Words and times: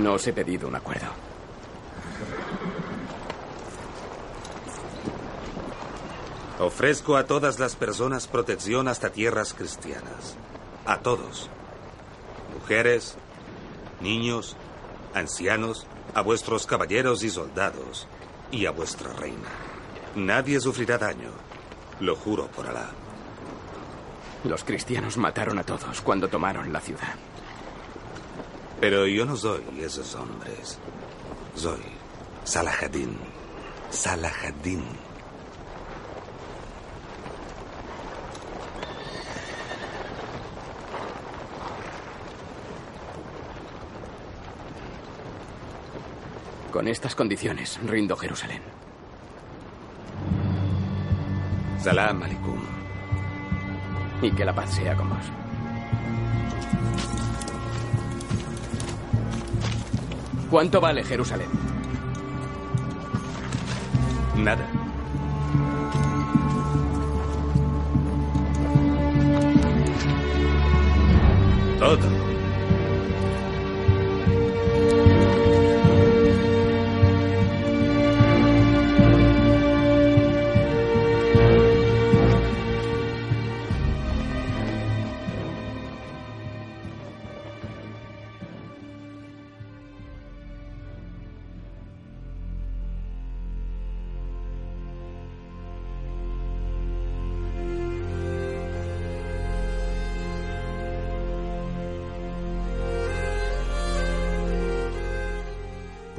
No 0.00 0.14
os 0.14 0.26
he 0.26 0.32
pedido 0.32 0.66
un 0.66 0.74
acuerdo. 0.74 1.12
Ofrezco 6.58 7.16
a 7.16 7.24
todas 7.24 7.58
las 7.58 7.76
personas 7.76 8.26
protección 8.26 8.88
hasta 8.88 9.10
tierras 9.10 9.52
cristianas. 9.52 10.36
A 10.86 11.00
todos. 11.00 11.50
Mujeres, 12.58 13.16
niños, 14.00 14.56
ancianos, 15.12 15.86
a 16.14 16.22
vuestros 16.22 16.64
caballeros 16.64 17.22
y 17.22 17.28
soldados, 17.28 18.08
y 18.50 18.64
a 18.64 18.70
vuestra 18.70 19.12
reina. 19.12 19.50
Nadie 20.14 20.60
sufrirá 20.60 20.96
daño. 20.96 21.30
Lo 22.00 22.16
juro 22.16 22.46
por 22.46 22.66
Alá. 22.66 22.88
Los 24.44 24.64
cristianos 24.64 25.18
mataron 25.18 25.58
a 25.58 25.64
todos 25.64 26.00
cuando 26.00 26.28
tomaron 26.28 26.72
la 26.72 26.80
ciudad. 26.80 27.16
Pero 28.80 29.06
yo 29.06 29.26
no 29.26 29.36
soy 29.36 29.62
esos 29.78 30.14
hombres. 30.14 30.78
Soy 31.54 31.80
Salahadin. 32.44 33.14
Salahadin. 33.90 34.82
Con 46.72 46.88
estas 46.88 47.14
condiciones, 47.14 47.78
rindo 47.84 48.16
Jerusalén. 48.16 48.62
Salam 51.82 52.22
alaikum. 52.22 52.60
Y 54.22 54.30
que 54.30 54.44
la 54.44 54.54
paz 54.54 54.74
sea 54.74 54.96
con 54.96 55.10
vos. 55.10 55.39
¿Cuánto 60.50 60.80
vale 60.80 61.04
Jerusalén? 61.04 61.69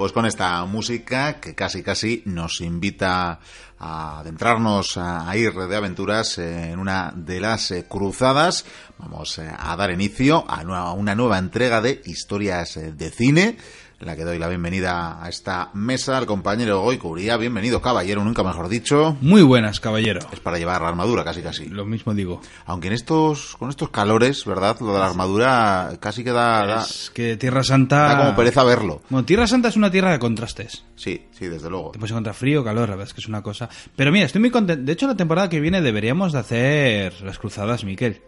Pues 0.01 0.13
con 0.13 0.25
esta 0.25 0.65
música 0.65 1.39
que 1.39 1.53
casi 1.53 1.83
casi 1.83 2.23
nos 2.25 2.59
invita 2.61 3.39
a 3.77 4.19
adentrarnos 4.21 4.97
a 4.97 5.31
ir 5.37 5.53
de 5.53 5.75
aventuras 5.75 6.39
en 6.39 6.79
una 6.79 7.13
de 7.15 7.39
las 7.39 7.69
eh, 7.69 7.85
cruzadas, 7.87 8.65
vamos 8.97 9.37
eh, 9.37 9.47
a 9.55 9.75
dar 9.75 9.91
inicio 9.91 10.43
a 10.49 10.93
una 10.93 11.13
nueva 11.13 11.37
entrega 11.37 11.81
de 11.81 12.01
historias 12.03 12.77
eh, 12.77 12.93
de 12.93 13.11
cine 13.11 13.57
la 14.05 14.15
que 14.15 14.23
doy 14.23 14.39
la 14.39 14.47
bienvenida 14.47 15.23
a 15.23 15.29
esta 15.29 15.69
mesa 15.73 16.17
al 16.17 16.25
compañero 16.25 16.81
Goy 16.81 16.97
Cubría. 16.97 17.37
Bienvenido, 17.37 17.81
caballero, 17.81 18.23
nunca 18.23 18.43
mejor 18.43 18.67
dicho. 18.67 19.15
Muy 19.21 19.43
buenas, 19.43 19.79
caballero. 19.79 20.21
Es 20.31 20.39
para 20.39 20.57
llevar 20.57 20.81
la 20.81 20.89
armadura, 20.89 21.23
casi 21.23 21.41
casi. 21.41 21.65
Lo 21.65 21.85
mismo 21.85 22.13
digo. 22.13 22.41
Aunque 22.65 22.87
en 22.87 22.93
estos, 22.93 23.55
con 23.57 23.69
estos 23.69 23.89
calores, 23.89 24.45
¿verdad? 24.45 24.77
Lo 24.79 24.93
de 24.93 24.99
la 24.99 25.07
armadura 25.07 25.91
casi 25.99 26.23
que 26.23 26.31
da... 26.31 26.81
Es 26.81 27.11
que 27.13 27.37
Tierra 27.37 27.63
Santa... 27.63 28.07
Da 28.07 28.17
como 28.17 28.35
pereza 28.35 28.63
verlo. 28.63 29.01
Bueno, 29.09 29.25
Tierra 29.25 29.45
Santa 29.45 29.69
es 29.69 29.75
una 29.75 29.91
tierra 29.91 30.11
de 30.11 30.19
contrastes. 30.19 30.83
Sí, 30.95 31.27
sí, 31.31 31.47
desde 31.47 31.69
luego. 31.69 31.91
Te 31.91 31.99
puedes 31.99 32.11
encontrar 32.11 32.35
frío, 32.35 32.63
calor, 32.63 32.89
la 32.89 32.95
verdad 32.95 33.07
es 33.07 33.13
que 33.13 33.21
es 33.21 33.27
una 33.27 33.43
cosa... 33.43 33.69
Pero 33.95 34.11
mira, 34.11 34.25
estoy 34.25 34.41
muy 34.41 34.51
contento. 34.51 34.83
De 34.83 34.91
hecho, 34.91 35.07
la 35.07 35.15
temporada 35.15 35.49
que 35.49 35.59
viene 35.59 35.81
deberíamos 35.81 36.33
de 36.33 36.39
hacer 36.39 37.21
las 37.21 37.37
cruzadas, 37.37 37.83
Miquel. 37.83 38.21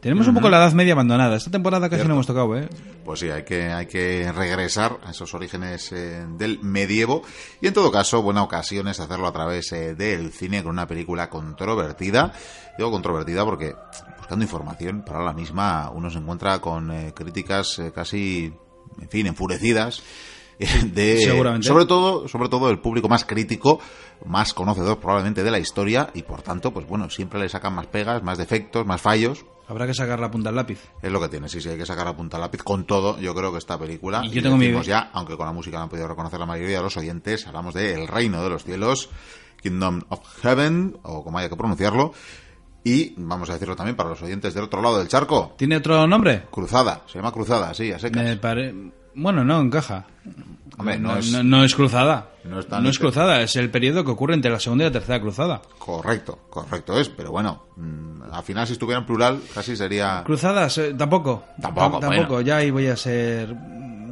Tenemos 0.00 0.28
un 0.28 0.34
poco 0.34 0.48
la 0.48 0.58
Edad 0.58 0.72
Media 0.72 0.92
abandonada. 0.92 1.36
Esta 1.36 1.50
temporada 1.50 1.88
casi 1.88 2.06
no 2.06 2.14
hemos 2.14 2.26
tocado, 2.26 2.56
¿eh? 2.56 2.68
Pues 3.04 3.20
sí, 3.20 3.30
hay 3.30 3.44
que, 3.44 3.72
hay 3.72 3.86
que 3.86 4.30
regresar 4.30 4.98
a 5.04 5.10
esos 5.10 5.32
orígenes 5.34 5.90
eh, 5.92 6.24
del 6.36 6.60
medievo. 6.60 7.22
Y 7.60 7.66
en 7.66 7.74
todo 7.74 7.90
caso, 7.90 8.22
buena 8.22 8.42
ocasión 8.42 8.88
es 8.88 9.00
hacerlo 9.00 9.26
a 9.26 9.32
través 9.32 9.72
eh, 9.72 9.94
del 9.94 10.32
cine 10.32 10.62
con 10.62 10.72
una 10.72 10.86
película 10.86 11.30
controvertida. 11.30 12.32
Digo 12.76 12.90
controvertida 12.90 13.44
porque 13.44 13.74
buscando 14.18 14.44
información 14.44 15.02
para 15.02 15.24
la 15.24 15.32
misma 15.32 15.90
uno 15.94 16.10
se 16.10 16.18
encuentra 16.18 16.60
con 16.60 16.90
eh, 16.90 17.12
críticas 17.14 17.80
casi, 17.94 18.52
en 19.00 19.08
fin, 19.08 19.26
enfurecidas. 19.26 20.02
De, 20.58 21.20
Seguramente. 21.20 21.68
sobre 21.68 21.84
todo 21.84 22.28
sobre 22.28 22.48
todo 22.48 22.70
el 22.70 22.78
público 22.78 23.10
más 23.10 23.26
crítico 23.26 23.78
más 24.24 24.54
conocedor 24.54 24.98
probablemente 24.98 25.42
de 25.42 25.50
la 25.50 25.58
historia 25.58 26.08
y 26.14 26.22
por 26.22 26.40
tanto 26.40 26.72
pues 26.72 26.86
bueno 26.86 27.10
siempre 27.10 27.38
le 27.38 27.50
sacan 27.50 27.74
más 27.74 27.88
pegas 27.88 28.22
más 28.22 28.38
defectos 28.38 28.86
más 28.86 29.02
fallos 29.02 29.44
Habrá 29.68 29.86
que 29.86 29.94
sacar 29.94 30.20
la 30.20 30.30
punta 30.30 30.50
al 30.50 30.56
lápiz. 30.56 30.78
es 31.02 31.10
lo 31.10 31.20
que 31.20 31.28
tiene, 31.28 31.48
sí, 31.48 31.60
sí, 31.60 31.68
hay 31.68 31.76
que 31.76 31.86
sacar 31.86 32.06
la 32.06 32.16
punta 32.16 32.36
al 32.36 32.42
lápiz. 32.42 32.62
Con 32.62 32.84
todo, 32.84 33.18
yo 33.18 33.34
creo 33.34 33.50
que 33.52 33.58
esta 33.58 33.78
película, 33.78 34.22
Y 34.24 34.30
yo 34.30 34.42
tengo 34.42 34.56
mi- 34.56 34.70
ya, 34.82 35.10
aunque 35.12 35.36
con 35.36 35.46
la 35.46 35.52
música 35.52 35.76
no 35.78 35.84
han 35.84 35.88
podido 35.88 36.06
reconocer 36.08 36.38
la 36.38 36.46
mayoría 36.46 36.76
de 36.78 36.82
los 36.84 36.96
oyentes, 36.96 37.46
hablamos 37.46 37.74
de 37.74 37.94
El 37.94 38.06
Reino 38.08 38.42
de 38.42 38.48
los 38.50 38.64
Cielos, 38.64 39.08
Kingdom 39.62 40.02
of 40.08 40.20
Heaven, 40.42 40.98
o 41.02 41.24
como 41.24 41.38
haya 41.38 41.48
que 41.48 41.56
pronunciarlo, 41.56 42.12
y 42.84 43.14
vamos 43.16 43.50
a 43.50 43.54
decirlo 43.54 43.74
también 43.74 43.96
para 43.96 44.10
los 44.10 44.22
oyentes 44.22 44.54
del 44.54 44.64
otro 44.64 44.80
lado 44.80 44.98
del 44.98 45.08
charco, 45.08 45.54
¿Tiene 45.58 45.76
otro 45.78 46.06
nombre? 46.06 46.44
Cruzada, 46.50 47.02
se 47.06 47.18
llama 47.18 47.32
Cruzada, 47.32 47.74
sí, 47.74 47.90
a 47.90 47.98
secas. 47.98 48.22
Me 48.22 48.36
pare- 48.36 48.72
Bueno, 49.16 49.44
no, 49.44 49.60
encaja. 49.60 50.04
Hombre, 50.78 50.98
no, 50.98 51.12
no, 51.14 51.18
es... 51.18 51.32
no- 51.32 51.42
no 51.42 51.64
es 51.64 51.74
cruzada. 51.74 52.28
no 52.44 52.88
es 52.88 52.98
cruzada, 52.98 53.40
es 53.40 53.56
el 53.56 53.70
periodo 53.70 54.04
que 54.04 54.10
ocurre 54.10 54.34
entre 54.34 54.50
la 54.50 54.60
segunda 54.60 54.84
y 54.84 54.88
la 54.88 54.92
tercera 54.92 55.20
cruzada. 55.20 55.62
Correcto, 55.78 56.38
correcto 56.50 56.98
es, 57.00 57.08
pero 57.08 57.30
bueno, 57.32 57.64
mm, 57.76 58.22
al 58.30 58.42
final 58.44 58.66
si 58.66 58.74
estuviera 58.74 59.00
en 59.00 59.06
plural 59.06 59.40
casi 59.54 59.74
sería... 59.76 60.22
Cruzadas, 60.24 60.76
eh, 60.78 60.94
tampoco. 60.94 61.44
Tampoco, 61.60 61.96
Tam- 61.98 62.00
Tampoco, 62.00 62.26
bueno. 62.34 62.40
ya 62.42 62.56
ahí 62.58 62.70
voy 62.70 62.86
a 62.88 62.96
ser 62.96 63.54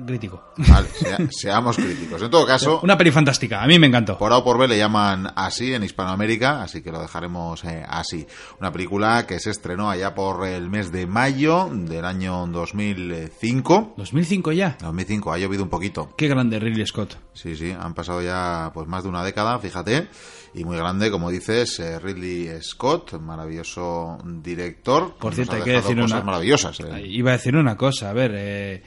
crítico. 0.07 0.43
Vale, 0.57 0.89
sea- 0.89 1.19
seamos 1.31 1.77
críticos. 1.77 2.21
En 2.23 2.31
todo 2.31 2.47
caso, 2.47 2.81
Una 2.83 2.97
peli 2.99 3.11
fantástica, 3.11 3.63
a 3.63 3.67
mí 3.67 3.79
me 3.79 3.87
encantó. 3.87 4.17
Por 4.19 4.33
A 4.33 4.39
o 4.39 4.45
por 4.45 4.59
B 4.59 4.69
le 4.69 4.79
llaman 4.79 5.33
así 5.37 5.73
en 5.75 5.83
Hispanoamérica, 5.85 6.63
así 6.63 6.83
que 6.83 6.91
lo 6.93 7.01
dejaremos 7.01 7.65
eh, 7.65 7.85
así. 7.89 8.27
Una 8.61 8.73
película 8.73 9.27
que 9.27 9.39
se 9.41 9.51
estrenó 9.51 9.91
allá 9.91 10.15
por 10.15 10.47
el 10.47 10.69
mes 10.71 10.93
de 10.93 11.07
mayo 11.07 11.69
del 11.73 12.05
año 12.05 12.47
2005. 12.47 13.95
2005 13.97 14.53
ya. 14.53 14.77
2005, 14.81 15.33
ha 15.33 15.39
llovido 15.39 15.63
un 15.63 15.71
poquito. 15.71 16.15
Qué 16.17 16.29
grande 16.29 16.59
Ridley 16.59 16.87
Scott. 16.87 17.17
Sí, 17.33 17.57
sí, 17.57 17.73
han 17.79 17.95
pasado 17.95 18.23
ya 18.23 18.71
pues 18.75 18.87
más 18.87 19.03
de 19.03 19.09
una 19.09 19.25
década, 19.25 19.59
fíjate. 19.59 20.09
Y 20.57 20.65
muy 20.65 20.77
grande, 20.77 21.11
como 21.11 21.31
dices, 21.31 21.81
eh, 21.81 21.99
Ridley 21.99 22.49
Scott, 22.63 23.15
maravilloso 23.21 24.19
director. 24.25 25.17
Por 25.19 25.35
cierto, 25.35 25.55
ha 25.55 25.57
hay 25.57 25.63
que 25.63 25.73
decir 25.73 25.97
cosas 25.97 26.13
una- 26.13 26.23
maravillosas. 26.25 26.79
eh. 26.81 27.03
Iba 27.07 27.31
a 27.31 27.37
decir 27.37 27.57
una 27.57 27.77
cosa, 27.77 28.11
a 28.11 28.13
ver, 28.13 28.33
eh, 28.35 28.83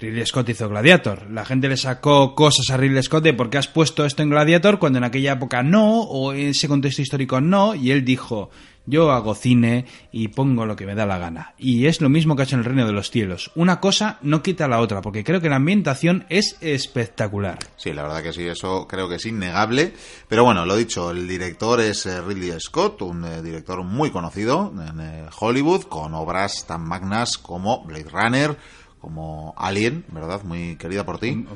Ridley 0.00 0.26
Scott 0.26 0.48
hizo 0.48 0.68
Gladiator. 0.68 1.30
La 1.30 1.44
gente 1.44 1.68
le 1.68 1.76
sacó 1.76 2.34
cosas 2.34 2.70
a 2.70 2.76
Ridley 2.76 3.02
Scott 3.02 3.24
de 3.24 3.34
por 3.34 3.50
qué 3.50 3.58
has 3.58 3.68
puesto 3.68 4.04
esto 4.04 4.22
en 4.22 4.30
Gladiator 4.30 4.78
cuando 4.78 4.98
en 4.98 5.04
aquella 5.04 5.32
época 5.32 5.62
no, 5.62 6.02
o 6.02 6.32
en 6.32 6.48
ese 6.48 6.68
contexto 6.68 7.02
histórico 7.02 7.40
no, 7.40 7.74
y 7.74 7.90
él 7.90 8.04
dijo, 8.04 8.50
yo 8.86 9.10
hago 9.10 9.34
cine 9.34 9.84
y 10.12 10.28
pongo 10.28 10.64
lo 10.64 10.76
que 10.76 10.86
me 10.86 10.94
da 10.94 11.06
la 11.06 11.18
gana. 11.18 11.54
Y 11.58 11.86
es 11.86 12.00
lo 12.00 12.08
mismo 12.08 12.36
que 12.36 12.42
ha 12.42 12.44
hecho 12.44 12.54
en 12.54 12.60
el 12.60 12.66
Reino 12.66 12.86
de 12.86 12.92
los 12.92 13.10
Cielos. 13.10 13.50
Una 13.54 13.80
cosa 13.80 14.18
no 14.22 14.42
quita 14.42 14.68
la 14.68 14.80
otra, 14.80 15.02
porque 15.02 15.24
creo 15.24 15.40
que 15.40 15.48
la 15.48 15.56
ambientación 15.56 16.24
es 16.28 16.56
espectacular. 16.60 17.58
Sí, 17.76 17.92
la 17.92 18.02
verdad 18.02 18.22
que 18.22 18.32
sí, 18.32 18.46
eso 18.46 18.86
creo 18.86 19.08
que 19.08 19.16
es 19.16 19.26
innegable. 19.26 19.92
Pero 20.28 20.44
bueno, 20.44 20.64
lo 20.64 20.76
dicho, 20.76 21.10
el 21.10 21.26
director 21.26 21.80
es 21.80 22.06
eh, 22.06 22.20
Ridley 22.20 22.52
Scott, 22.60 23.02
un 23.02 23.24
eh, 23.24 23.42
director 23.42 23.82
muy 23.82 24.10
conocido 24.10 24.72
en 24.72 25.00
eh, 25.00 25.26
Hollywood, 25.38 25.82
con 25.84 26.14
obras 26.14 26.66
tan 26.66 26.86
magnas 26.86 27.38
como 27.38 27.84
Blade 27.84 28.10
Runner, 28.10 28.56
como 29.06 29.54
Alien, 29.56 30.04
¿verdad? 30.08 30.42
Muy 30.42 30.74
querida 30.74 31.06
por 31.06 31.20
ti. 31.20 31.46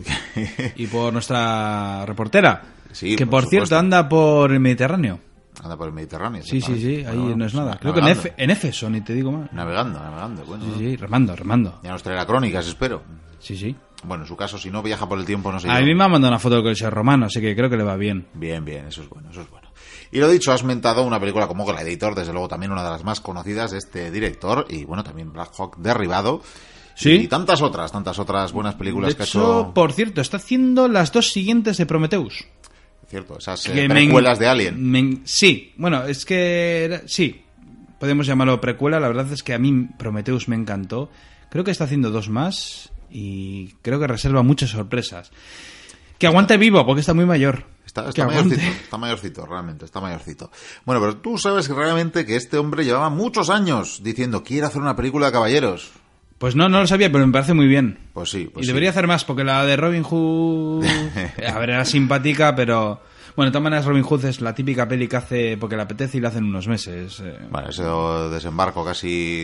Y 0.76 0.86
por 0.86 1.12
nuestra 1.12 2.06
reportera, 2.06 2.62
Sí, 2.90 3.16
que 3.16 3.26
por 3.26 3.42
por, 3.42 3.50
cierto 3.50 3.76
anda 3.76 4.08
por 4.08 4.50
el 4.50 4.60
Mediterráneo. 4.60 5.20
Anda 5.62 5.76
por 5.76 5.88
el 5.88 5.92
Mediterráneo. 5.92 6.42
Sí, 6.42 6.62
sí, 6.62 6.80
sí, 6.80 7.04
ahí 7.04 7.18
Bueno, 7.18 7.36
no 7.36 7.44
es 7.44 7.52
pues, 7.52 7.64
nada. 7.64 7.76
Creo 7.78 7.92
que 7.92 8.00
en 8.38 8.50
Éfeso, 8.50 8.88
ni 8.88 9.02
te 9.02 9.12
digo 9.12 9.30
más. 9.30 9.52
Navegando, 9.52 10.00
navegando, 10.00 10.42
bueno. 10.46 10.64
Sí, 10.64 10.72
sí, 10.78 10.96
remando, 10.96 11.36
remando. 11.36 11.80
Ya 11.82 11.90
nos 11.90 12.02
traerá 12.02 12.24
crónicas, 12.24 12.66
espero. 12.66 13.02
Sí, 13.40 13.58
sí. 13.58 13.76
Bueno, 14.02 14.24
en 14.24 14.28
su 14.28 14.34
caso, 14.34 14.56
si 14.56 14.70
no 14.70 14.82
viaja 14.82 15.06
por 15.06 15.18
el 15.18 15.26
tiempo, 15.26 15.52
no 15.52 15.60
sé 15.60 15.68
A 15.68 15.78
yo. 15.80 15.84
mí 15.84 15.94
me 15.94 16.04
ha 16.04 16.08
mandado 16.08 16.32
una 16.32 16.38
foto 16.38 16.54
del 16.54 16.64
Coliseo 16.64 16.88
Romano, 16.88 17.26
así 17.26 17.42
que 17.42 17.54
creo 17.54 17.68
que 17.68 17.76
le 17.76 17.84
va 17.84 17.96
bien. 17.96 18.26
Bien, 18.32 18.64
bien, 18.64 18.86
eso 18.86 19.02
es 19.02 19.08
bueno, 19.10 19.28
eso 19.30 19.42
es 19.42 19.50
bueno. 19.50 19.68
Y 20.12 20.18
lo 20.18 20.30
dicho, 20.30 20.50
has 20.50 20.64
mentado 20.64 21.02
una 21.02 21.20
película 21.20 21.46
como 21.46 21.66
Gladiator, 21.66 22.14
desde 22.14 22.32
luego 22.32 22.48
también 22.48 22.72
una 22.72 22.82
de 22.82 22.88
las 22.90 23.04
más 23.04 23.20
conocidas 23.20 23.72
de 23.72 23.78
este 23.78 24.10
director, 24.10 24.64
y 24.70 24.84
bueno, 24.86 25.04
también 25.04 25.30
Black 25.30 25.50
Hawk 25.58 25.76
Derribado. 25.76 26.40
Sí. 26.96 27.10
Y 27.12 27.28
tantas 27.28 27.60
otras, 27.60 27.92
tantas 27.92 28.18
otras 28.18 28.52
buenas 28.52 28.74
películas 28.74 29.10
De 29.10 29.16
que 29.16 29.22
ha 29.22 29.26
hecho, 29.26 29.72
por 29.74 29.92
cierto, 29.92 30.22
está 30.22 30.38
haciendo 30.38 30.88
las 30.88 31.12
dos 31.12 31.30
siguientes 31.30 31.76
de 31.76 31.84
Prometheus. 31.84 32.46
Cierto, 33.08 33.38
esas 33.38 33.66
eh, 33.68 33.86
precuelas 33.88 34.38
de 34.38 34.48
Alien. 34.48 34.90
me 34.90 35.18
sí, 35.24 35.74
bueno, 35.76 36.04
es 36.04 36.24
que 36.24 37.02
sí, 37.06 37.42
podemos 38.00 38.26
llamarlo 38.26 38.60
precuela. 38.60 38.98
La 38.98 39.08
verdad 39.08 39.30
es 39.30 39.42
que 39.42 39.52
a 39.52 39.58
mí 39.58 39.88
Prometheus 39.98 40.48
me 40.48 40.56
encantó. 40.56 41.10
Creo 41.50 41.64
que 41.64 41.70
está 41.70 41.84
haciendo 41.84 42.10
dos 42.10 42.30
más 42.30 42.90
y 43.10 43.74
creo 43.82 44.00
que 44.00 44.06
reserva 44.06 44.42
muchas 44.42 44.70
sorpresas. 44.70 45.30
Que 46.18 46.26
aguante 46.26 46.56
vivo, 46.56 46.84
porque 46.86 47.00
está 47.00 47.12
muy 47.12 47.26
mayor. 47.26 47.64
Está, 47.84 48.08
está 48.08 48.26
mayorcito, 48.26 48.62
está 48.84 48.98
mayorcito, 48.98 49.46
realmente, 49.46 49.84
está 49.84 50.00
mayorcito. 50.00 50.50
Bueno, 50.84 51.00
pero 51.00 51.18
tú 51.18 51.38
sabes 51.38 51.68
que 51.68 51.74
realmente 51.74 52.24
que 52.24 52.36
este 52.36 52.56
hombre 52.58 52.84
llevaba 52.84 53.10
muchos 53.10 53.50
años 53.50 54.02
diciendo, 54.02 54.42
quiere 54.42 54.66
hacer 54.66 54.80
una 54.80 54.96
película 54.96 55.26
de 55.26 55.32
caballeros. 55.32 55.92
Pues 56.38 56.54
no, 56.54 56.68
no 56.68 56.80
lo 56.80 56.86
sabía, 56.86 57.10
pero 57.10 57.26
me 57.26 57.32
parece 57.32 57.54
muy 57.54 57.66
bien. 57.66 57.98
Pues 58.12 58.30
sí, 58.30 58.50
pues 58.52 58.64
y 58.64 58.66
sí. 58.66 58.68
debería 58.68 58.90
hacer 58.90 59.06
más, 59.06 59.24
porque 59.24 59.44
la 59.44 59.64
de 59.64 59.76
Robin 59.76 60.02
Hood. 60.02 60.84
A 61.54 61.58
ver, 61.58 61.70
era 61.70 61.84
simpática, 61.84 62.54
pero. 62.54 63.00
Bueno, 63.34 63.50
de 63.50 63.52
todas 63.52 63.64
maneras, 63.64 63.84
Robin 63.84 64.02
Hood 64.02 64.24
es 64.24 64.40
la 64.40 64.54
típica 64.54 64.88
peli 64.88 65.08
que 65.08 65.16
hace 65.16 65.58
porque 65.58 65.76
le 65.76 65.82
apetece 65.82 66.16
y 66.16 66.20
la 66.22 66.28
hace 66.28 66.38
en 66.38 66.44
unos 66.44 66.66
meses. 66.68 67.20
eh. 67.22 67.36
Bueno, 67.50 67.68
ese 67.68 67.82
desembarco 68.34 68.82
casi 68.82 69.42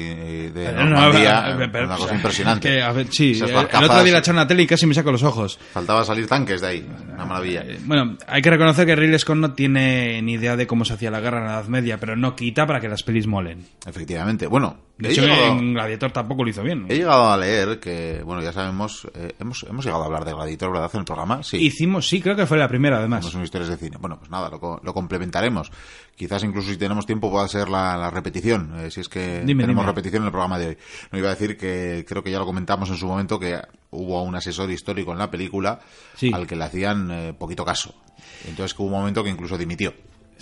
de 0.48 0.72
no, 0.74 0.84
Normandía, 0.84 1.54
ver, 1.56 1.68
eh, 1.68 1.70
pero, 1.70 1.84
una 1.84 1.96
cosa 1.98 2.14
impresionante. 2.14 2.70
que, 2.70 2.80
a 2.80 2.90
ver, 2.92 3.08
sí, 3.10 3.38
el, 3.38 3.54
otro 3.54 4.02
día 4.02 4.12
la 4.14 4.20
echaron 4.20 4.38
a 4.38 4.42
la 4.44 4.46
tele 4.48 4.62
y 4.62 4.66
casi 4.66 4.86
me 4.86 4.94
saco 4.94 5.12
los 5.12 5.22
ojos. 5.22 5.58
Faltaba 5.74 6.06
salir 6.06 6.26
tanques 6.26 6.62
de 6.62 6.66
ahí, 6.68 6.86
una 7.12 7.26
maravilla. 7.26 7.64
Eh, 7.66 7.80
Bueno, 7.84 8.16
hay 8.26 8.40
que 8.40 8.48
reconocer 8.48 8.86
que 8.86 8.96
Ridley 8.96 9.18
Scott 9.18 9.36
no 9.36 9.52
tiene 9.52 10.22
ni 10.22 10.32
idea 10.34 10.56
de 10.56 10.66
cómo 10.66 10.86
se 10.86 10.94
hacía 10.94 11.10
la 11.10 11.20
guerra 11.20 11.40
en 11.40 11.44
la 11.48 11.52
Edad 11.52 11.66
Media, 11.68 12.00
pero 12.00 12.16
no 12.16 12.34
quita 12.34 12.66
para 12.66 12.80
que 12.80 12.88
las 12.88 13.02
pelis 13.02 13.26
molen. 13.26 13.66
Efectivamente. 13.86 14.46
Bueno, 14.46 14.74
De 15.02 15.08
he 15.08 15.12
hecho, 15.12 15.22
llegado, 15.22 15.58
en 15.58 15.74
Gladiator 15.74 16.10
tampoco 16.12 16.44
lo 16.44 16.50
hizo 16.50 16.62
bien. 16.62 16.86
he 16.88 16.94
llegado 16.96 17.30
a 17.30 17.36
leer 17.36 17.80
que, 17.80 18.22
bueno, 18.24 18.42
ya 18.42 18.52
sabemos, 18.52 19.06
eh, 19.14 19.32
hemos, 19.38 19.62
hemos 19.68 19.84
llegado 19.84 20.02
a 20.02 20.06
hablar 20.06 20.24
de 20.24 20.32
Gladiator, 20.32 20.72
¿verdad? 20.72 20.90
En 20.94 21.00
el 21.00 21.04
programa, 21.04 21.42
sí. 21.42 21.56
Hicimos, 21.58 22.08
sí, 22.08 22.20
creo 22.20 22.36
que 22.36 22.46
fue 22.46 22.56
la 22.58 22.68
primera, 22.68 22.98
además. 22.98 23.24
son 23.26 23.42
historias 23.42 23.70
de 23.70 23.76
cine. 23.76 23.96
Bueno, 24.00 24.18
pues 24.18 24.30
nada, 24.30 24.48
lo, 24.50 24.80
lo 24.82 24.94
complementaremos. 24.94 25.70
Quizás 26.16 26.44
incluso 26.44 26.70
si 26.70 26.76
tenemos 26.76 27.04
tiempo 27.06 27.30
pueda 27.30 27.48
ser 27.48 27.68
la, 27.68 27.96
la 27.96 28.10
repetición, 28.10 28.74
eh, 28.80 28.90
si 28.90 29.00
es 29.00 29.08
que 29.08 29.42
Dime, 29.44 29.64
tenemos 29.64 29.82
dime. 29.82 29.86
repetición 29.92 30.22
en 30.22 30.26
el 30.26 30.32
programa 30.32 30.58
de 30.58 30.66
hoy. 30.68 30.78
No 31.10 31.18
iba 31.18 31.28
a 31.28 31.34
decir 31.34 31.56
que 31.56 32.04
creo 32.06 32.22
que 32.22 32.30
ya 32.30 32.38
lo 32.38 32.46
comentamos 32.46 32.88
en 32.90 32.96
su 32.96 33.06
momento 33.06 33.38
que 33.40 33.58
hubo 33.90 34.22
un 34.22 34.34
asesor 34.36 34.70
histórico 34.70 35.12
en 35.12 35.18
la 35.18 35.30
película 35.30 35.80
Sí. 36.14 36.30
al 36.32 36.46
que 36.46 36.54
le 36.56 36.64
hacían 36.64 37.10
eh, 37.10 37.32
poquito 37.38 37.64
caso. 37.64 37.94
Entonces 38.46 38.74
que 38.74 38.82
hubo 38.82 38.90
un 38.92 38.98
momento 39.00 39.24
que 39.24 39.30
incluso 39.30 39.56
dimitió. 39.58 39.92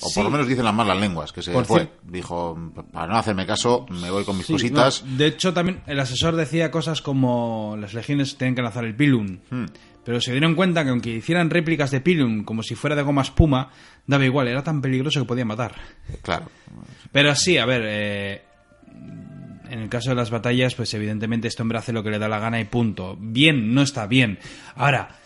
O 0.03 0.09
Sí. 0.09 0.15
por 0.15 0.25
lo 0.25 0.31
menos 0.31 0.47
dicen 0.49 0.65
las 0.65 0.75
malas 0.75 0.99
lenguas, 0.99 1.33
que 1.33 1.43
se 1.43 1.53
Por 1.53 1.65
fue. 1.67 1.89
Dijo, 2.05 2.59
para 2.93 3.07
no 3.07 3.17
hacerme 3.19 3.47
caso, 3.47 3.87
me 3.91 4.11
voy 4.11 4.25
con 4.25 4.37
mis 4.37 4.47
Sí, 4.47 4.53
cositas. 4.55 5.05
no, 5.05 5.17
de 5.17 5.27
hecho, 5.27 5.53
también 5.53 5.83
el 5.87 6.01
asesor 6.01 6.37
decía 6.37 6.71
cosas 6.71 7.03
como 7.03 7.77
las 7.79 7.95
legiones 7.95 8.37
tienen 8.37 8.55
que 8.55 8.63
lanzar 8.63 8.85
el 8.85 8.95
pilum. 8.97 9.39
Hmm. 9.51 9.67
Pero 10.05 10.21
se 10.21 10.33
dieron 10.33 10.55
cuenta 10.55 10.83
que 10.83 10.91
aunque 10.91 11.11
hicieran 11.11 11.51
réplicas 11.51 11.91
de 11.91 12.01
pilum 12.01 12.43
como 12.45 12.63
si 12.63 12.75
fuera 12.75 12.97
de 12.97 13.03
goma 13.03 13.23
espuma, 13.23 13.71
daba 14.07 14.25
igual, 14.25 14.49
era 14.49 14.65
tan 14.65 14.81
peligroso 14.81 15.21
que 15.21 15.27
podía 15.27 15.45
matar. 15.45 15.75
Claro. 16.23 16.47
Pero 17.13 17.35
sí, 17.35 17.59
a 17.59 17.67
ver, 17.67 17.83
eh, 17.85 18.43
en 19.69 19.79
el 19.79 19.89
caso 19.89 20.11
de 20.11 20.17
las 20.17 20.31
batallas, 20.31 20.75
pues 20.75 20.93
evidentemente 20.95 21.47
este 21.49 21.63
hombre 21.63 21.79
hace 21.79 21.93
lo 21.93 22.03
que 22.03 22.11
le 22.11 22.19
da 22.19 22.29
la 22.29 22.39
gana 22.41 22.59
y 22.59 22.65
punto. 22.65 23.17
Bien, 23.21 23.73
no 23.75 23.83
está 23.83 24.07
bien. 24.07 24.39
Ahora, 24.75 25.20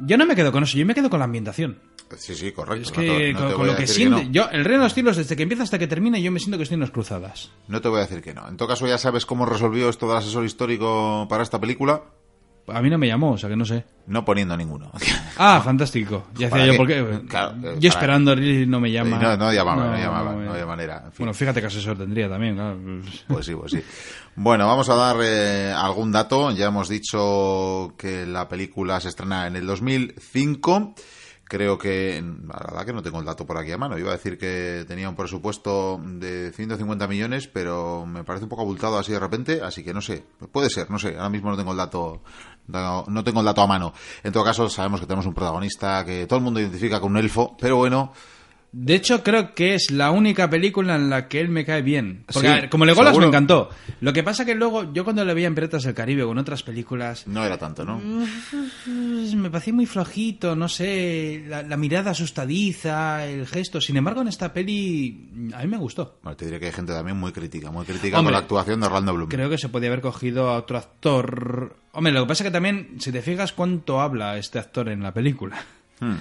yo 0.00 0.16
no 0.16 0.26
me 0.26 0.34
quedo 0.36 0.52
con 0.52 0.62
eso, 0.64 0.76
yo 0.78 0.86
me 0.86 0.94
quedo 0.94 1.10
con 1.10 1.18
la 1.18 1.24
ambientación. 1.26 1.78
Sí, 2.16 2.34
sí, 2.34 2.52
correcto. 2.52 2.82
Es 2.90 2.96
no 2.96 3.02
te- 3.02 3.06
que 3.06 3.32
no 3.34 3.38
con, 3.54 3.66
lo 3.66 3.76
que 3.76 4.08
no. 4.08 4.22
yo, 4.30 4.48
el 4.50 4.64
reino 4.64 4.82
de 4.82 4.86
los 4.86 4.94
cielos, 4.94 5.16
desde 5.18 5.36
que 5.36 5.42
empieza 5.42 5.62
hasta 5.64 5.78
que 5.78 5.86
termina, 5.86 6.18
yo 6.18 6.32
me 6.32 6.38
siento 6.40 6.56
que 6.56 6.62
estoy 6.62 6.76
en 6.76 6.80
las 6.80 6.90
cruzadas. 6.90 7.50
No 7.68 7.80
te 7.82 7.88
voy 7.88 7.98
a 7.98 8.02
decir 8.02 8.22
que 8.22 8.32
no. 8.32 8.48
En 8.48 8.56
todo 8.56 8.68
caso, 8.68 8.86
ya 8.86 8.96
sabes 8.96 9.26
cómo 9.26 9.44
resolvió 9.44 9.88
esto 9.90 10.08
del 10.08 10.16
asesor 10.16 10.44
histórico 10.46 11.26
para 11.28 11.42
esta 11.42 11.60
película. 11.60 12.02
A 12.72 12.82
mí 12.82 12.90
no 12.90 12.98
me 12.98 13.06
llamó, 13.06 13.32
o 13.32 13.38
sea 13.38 13.48
que 13.48 13.56
no 13.56 13.64
sé. 13.64 13.84
No 14.06 14.24
poniendo 14.24 14.56
ninguno. 14.56 14.90
Ah, 15.40 15.60
fantástico. 15.64 16.26
Ya 16.34 16.50
¿Para 16.50 16.64
decía 16.64 16.76
yo 16.76 16.84
qué? 16.84 17.00
por 17.04 17.20
qué. 17.20 17.28
Claro, 17.28 17.54
eh, 17.62 17.76
yo 17.78 17.88
esperando, 17.90 18.34
Lili 18.34 18.66
no 18.66 18.80
me 18.80 18.90
llama. 18.90 19.20
No, 19.20 19.36
no 19.36 19.52
llamaba, 19.52 19.84
no, 19.84 19.92
No, 19.92 19.96
llamaba, 19.96 20.32
no, 20.32 20.42
eh. 20.42 20.48
había 20.48 20.66
manera. 20.66 20.96
en 20.96 21.02
fin. 21.12 21.12
Bueno, 21.18 21.32
fíjate 21.34 21.60
que 21.60 21.68
asesor 21.68 21.96
tendría 21.96 22.28
también, 22.28 22.56
claro. 22.56 22.76
Pues 23.28 23.46
sí, 23.46 23.54
pues 23.54 23.70
sí. 23.70 23.80
Bueno, 24.34 24.66
vamos 24.66 24.88
a 24.88 24.96
dar 24.96 25.16
eh, 25.22 25.72
algún 25.72 26.10
dato. 26.10 26.50
Ya 26.50 26.66
hemos 26.66 26.88
dicho 26.88 27.94
que 27.96 28.26
la 28.26 28.48
película 28.48 28.98
se 28.98 29.10
estrena 29.10 29.46
en 29.46 29.54
el 29.54 29.64
2005. 29.64 30.94
Creo 31.44 31.78
que, 31.78 32.22
la 32.46 32.58
verdad 32.58 32.84
que 32.84 32.92
no 32.92 33.02
tengo 33.02 33.20
el 33.20 33.24
dato 33.24 33.46
por 33.46 33.56
aquí 33.56 33.72
a 33.72 33.78
mano. 33.78 33.96
Iba 33.96 34.10
a 34.10 34.16
decir 34.16 34.36
que 34.36 34.84
tenía 34.86 35.08
un 35.08 35.16
presupuesto 35.16 35.98
de 36.04 36.52
150 36.52 37.06
millones, 37.06 37.46
pero 37.46 38.04
me 38.04 38.22
parece 38.22 38.44
un 38.44 38.50
poco 38.50 38.62
abultado 38.62 38.98
así 38.98 39.12
de 39.12 39.18
repente, 39.20 39.62
así 39.62 39.82
que 39.82 39.94
no 39.94 40.02
sé. 40.02 40.24
Puede 40.52 40.68
ser, 40.68 40.90
no 40.90 40.98
sé. 40.98 41.14
Ahora 41.16 41.30
mismo 41.30 41.50
no 41.50 41.56
tengo 41.56 41.70
el 41.70 41.78
dato, 41.78 42.22
no, 42.68 43.24
tengo 43.24 43.40
el 43.40 43.46
dato 43.46 43.62
a 43.62 43.66
mano. 43.66 43.92
En 44.22 44.32
todo 44.32 44.44
caso, 44.44 44.68
sabemos 44.68 45.00
que 45.00 45.06
tenemos 45.06 45.26
un 45.26 45.34
protagonista 45.34 46.04
que 46.04 46.26
todo 46.26 46.38
el 46.38 46.44
mundo 46.44 46.60
identifica 46.60 47.00
con 47.00 47.12
un 47.12 47.18
elfo, 47.18 47.56
pero 47.58 47.76
bueno, 47.76 48.12
De 48.70 48.94
hecho, 48.94 49.22
creo 49.22 49.54
que 49.54 49.74
es 49.74 49.90
la 49.90 50.10
única 50.10 50.50
película 50.50 50.94
en 50.96 51.08
la 51.08 51.26
que 51.26 51.40
él 51.40 51.48
me 51.48 51.64
cae 51.64 51.80
bien. 51.82 52.24
Porque, 52.26 52.40
Sí, 52.48 52.52
a 52.52 52.56
ver, 52.56 52.68
como 52.68 52.84
Legolas 52.84 53.12
seguro. 53.12 53.26
me 53.26 53.28
encantó. 53.28 53.70
Lo 54.00 54.12
que 54.12 54.22
pasa 54.22 54.44
que 54.44 54.54
luego, 54.54 54.92
yo 54.92 55.04
cuando 55.04 55.24
le 55.24 55.32
veía 55.32 55.46
en 55.46 55.54
Piratas 55.54 55.84
del 55.84 55.94
Caribe 55.94 56.22
o 56.22 56.32
en 56.32 56.38
otras 56.38 56.62
películas, 56.62 57.26
no 57.26 57.44
era 57.44 57.56
tanto, 57.56 57.84
¿no? 57.84 57.98
pues, 58.84 59.34
me 59.34 59.50
parecía 59.50 59.72
muy 59.72 59.86
flojito, 59.86 60.54
no 60.54 60.68
sé, 60.68 61.44
la, 61.48 61.62
la 61.62 61.76
mirada 61.76 62.10
asustadiza, 62.10 63.26
el 63.26 63.46
gesto. 63.46 63.80
Sin 63.80 63.96
embargo, 63.96 64.20
en 64.20 64.28
esta 64.28 64.52
peli, 64.52 65.50
a 65.54 65.62
mí 65.62 65.68
me 65.68 65.78
gustó. 65.78 66.18
Bueno, 66.22 66.36
te 66.36 66.44
diré 66.44 66.60
que 66.60 66.66
hay 66.66 66.72
gente 66.72 66.92
también 66.92 67.16
muy 67.16 67.32
crítica, 67.32 67.70
muy 67.70 67.86
crítica 67.86 68.18
Hombre, 68.18 68.32
con 68.32 68.32
la 68.32 68.38
actuación 68.40 68.80
de 68.80 68.86
Orlando 68.86 69.14
Bloom. 69.14 69.28
Creo 69.30 69.48
que 69.50 69.58
se 69.58 69.68
podía 69.68 69.88
haber 69.88 70.00
cogido 70.02 70.48
a 70.50 70.56
otro 70.58 70.78
actor. 70.78 71.76
Hombre, 71.92 72.12
lo 72.12 72.22
que 72.22 72.28
pasa 72.28 72.44
que 72.44 72.50
también, 72.50 72.96
si 72.98 73.10
te 73.12 73.22
fijas 73.22 73.52
cuánto 73.52 74.00
habla 74.00 74.36
este 74.36 74.58
actor 74.58 74.88
en 74.88 75.02
la 75.02 75.12
película. 75.12 75.58
Muy 76.00 76.18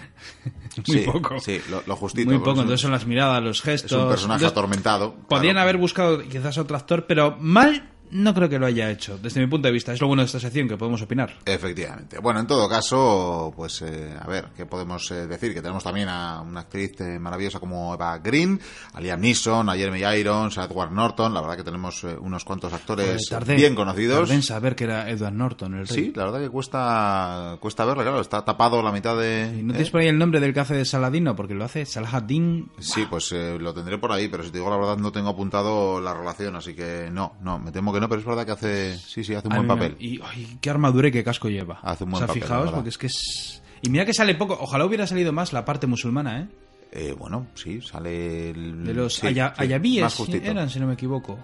sí, 0.86 1.00
poco. 1.06 1.40
Sí, 1.40 1.60
lo, 1.70 1.82
lo 1.86 1.96
justito. 1.96 2.30
Muy 2.30 2.40
poco, 2.40 2.52
un- 2.52 2.60
entonces 2.62 2.82
son 2.82 2.92
las 2.92 3.06
miradas, 3.06 3.42
los 3.44 3.62
gestos. 3.62 3.92
Es 3.92 3.98
un 3.98 4.08
personaje 4.10 4.44
Entonces, 4.46 4.52
atormentado. 4.52 5.16
Podrían 5.28 5.54
claro. 5.56 5.64
haber 5.70 5.78
buscado 5.78 6.22
quizás 6.24 6.58
otro 6.58 6.78
actor, 6.78 7.06
pero 7.08 7.38
mal 7.40 7.90
no 8.12 8.34
creo 8.34 8.50
que 8.50 8.60
lo 8.60 8.66
haya 8.66 8.90
hecho, 8.90 9.18
desde 9.18 9.42
mi 9.42 9.48
punto 9.48 9.68
de 9.68 9.72
vista. 9.74 9.94
Es 9.94 10.02
lo 10.02 10.08
bueno 10.08 10.22
de 10.22 10.28
esta 10.28 10.40
sección, 10.40 10.68
que 10.68 10.78
podemos 10.78 11.02
opinar. 11.02 11.36
Efectivamente. 11.46 12.20
Bueno, 12.20 12.40
en 12.40 12.48
todo 12.48 12.68
caso, 12.70 13.54
pues 13.56 13.82
eh, 13.82 14.16
a 14.20 14.28
ver, 14.28 14.50
¿qué 14.56 14.66
podemos 14.66 15.10
eh, 15.12 15.28
decir? 15.28 15.54
Que 15.54 15.62
tenemos 15.62 15.84
también 15.84 16.10
a 16.10 16.42
una 16.42 16.62
actriz 16.62 17.00
eh, 17.02 17.20
maravillosa 17.20 17.60
como 17.60 17.94
Eva 17.94 18.18
Green, 18.20 18.60
a 18.94 19.02
Liam 19.02 19.20
Neeson, 19.22 19.70
a 19.70 19.76
Jeremy 19.76 20.02
Irons, 20.20 20.58
a 20.58 20.66
Edward 20.66 20.92
Norton. 20.92 21.34
La 21.34 21.42
verdad 21.42 21.58
que 21.58 21.64
tenemos 21.64 22.04
eh, 22.04 22.16
unos 22.20 22.44
cuantos 22.44 22.72
actores 22.74 23.30
tardé- 23.30 23.56
bien 23.56 23.76
conocidos. 23.76 24.20
tardé 24.20 24.36
en 24.36 24.44
saber 24.44 24.76
que 24.76 24.86
era 24.86 25.10
Edward 25.10 25.34
Norton, 25.34 25.74
el 25.76 25.88
rey. 25.88 25.98
Sí, 26.06 26.14
la 26.16 26.26
verdad 26.26 26.40
que 26.42 26.50
cuesta 26.50 27.58
cuesta 27.60 27.86
verle, 27.86 28.04
claro, 28.04 28.22
está 28.22 28.44
tapado 28.46 28.82
la 28.82 28.92
mitad 28.92 29.18
de... 29.18 29.58
¿Y 29.60 29.64
¿No 29.64 29.74
tienes 29.74 29.90
por 29.90 30.02
ahí 30.02 30.08
el 30.08 30.18
nombre 30.18 30.40
del 30.40 30.54
que 30.54 30.60
hace 30.60 30.76
de 30.76 30.86
Saladino? 30.86 31.36
Porque 31.36 31.54
lo 31.54 31.66
hace 31.66 31.86
Salahaddin. 31.86 32.70
Sí, 32.80 33.06
pues 33.10 33.32
lo 33.32 33.74
tendré 33.74 33.98
por 33.98 34.12
ahí, 34.12 34.28
pero 34.28 34.44
si 34.44 34.52
te 34.52 34.58
digo 34.60 34.70
la 34.70 34.78
verdad 34.78 34.98
no 34.98 35.12
tengo 35.12 35.30
apuntado 35.30 36.00
la 36.02 36.14
relación, 36.14 36.56
así 36.56 36.74
que 36.74 37.10
no, 37.12 37.34
no, 37.42 37.60
me 37.60 37.72
temo 37.72 37.94
que 37.94 37.97
no, 38.00 38.10
pero 38.10 38.22
es 38.22 38.28
verdad 38.28 38.46
que 38.46 38.52
hace, 38.52 38.98
sí, 38.98 39.24
sí, 39.24 39.34
hace 39.34 39.48
un 39.48 39.56
buen 39.56 39.68
papel. 39.68 39.96
Y 40.00 40.20
ay, 40.24 40.58
qué 40.62 40.70
armadura 40.70 41.08
y 41.08 41.12
qué 41.12 41.24
casco 41.24 41.50
lleva. 41.50 41.80
Hace 41.82 42.04
un 42.04 42.12
buen 42.12 42.24
o 42.24 42.26
sea, 42.26 42.28
papel, 42.28 42.44
fijaos, 42.44 42.72
porque 42.72 42.90
es 42.90 42.98
que 42.98 43.08
es... 43.08 43.62
Y 43.82 43.90
mira 43.90 44.06
que 44.06 44.14
sale 44.14 44.34
poco. 44.36 44.58
Ojalá 44.60 44.86
hubiera 44.86 45.06
salido 45.08 45.32
más 45.32 45.54
la 45.54 45.64
parte 45.66 45.86
musulmana, 45.88 46.42
¿eh? 46.42 46.48
Eh, 46.92 47.16
bueno, 47.18 47.48
sí, 47.54 47.82
sale 47.82 48.50
el... 48.52 48.84
De 48.86 48.94
los 48.94 49.16
sí, 49.16 49.28
aya- 49.28 49.54
sí, 49.56 49.64
ayabíes 49.64 50.20
eran, 50.44 50.70
si 50.70 50.80
no 50.80 50.88
me 50.88 50.94
equivoco. 50.94 51.38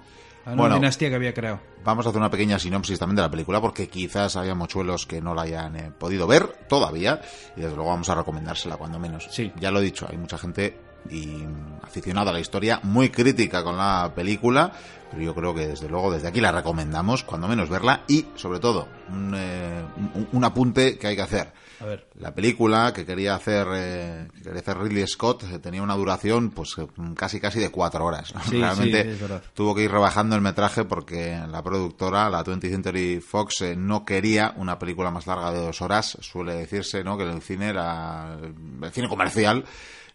Nueva 0.46 0.58
Bueno. 0.64 0.76
dinastía 0.76 1.10
que 1.10 1.16
había 1.16 1.34
creado. 1.34 1.62
Vamos 1.86 2.06
a 2.06 2.10
hacer 2.10 2.20
una 2.20 2.30
pequeña 2.30 2.60
sinopsis 2.60 3.00
también 3.00 3.16
de 3.18 3.22
la 3.22 3.32
película 3.32 3.62
porque 3.62 3.88
quizás 3.88 4.36
haya 4.36 4.54
mochuelos 4.56 5.06
que 5.06 5.22
no 5.22 5.34
la 5.34 5.44
hayan 5.44 5.76
eh, 5.78 5.92
podido 5.98 6.28
ver 6.28 6.48
todavía 6.68 7.22
y 7.56 7.62
desde 7.62 7.76
luego 7.76 7.92
vamos 7.92 8.10
a 8.10 8.16
recomendársela 8.16 8.76
cuando 8.76 9.00
menos. 9.00 9.28
Sí. 9.32 9.54
Ya 9.60 9.72
lo 9.72 9.80
he 9.80 9.84
dicho, 9.84 10.06
hay 10.10 10.18
mucha 10.18 10.38
gente 10.38 10.78
y 11.10 11.28
mm, 11.28 11.80
aficionada 11.84 12.32
a 12.32 12.34
la 12.34 12.40
historia, 12.42 12.80
muy 12.84 13.10
crítica 13.10 13.64
con 13.64 13.78
la 13.78 14.12
película, 14.14 14.74
pero 15.14 15.24
yo 15.24 15.36
creo 15.36 15.54
que 15.56 15.68
desde 15.68 15.88
luego 15.88 16.12
desde 16.12 16.28
aquí 16.28 16.42
la 16.42 16.52
recomendamos 16.52 17.24
cuando 17.24 17.48
menos 17.48 17.70
verla 17.70 18.02
y 18.08 18.26
sobre 18.36 18.60
todo 18.60 18.88
un, 19.10 19.34
eh, 19.36 19.84
un- 20.16 20.28
un 20.32 20.44
apunte 20.44 20.98
que 20.98 21.08
hay 21.08 21.16
que 21.16 21.22
hacer. 21.22 21.54
A 21.80 21.86
ver. 21.86 22.08
La 22.20 22.34
película 22.34 22.94
que 22.94 23.06
quería 23.06 23.36
hacer, 23.36 23.68
eh, 23.74 24.28
que 24.36 24.42
quería 24.44 24.62
hacer 24.62 24.78
Ridley 24.78 25.06
Scott 25.06 25.44
eh, 25.44 25.60
tenía 25.60 25.82
una 25.82 25.96
duración 25.96 26.52
pues 26.52 26.76
eh, 26.78 26.88
casi 27.16 27.42
casi 27.42 27.60
de 27.60 27.70
cuatro 27.72 28.06
horas. 28.06 28.34
Sí, 28.50 28.60
Realmente 28.60 29.18
sí, 29.18 29.26
tuvo 29.54 29.76
que 29.76 29.84
ir 29.84 29.92
rebajando 29.92 30.36
el 30.36 30.42
metraje 30.42 30.86
porque 30.86 31.38
la 31.50 31.62
productora, 31.62 32.30
la 32.30 32.44
20th 32.44 32.70
Century 32.70 33.20
Fox, 33.20 33.62
eh, 33.62 33.76
no 33.76 34.06
quería 34.06 34.54
una 34.56 34.80
película 34.80 35.12
más 35.12 35.28
larga 35.28 35.52
de 35.52 35.60
dos 35.60 35.82
horas. 35.82 36.18
Suele 36.22 36.54
decirse 36.56 37.04
¿no? 37.04 37.18
que 37.18 37.24
el 37.24 37.42
cine, 37.42 37.74
la- 37.74 38.38
el 38.82 38.92
cine 38.92 39.10
comercial, 39.10 39.66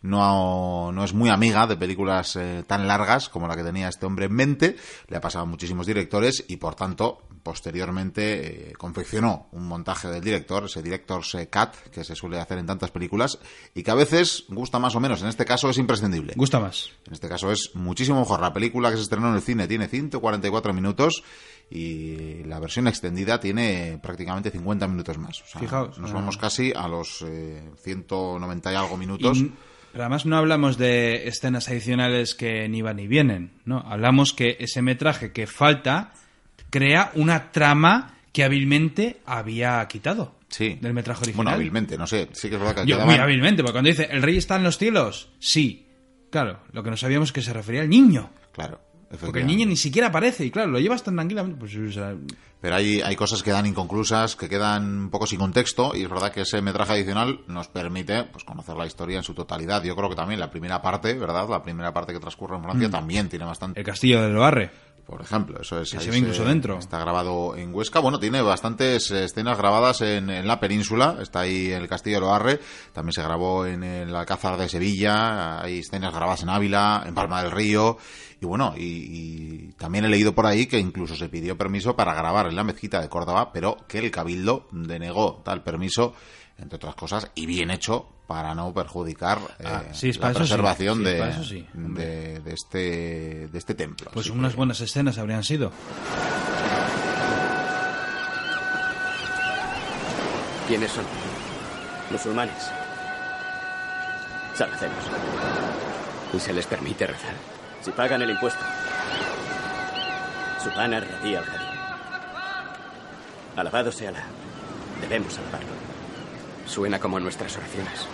no, 0.03 0.93
no 0.93 1.05
es 1.05 1.13
muy 1.13 1.29
amiga 1.29 1.67
de 1.67 1.77
películas 1.77 2.37
eh, 2.37 2.65
tan 2.67 2.87
largas 2.87 3.29
como 3.29 3.49
la 3.49 3.57
que 3.57 3.65
tenía 3.65 3.89
este 3.89 4.07
hombre 4.07 4.27
en 4.27 4.33
mente. 4.33 4.77
Le 5.09 5.17
ha 5.17 5.21
pasado 5.21 5.45
a 5.45 5.47
muchísimos 5.47 5.87
directores 5.87 6.45
y, 6.49 6.57
por 6.57 6.75
tanto, 6.75 7.23
posteriormente 7.43 8.71
eh, 8.71 8.73
confeccionó 8.75 9.49
un 9.53 9.67
montaje 9.67 10.09
del 10.09 10.23
director, 10.23 10.65
ese 10.65 10.83
director's 10.83 11.37
cut 11.51 11.91
que 11.91 12.05
se 12.05 12.15
suele 12.15 12.39
hacer 12.39 12.59
en 12.59 12.67
tantas 12.67 12.91
películas 12.91 13.39
y 13.75 13.83
que 13.83 13.91
a 13.91 13.95
veces 13.95 14.45
gusta 14.49 14.79
más 14.79 14.95
o 14.95 15.01
menos. 15.01 15.23
En 15.23 15.29
este 15.29 15.45
caso 15.45 15.71
es 15.71 15.79
imprescindible. 15.79 16.35
Gusta 16.37 16.61
más. 16.61 16.91
En 17.07 17.15
este 17.15 17.29
caso 17.29 17.51
es 17.51 17.71
muchísimo 17.75 18.21
mejor. 18.21 18.41
La 18.41 18.53
película 18.53 18.91
que 18.91 18.97
se 18.97 19.03
estrenó 19.03 19.29
en 19.29 19.35
el 19.35 19.43
cine 19.43 19.67
tiene 19.67 19.89
144 19.89 20.73
minutos 20.73 21.25
y 21.71 22.45
la 22.45 22.61
versión 22.61 22.87
extendida 22.87 23.41
tiene 23.41 23.99
prácticamente 24.03 24.51
50 24.51 24.87
minutos 24.87 25.19
más. 25.19 25.43
O 25.43 25.47
sea, 25.47 25.61
Fijaos, 25.61 25.99
nos 25.99 26.11
ah. 26.13 26.15
vamos 26.15 26.37
casi 26.37 26.73
a 26.75 26.87
los 26.87 27.23
eh, 27.27 27.71
190 27.83 28.73
y 28.73 28.75
algo 28.77 28.97
minutos. 28.97 29.39
Y- 29.39 29.53
pero 29.93 30.05
además 30.05 30.27
no 30.27 30.37
hablamos 30.37 30.79
de 30.79 31.29
escenas 31.29 31.69
adicionales 31.69 32.35
que 32.35 32.69
ni 32.69 32.83
van 32.83 32.97
ni 32.97 33.07
vienen, 33.07 33.51
¿no? 33.65 33.79
Hablamos 33.87 34.33
que 34.33 34.57
ese 34.61 34.83
metraje 34.83 35.33
que 35.33 35.47
falta 35.47 36.13
crea 36.71 37.11
una 37.15 37.51
trama 37.53 38.15
que 38.33 38.45
hábilmente 38.45 39.21
había 39.27 39.87
quitado 39.89 40.37
Sí. 40.49 40.79
del 40.81 40.95
metraje 40.95 41.21
original. 41.23 41.37
Bueno, 41.45 41.51
hábilmente, 41.57 41.99
no 41.99 42.07
sé. 42.07 42.29
Sí 42.33 42.49
que 42.49 42.55
es 42.57 42.61
verdad 42.61 42.75
que 42.77 42.81
Yo, 42.89 42.97
quedaban- 42.97 43.07
muy 43.07 43.17
hábilmente, 43.17 43.63
porque 43.63 43.73
cuando 43.73 43.89
dice, 43.91 44.09
¿el 44.11 44.23
rey 44.23 44.37
está 44.37 44.57
en 44.57 44.65
los 44.65 44.79
cielos? 44.79 45.31
Sí. 45.39 45.87
Claro, 46.31 46.61
lo 46.73 46.83
que 46.83 46.91
no 46.91 46.97
sabíamos 46.97 47.31
es 47.31 47.33
que 47.33 47.43
se 47.43 47.53
refería 47.53 47.81
al 47.83 47.89
niño. 47.89 48.31
Claro. 48.53 48.81
Porque 49.21 49.41
el 49.41 49.47
niño 49.47 49.67
ni 49.67 49.77
siquiera 49.77 50.09
aparece, 50.09 50.45
y 50.45 50.51
claro, 50.51 50.71
lo 50.71 50.79
llevas 50.79 51.03
tan 51.03 51.15
tranquilamente. 51.15 51.59
Pues, 51.59 51.75
o 51.77 51.91
sea, 51.91 52.15
Pero 52.61 52.75
hay, 52.75 53.01
hay 53.01 53.15
cosas 53.15 53.43
que 53.43 53.51
quedan 53.51 53.67
inconclusas, 53.67 54.35
que 54.35 54.49
quedan 54.49 55.03
un 55.03 55.11
poco 55.11 55.27
sin 55.27 55.39
contexto, 55.39 55.93
y 55.95 56.03
es 56.03 56.11
verdad 56.11 56.33
que 56.33 56.41
ese 56.41 56.61
metraje 56.61 56.95
adicional 56.95 57.41
nos 57.47 57.69
permite 57.69 58.25
pues, 58.25 58.43
conocer 58.45 58.77
la 58.77 58.85
historia 58.87 59.17
en 59.19 59.23
su 59.23 59.33
totalidad. 59.33 59.83
Yo 59.85 59.95
creo 59.95 60.09
que 60.09 60.17
también 60.17 60.41
la 60.41 60.51
primera 60.51 60.83
parte, 60.83 61.15
¿verdad? 61.15 61.49
La 61.49 61.63
primera 61.63 61.93
parte 61.93 62.13
que 62.13 62.19
transcurre 62.21 62.57
en 62.57 62.63
Mm. 62.63 62.65
Francia 62.65 62.91
también 62.91 63.29
tiene 63.29 63.45
bastante. 63.45 63.79
el 63.79 63.87
castillo 63.87 64.23
de 64.23 64.29
Loarre. 64.31 64.71
Por 65.09 65.23
ejemplo, 65.23 65.59
eso 65.59 65.81
es. 65.81 65.91
Que 65.91 65.97
ahí 65.97 66.05
se 66.05 66.11
ve 66.11 66.19
incluso 66.19 66.45
dentro. 66.45 66.79
Está 66.79 66.99
grabado 66.99 67.57
en 67.57 67.75
Huesca. 67.75 67.99
Bueno, 67.99 68.21
tiene 68.21 68.43
bastantes 68.43 69.11
escenas 69.11 69.57
grabadas 69.57 70.03
en, 70.03 70.29
en 70.29 70.47
la 70.47 70.61
península. 70.61 71.17
Está 71.23 71.41
ahí 71.41 71.73
el 71.73 71.89
Castillo 71.89 72.17
de 72.17 72.21
Loarre. 72.21 72.61
También 72.93 73.15
se 73.15 73.23
grabó 73.23 73.65
en 73.65 73.83
el 73.83 74.15
Alcázar 74.15 74.59
de 74.59 74.69
Sevilla. 74.69 75.63
Hay 75.63 75.79
escenas 75.79 76.13
grabadas 76.13 76.43
en 76.43 76.51
Ávila, 76.51 77.05
en 77.07 77.15
Palma 77.15 77.43
del 77.43 77.53
Río. 77.53 77.97
Y 78.39 78.45
bueno, 78.45 78.75
y, 78.77 78.83
y 78.83 79.73
también 79.79 80.05
he 80.05 80.09
leído 80.09 80.35
por 80.35 80.45
ahí 80.45 80.67
que 80.67 80.79
incluso 80.79 81.17
se 81.17 81.31
pidió 81.31 81.57
permiso 81.57 81.97
para 81.97 82.13
grabar 82.13 82.47
en 82.47 82.57
la 82.57 82.63
mezquita 82.63 83.01
de 83.01 83.09
Córdoba, 83.09 83.51
pero 83.51 83.79
que 83.89 84.01
el 84.01 84.11
Cabildo 84.11 84.69
denegó 84.71 85.41
tal 85.43 85.63
permiso, 85.63 86.15
entre 86.59 86.77
otras 86.77 86.95
cosas, 86.95 87.31
y 87.35 87.47
bien 87.47 87.71
hecho 87.71 88.07
para 88.27 88.55
no 88.55 88.75
perjudicar 88.75 89.39
eh, 89.59 89.65
Ah, 89.67 89.83
sí, 89.93 90.13
la 90.13 90.33
preservación 90.33 90.99
Sí, 90.99 91.05
de, 91.05 91.19
para 91.19 91.31
eso 91.31 91.45
sí, 91.45 91.67
hombre. 91.75 92.05
de, 92.05 92.41
de 92.41 92.53
este, 92.53 93.49
de 93.49 93.59
este 93.59 93.75
templo. 93.75 94.11
Pues 94.13 94.29
unas 94.29 94.53
que- 94.53 94.57
buenas 94.57 94.81
escenas 94.81 95.17
habrían 95.19 95.45
sido. 95.45 95.73
¿Quiénes 100.67 100.91
son? 100.93 101.05
Musulmanes. 102.11 102.71
Saracenos. 104.55 105.05
¿Y 106.35 106.41
se 106.41 106.53
les 106.53 106.67
permite 106.67 107.07
rezar? 107.07 107.33
Si 107.81 107.91
pagan 107.93 108.21
el 108.23 108.31
impuesto. 108.31 108.61
Subhana 110.63 111.01
Radí 111.01 111.35
al. 111.37 111.45
Alabado 113.57 113.91
sea 113.91 114.11
Alá. 114.11 114.25
Debemos 115.01 115.39
alabarlo. 115.39 115.88
Suena 116.69 117.01
como 117.01 117.19
nuestras 117.19 117.57
oraciones. 117.57 118.07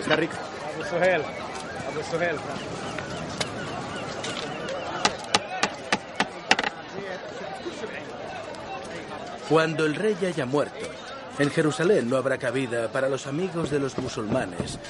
Está 0.00 0.16
rico. 0.16 0.34
Cuando 9.48 9.86
el 9.86 9.94
rey 9.94 10.16
haya 10.26 10.46
muerto, 10.46 10.74
en 11.38 11.50
Jerusalén 11.50 12.10
no 12.10 12.16
habrá 12.16 12.38
cabida 12.38 12.88
para 12.90 13.08
los 13.08 13.28
amigos 13.28 13.70
de 13.70 13.78
los 13.78 13.96
musulmanes, 13.98 14.80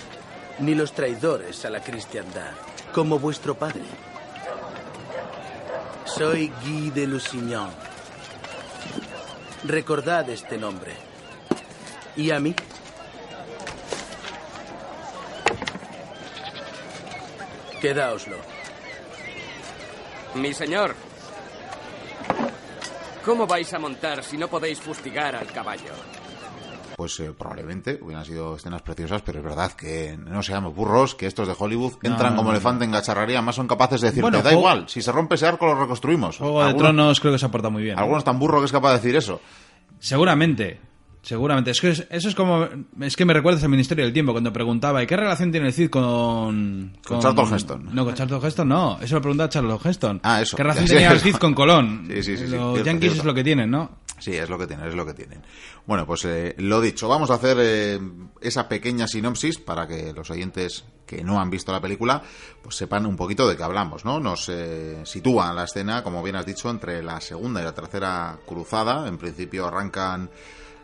ni 0.59 0.75
los 0.75 0.93
traidores 0.93 1.67
a 1.67 1.71
la 1.71 1.81
cristiandad, 1.81 2.53
como 2.95 3.19
vuestro 3.19 3.55
padre. 3.55 3.85
Soy 6.07 6.53
Guy 6.63 6.91
de 6.91 7.07
Lusignan. 7.07 7.71
Recordad 9.65 10.29
este 10.31 10.57
nombre. 10.57 10.93
¿Y 12.17 12.31
a 12.31 12.41
mí? 12.41 12.55
Quedaoslo. 17.81 18.37
Mi 20.35 20.55
señor. 20.55 20.95
¿Cómo 23.25 23.47
vais 23.47 23.73
a 23.75 23.79
montar 23.79 24.23
si 24.23 24.39
no 24.39 24.49
podéis 24.49 24.81
fustigar 24.81 25.35
al 25.35 25.49
caballo? 25.49 25.93
Pues 26.97 27.21
eh, 27.21 27.31
probablemente 27.39 27.99
hubieran 28.01 28.25
sido 28.25 28.57
escenas 28.57 28.81
preciosas, 28.81 29.21
pero 29.21 29.41
es 29.41 29.45
verdad 29.45 29.73
que 29.73 30.17
no 30.19 30.43
seamos 30.43 30.75
burros, 30.75 31.15
que 31.15 31.27
estos 31.27 31.47
de 31.47 31.55
Hollywood 31.59 31.93
entran 32.03 32.33
no, 32.33 32.39
como 32.39 32.53
elefante 32.53 32.87
en 32.87 32.91
cacharrería, 32.93 33.43
más 33.43 33.55
son 33.55 33.69
capaces 33.69 34.01
de 34.01 34.07
decirte, 34.09 34.23
Bueno, 34.23 34.43
da 34.43 34.51
igual, 34.53 34.89
si 34.89 35.03
se 35.03 35.13
rompe 35.13 35.35
ese 35.35 35.47
arco 35.47 35.67
lo 35.67 35.75
reconstruimos. 35.79 36.39
Juego 36.39 36.65
de 36.65 36.73
Tronos 36.73 37.21
creo 37.21 37.35
que 37.35 37.39
se 37.39 37.45
ha 37.45 37.51
portado 37.51 37.71
muy 37.71 37.83
bien. 37.83 37.99
Algunos 37.99 38.25
tan 38.25 38.39
burro 38.39 38.61
que 38.61 38.65
es 38.67 38.73
capaz 38.73 38.93
de 38.93 38.97
decir 38.97 39.15
eso. 39.15 39.41
Seguramente. 39.99 40.81
Seguramente. 41.23 41.73
Es 41.73 41.81
que 41.81 41.91
es- 41.91 42.07
eso 42.09 42.29
es 42.29 42.35
como. 42.37 42.69
Es 43.01 43.17
que 43.17 43.25
me 43.25 43.33
recuerdas 43.35 43.63
al 43.65 43.69
Ministerio 43.69 44.05
del 44.05 44.13
Tiempo 44.13 44.31
cuando 44.33 44.53
preguntaba: 44.53 45.03
¿y 45.03 45.07
qué 45.09 45.17
relación 45.17 45.51
tiene 45.51 45.67
el 45.67 45.73
Cid 45.73 45.91
con. 45.91 46.97
Con 47.05 47.19
Charlton 47.21 47.53
Heston. 47.55 47.89
No, 47.93 48.05
con 48.05 48.15
Charlton 48.15 48.45
Heston 48.47 48.69
no. 48.69 48.99
Eso 49.01 49.17
lo 49.17 49.21
preguntaba 49.23 49.49
Charlton 49.49 49.81
Heston. 49.85 50.21
Ah, 50.23 50.41
eso. 50.41 50.57
¿Qué 50.57 50.63
relación 50.63 50.87
tenía 50.87 51.11
el. 51.11 51.21
Cid 51.21 51.35
con 51.37 51.53
Colón? 51.55 52.07
Sí, 52.17 52.23
sí, 52.23 52.37
sí. 52.37 52.47
Los 52.47 52.79
yankees 52.85 53.01
cierto. 53.13 53.19
es 53.21 53.25
lo 53.25 53.35
que 53.35 53.43
tienen, 53.43 53.71
¿no? 53.71 53.91
Sí, 54.19 54.35
es 54.35 54.49
lo 54.49 54.59
que 54.59 54.67
tienen, 54.67 54.87
es 54.87 54.95
lo 54.95 55.05
que 55.05 55.15
tienen. 55.15 55.43
Bueno, 55.87 56.07
pues 56.07 56.25
eh, 56.25 56.55
lo 56.59 56.81
dicho, 56.81 57.09
vamos 57.09 57.31
a 57.31 57.35
hacer 57.35 57.59
eh, 57.61 58.01
esa 58.41 58.69
pequeña 58.69 59.07
sinopsis 59.07 59.59
para 59.59 59.87
que 59.87 60.13
los 60.13 60.31
oyentes 60.31 60.85
que 61.07 61.23
no 61.23 61.41
han 61.41 61.51
visto 61.51 61.73
la 61.73 61.81
película 61.81 62.23
pues 62.63 62.77
sepan 62.77 63.07
un 63.07 63.17
poquito 63.17 63.49
de 63.49 63.57
qué 63.57 63.63
hablamos, 63.63 64.05
¿no? 64.05 64.19
Nos 64.19 64.49
eh, 64.49 65.03
sitúa 65.05 65.53
la 65.53 65.65
escena, 65.65 66.03
como 66.03 66.23
bien 66.23 66.37
has 66.37 66.47
dicho, 66.47 66.69
entre 66.69 67.03
la 67.03 67.21
segunda 67.21 67.61
y 67.61 67.65
la 67.65 67.75
tercera 67.75 68.39
cruzada. 68.45 69.07
En 69.07 69.17
principio 69.17 69.67
arrancan 69.67 70.31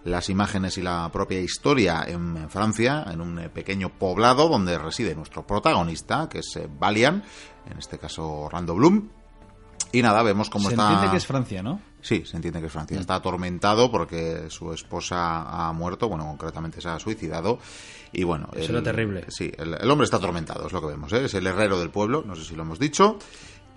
las 0.04 0.28
imágenes 0.30 0.78
y 0.78 0.82
la 0.82 1.10
propia 1.12 1.40
historia 1.40 2.04
en 2.06 2.48
Francia, 2.50 3.04
en 3.10 3.20
un 3.20 3.38
eh, 3.38 3.48
pequeño 3.48 3.90
poblado 3.90 4.48
donde 4.48 4.78
reside 4.78 5.14
nuestro 5.14 5.46
protagonista, 5.46 6.28
que 6.28 6.38
es 6.38 6.56
eh, 6.56 6.68
Valiant, 6.78 7.24
en 7.70 7.78
este 7.78 7.98
caso 7.98 8.28
Orlando 8.28 8.74
Bloom. 8.74 9.08
Y 9.92 10.02
nada, 10.02 10.22
vemos 10.22 10.48
cómo 10.48 10.68
Se 10.68 10.74
está... 10.74 10.84
entiende 10.86 11.10
que 11.10 11.16
es 11.18 11.26
Francia, 11.26 11.62
¿no? 11.62 11.80
Sí, 12.02 12.24
se 12.26 12.36
entiende 12.36 12.60
que 12.60 12.66
es 12.66 12.72
Francia. 12.72 12.98
Está 13.00 13.14
atormentado 13.14 13.90
porque 13.90 14.50
su 14.50 14.72
esposa 14.72 15.68
ha 15.68 15.72
muerto, 15.72 16.08
bueno, 16.08 16.26
concretamente 16.26 16.80
se 16.80 16.88
ha 16.88 16.98
suicidado. 16.98 17.58
Y 18.12 18.24
bueno. 18.24 18.48
Eso 18.54 18.72
era 18.72 18.82
terrible. 18.82 19.24
Sí, 19.28 19.50
el, 19.56 19.74
el 19.80 19.90
hombre 19.90 20.04
está 20.04 20.18
atormentado, 20.18 20.66
es 20.66 20.72
lo 20.72 20.80
que 20.80 20.88
vemos, 20.88 21.12
¿eh? 21.12 21.24
Es 21.24 21.34
el 21.34 21.46
herrero 21.46 21.78
del 21.80 21.90
pueblo, 21.90 22.22
no 22.26 22.34
sé 22.36 22.44
si 22.44 22.54
lo 22.56 22.62
hemos 22.62 22.78
dicho. 22.78 23.18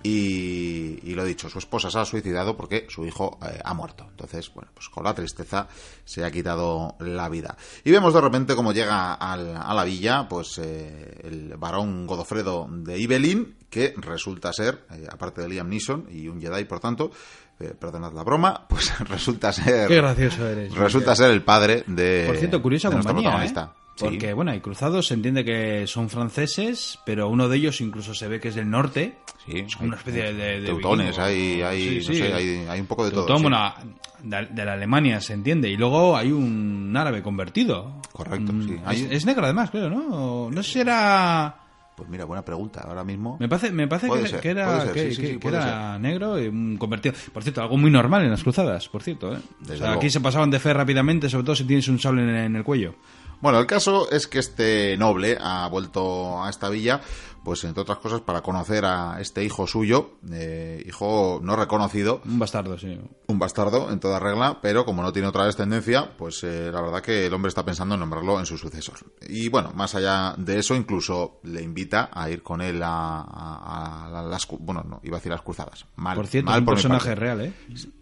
Y, 0.03 0.99
y 1.01 1.15
lo 1.15 1.25
dicho, 1.25 1.49
su 1.49 1.57
esposa 1.57 1.89
se 1.89 1.97
ha 1.97 2.05
suicidado 2.05 2.55
porque 2.55 2.85
su 2.89 3.05
hijo 3.07 3.39
eh, 3.41 3.59
ha 3.63 3.73
muerto. 3.73 4.05
Entonces, 4.11 4.51
bueno, 4.53 4.69
pues 4.71 4.87
con 4.87 5.03
la 5.03 5.15
tristeza 5.15 5.67
se 6.03 6.23
ha 6.23 6.29
quitado 6.29 6.95
la 6.99 7.27
vida. 7.27 7.57
Y 7.83 7.89
vemos 7.89 8.13
de 8.13 8.21
repente 8.21 8.55
cómo 8.55 8.71
llega 8.71 9.15
al- 9.15 9.57
a 9.57 9.73
la 9.73 9.83
villa, 9.83 10.27
pues 10.29 10.59
eh, 10.59 11.21
el 11.23 11.57
varón 11.57 12.05
Godofredo 12.05 12.67
de 12.69 12.99
Ibelin, 12.99 13.55
que 13.67 13.95
resulta 13.97 14.53
ser, 14.53 14.85
eh, 14.91 15.07
aparte 15.11 15.41
de 15.41 15.49
Liam 15.49 15.69
Neeson 15.69 16.05
y 16.11 16.27
un 16.27 16.39
Jedi, 16.39 16.65
por 16.65 16.79
tanto, 16.79 17.09
eh, 17.59 17.73
perdonad 17.79 18.13
la 18.13 18.23
broma, 18.23 18.65
pues 18.69 18.97
resulta 19.07 19.51
ser. 19.53 19.87
Qué 19.87 19.95
gracioso 19.97 20.47
eres. 20.47 20.73
Resulta 20.75 21.15
ser 21.15 21.31
el 21.31 21.41
padre 21.41 21.83
de. 21.87 22.23
Por 22.27 22.37
cierto, 22.37 22.61
curiosa 22.61 22.89
compañía, 22.91 23.43
¿eh? 23.45 23.53
Sí. 23.97 24.03
Porque, 24.03 24.33
bueno, 24.33 24.51
hay 24.51 24.59
cruzados, 24.59 25.07
se 25.07 25.13
entiende 25.13 25.45
que 25.45 25.87
son 25.87 26.09
franceses, 26.09 26.99
pero 27.05 27.29
uno 27.29 27.47
de 27.47 27.55
ellos 27.55 27.79
incluso 27.79 28.13
se 28.13 28.27
ve 28.27 28.41
que 28.41 28.49
es 28.49 28.55
del 28.55 28.69
norte. 28.69 29.19
Sí, 29.45 29.59
es 29.59 29.73
como 29.77 29.87
una 29.87 29.95
especie 29.95 30.33
de... 30.33 30.59
de, 30.59 30.65
teutones, 30.65 31.17
hay, 31.17 31.61
hay, 31.61 32.01
Sí, 32.01 32.07
no 32.09 32.13
sí. 32.13 32.15
sé, 32.19 32.33
hay, 32.33 32.65
hay 32.67 32.79
un 32.81 32.87
poco 32.87 33.05
de 33.05 33.11
todo. 33.11 33.25
Teutón, 33.25 33.43
bueno, 33.43 33.73
de, 34.21 34.65
la 34.65 34.73
Alemania 34.73 35.21
se 35.21 35.31
entiende. 35.31 35.69
Y 35.69 35.77
luego 35.77 36.17
hay 36.17 36.33
un 36.33 36.93
árabe 36.97 37.21
convertido. 37.23 38.01
Correcto, 38.11 38.51
Mm, 38.51 38.67
sí. 38.67 38.73
Es, 38.73 38.81
Hay- 38.85 39.07
es 39.11 39.25
negro 39.25 39.45
además, 39.45 39.69
creo, 39.71 39.89
¿no? 39.89 40.49
No 40.51 40.61
sé 40.63 40.71
si 40.73 40.79
era... 40.81 41.55
Pues 41.95 42.09
mira, 42.09 42.25
buena 42.25 42.43
pregunta. 42.43 42.81
Ahora 42.85 43.03
mismo. 43.05 43.37
Me 43.39 43.47
parece, 43.47 43.71
me 43.71 43.87
parece 43.87 44.09
que, 44.09 44.27
ser, 44.27 44.39
que 44.41 44.49
era, 44.49 44.81
ser, 44.81 44.93
que, 44.93 45.09
sí, 45.09 45.15
sí, 45.15 45.21
que- 45.21 45.27
sí, 45.27 45.33
que 45.33 45.39
puede 45.39 45.57
era 45.57 45.97
negro 45.97 46.41
y 46.41 46.47
un 46.47 46.77
convertido. 46.77 47.15
Por 47.33 47.41
cierto, 47.43 47.61
algo 47.61 47.77
muy 47.77 47.89
normal 47.89 48.23
en 48.23 48.31
las 48.31 48.43
cruzadas, 48.43 48.89
por 48.89 49.01
cierto. 49.01 49.33
¿eh? 49.33 49.39
O 49.71 49.75
sea, 49.77 49.93
aquí 49.93 50.09
se 50.09 50.19
pasaban 50.19 50.51
de 50.51 50.59
fe 50.59 50.73
rápidamente, 50.73 51.29
sobre 51.29 51.45
todo 51.45 51.55
si 51.55 51.63
tienes 51.63 51.87
un 51.87 51.97
sable 51.99 52.23
en 52.45 52.55
el 52.55 52.63
cuello. 52.63 52.95
Bueno, 53.41 53.59
el 53.59 53.65
caso 53.65 54.09
es 54.11 54.27
que 54.27 54.39
este 54.39 54.97
noble 54.97 55.37
ha 55.39 55.67
vuelto 55.67 56.43
a 56.43 56.49
esta 56.49 56.69
villa 56.69 57.01
pues 57.45 57.63
entre 57.63 57.83
otras 57.83 57.99
cosas 57.99 58.19
para 58.19 58.41
conocer 58.41 58.83
a 58.83 59.21
este 59.21 59.43
hijo 59.45 59.65
suyo, 59.67 60.15
eh, 60.31 60.83
hijo 60.85 61.39
no 61.41 61.55
reconocido, 61.55 62.21
Un 62.25 62.39
bastardo, 62.39 62.77
sí. 62.77 62.99
un 63.27 63.39
bastardo 63.39 63.89
en 63.91 63.99
toda 64.01 64.19
regla, 64.19 64.59
pero 64.61 64.83
como 64.83 65.01
no 65.03 65.13
tiene 65.13 65.29
otra 65.29 65.45
descendencia, 65.45 66.11
pues 66.17 66.43
eh, 66.43 66.69
la 66.73 66.81
verdad 66.81 67.01
que 67.01 67.27
el 67.27 67.33
hombre 67.33 67.49
está 67.49 67.63
pensando 67.63 67.93
en 67.95 68.01
nombrarlo 68.01 68.39
en 68.39 68.45
su 68.45 68.57
sucesor. 68.57 68.95
Y 69.29 69.47
bueno, 69.47 69.71
más 69.73 69.95
allá 69.95 70.33
de 70.37 70.59
eso, 70.59 70.75
incluso 70.75 71.39
le 71.43 71.61
invita 71.61 72.09
a 72.11 72.29
ir 72.29 72.41
con 72.43 72.61
él 72.61 72.81
a, 72.83 73.21
a- 73.21 74.19
a 74.19 74.23
las, 74.23 74.47
bueno, 74.59 74.83
no, 74.87 74.99
iba 75.03 75.17
a 75.17 75.19
decir 75.19 75.31
las 75.31 75.41
cruzadas. 75.41 75.85
Mal, 75.95 76.15
Por 76.17 76.27
cierto, 76.27 76.49
mal 76.49 76.59
un 76.61 76.65
por 76.65 76.73
personaje 76.75 77.13
real, 77.15 77.41
¿eh? 77.41 77.53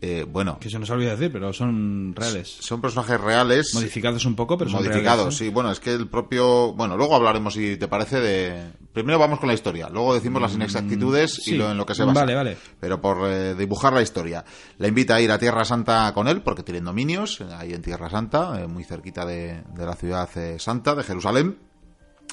Eh, 0.01 0.25
bueno, 0.27 0.57
Que 0.59 0.69
se 0.69 0.79
nos 0.79 0.89
olvida 0.89 1.11
decir, 1.11 1.31
pero 1.31 1.51
son 1.53 2.13
reales. 2.15 2.47
son 2.61 2.79
personajes 2.81 3.19
reales. 3.19 3.73
Modificados 3.75 4.25
un 4.25 4.35
poco, 4.35 4.57
pero 4.57 4.69
son 4.71 4.81
modificados, 4.83 5.17
reales. 5.25 5.37
sí. 5.37 5.49
Bueno, 5.49 5.69
es 5.71 5.79
que 5.79 5.91
el 5.93 6.07
propio. 6.07 6.73
Bueno, 6.73 6.95
luego 6.95 7.15
hablaremos, 7.15 7.55
si 7.55 7.75
te 7.77 7.87
parece, 7.87 8.19
de. 8.21 8.71
Primero 8.93 9.17
vamos 9.19 9.32
con 9.39 9.47
la 9.47 9.53
historia, 9.53 9.89
luego 9.89 10.13
decimos 10.13 10.41
las 10.41 10.53
inexactitudes 10.53 11.39
y 11.39 11.41
Mm, 11.41 11.53
sí. 11.53 11.55
lo 11.57 11.71
en 11.71 11.77
lo 11.77 11.85
que 11.85 11.95
se 11.95 12.03
basa. 12.03 12.21
Vale, 12.21 12.35
vale. 12.35 12.57
Pero 12.79 12.99
por 13.01 13.17
eh, 13.29 13.55
dibujar 13.55 13.93
la 13.93 14.01
historia. 14.01 14.43
La 14.77 14.87
invita 14.87 15.15
a 15.15 15.21
ir 15.21 15.31
a 15.31 15.37
Tierra 15.39 15.65
Santa 15.65 16.11
con 16.13 16.27
él, 16.27 16.41
porque 16.41 16.63
tienen 16.63 16.85
dominios, 16.85 17.41
eh, 17.41 17.45
ahí 17.57 17.73
en 17.73 17.81
Tierra 17.81 18.09
Santa, 18.09 18.61
eh, 18.61 18.67
muy 18.67 18.83
cerquita 18.83 19.25
de, 19.25 19.63
de 19.75 19.85
la 19.85 19.95
ciudad 19.95 20.29
eh, 20.37 20.57
santa, 20.59 20.95
de 20.95 21.03
Jerusalén. 21.03 21.57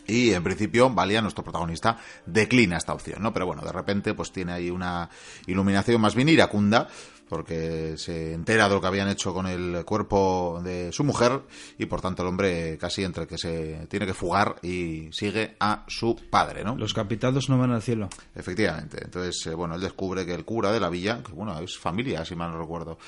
Y 0.06 0.32
en 0.32 0.42
principio, 0.42 0.88
Valia, 0.90 1.20
nuestro 1.20 1.44
protagonista, 1.44 1.98
declina 2.26 2.76
esta 2.78 2.94
opción, 2.94 3.22
¿no? 3.22 3.32
Pero 3.32 3.46
bueno, 3.46 3.62
de 3.62 3.70
repente, 3.72 4.14
pues 4.14 4.32
tiene 4.32 4.52
ahí 4.52 4.70
una 4.70 5.08
iluminación 5.46 6.00
más 6.00 6.14
bien 6.14 6.28
iracunda, 6.28 6.88
porque 7.30 7.94
se 7.96 8.34
entera 8.34 8.68
de 8.68 8.74
lo 8.74 8.80
que 8.80 8.88
habían 8.88 9.08
hecho 9.08 9.32
con 9.32 9.46
el 9.46 9.84
cuerpo 9.84 10.60
de 10.64 10.90
su 10.90 11.04
mujer, 11.04 11.40
y 11.78 11.86
por 11.86 12.00
tanto 12.00 12.22
el 12.22 12.28
hombre 12.28 12.76
casi 12.76 13.04
entre 13.04 13.28
que 13.28 13.38
se 13.38 13.86
tiene 13.88 14.04
que 14.04 14.14
fugar 14.14 14.56
y 14.62 15.08
sigue 15.12 15.54
a 15.60 15.84
su 15.86 16.16
padre, 16.28 16.64
¿no? 16.64 16.76
Los 16.76 16.92
capitados 16.92 17.48
no 17.48 17.56
van 17.56 17.70
al 17.70 17.82
cielo. 17.82 18.08
Efectivamente. 18.34 18.98
Entonces, 19.04 19.46
eh, 19.46 19.54
bueno, 19.54 19.76
él 19.76 19.80
descubre 19.80 20.26
que 20.26 20.34
el 20.34 20.44
cura 20.44 20.72
de 20.72 20.80
la 20.80 20.90
villa, 20.90 21.22
que 21.22 21.30
bueno, 21.30 21.56
es 21.60 21.78
familia, 21.78 22.24
si 22.24 22.34
mal 22.34 22.50
no 22.50 22.58
recuerdo, 22.58 22.98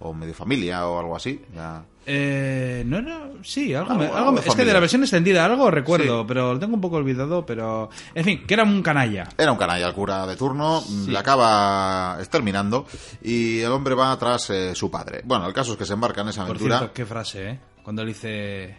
o 0.00 0.12
medio 0.12 0.34
familia 0.34 0.86
o 0.88 0.98
algo 0.98 1.14
así, 1.16 1.40
ya. 1.54 1.84
Eh, 2.06 2.82
no, 2.86 3.00
no, 3.02 3.42
sí, 3.44 3.72
algo, 3.74 3.90
Algo- 3.92 4.02
me- 4.02 4.10
algo 4.18 4.38
es 4.40 4.54
que 4.54 4.64
de 4.64 4.72
la 4.72 4.80
versión 4.80 5.02
extendida 5.02 5.44
algo 5.44 5.70
recuerdo, 5.70 6.20
Sí. 6.22 6.24
pero 6.26 6.54
lo 6.54 6.58
tengo 6.58 6.74
un 6.74 6.80
poco 6.80 6.96
olvidado, 6.96 7.44
pero 7.46 7.88
en 8.14 8.24
fin, 8.24 8.46
que 8.46 8.54
era 8.54 8.64
un 8.64 8.82
canalla. 8.82 9.28
Era 9.38 9.52
un 9.52 9.58
canalla 9.58 9.86
el 9.86 9.94
cura 9.94 10.26
de 10.26 10.34
turno, 10.36 10.80
Sí. 10.80 11.10
le 11.10 11.18
acaba 11.18 12.16
exterminando 12.18 12.86
y 13.22 13.60
el 13.60 13.70
hombre 13.70 13.94
va 13.94 14.18
tras 14.18 14.50
eh, 14.50 14.74
su 14.74 14.90
padre. 14.90 15.20
Bueno, 15.24 15.46
el 15.46 15.52
caso 15.52 15.72
es 15.72 15.78
que 15.78 15.84
se 15.84 15.92
embarca 15.92 16.22
en 16.22 16.28
esa 16.28 16.42
Por 16.42 16.50
aventura. 16.56 16.78
cierto, 16.78 16.94
qué 16.94 17.06
frase, 17.06 17.50
¿eh? 17.50 17.60
Cuando 17.82 18.02
le 18.04 18.08
dice 18.12 18.76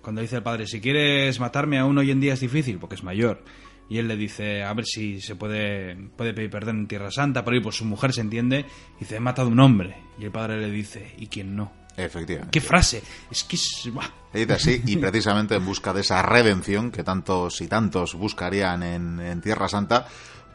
cuando 0.00 0.22
dice 0.22 0.36
el 0.36 0.42
padre, 0.42 0.66
si 0.66 0.80
quieres 0.80 1.38
matarme 1.38 1.78
aún 1.78 1.98
hoy 1.98 2.10
en 2.10 2.20
día 2.20 2.32
es 2.32 2.40
difícil, 2.40 2.78
porque 2.78 2.94
es 2.94 3.02
mayor. 3.04 3.42
Y 3.88 3.98
él 3.98 4.08
le 4.08 4.16
dice, 4.16 4.62
a 4.62 4.72
ver 4.74 4.84
si 4.84 5.20
se 5.20 5.34
puede, 5.34 5.96
puede 6.16 6.34
pedir 6.34 6.50
perdón 6.50 6.80
en 6.80 6.88
Tierra 6.88 7.10
Santa, 7.10 7.44
ahí 7.46 7.60
pues 7.60 7.76
su 7.76 7.84
mujer 7.84 8.12
se 8.12 8.20
entiende, 8.20 8.66
y 8.96 9.00
dice, 9.00 9.16
he 9.16 9.20
matado 9.20 9.48
a 9.48 9.50
un 9.50 9.60
hombre. 9.60 9.96
Y 10.18 10.24
el 10.24 10.30
padre 10.30 10.60
le 10.60 10.70
dice, 10.70 11.14
¿y 11.18 11.28
quién 11.28 11.56
no? 11.56 11.72
Efectivamente. 11.96 12.50
¿Qué 12.52 12.60
frase? 12.60 13.02
Es 13.30 13.44
que 13.44 13.56
es... 13.56 13.90
Y 14.34 14.38
dice 14.38 14.52
así, 14.52 14.82
y 14.86 14.96
precisamente 14.98 15.56
en 15.56 15.64
busca 15.64 15.92
de 15.92 16.02
esa 16.02 16.22
redención 16.22 16.90
que 16.90 17.02
tantos 17.02 17.60
y 17.60 17.66
tantos 17.66 18.14
buscarían 18.14 18.82
en, 18.82 19.20
en 19.20 19.40
Tierra 19.40 19.68
Santa, 19.68 20.06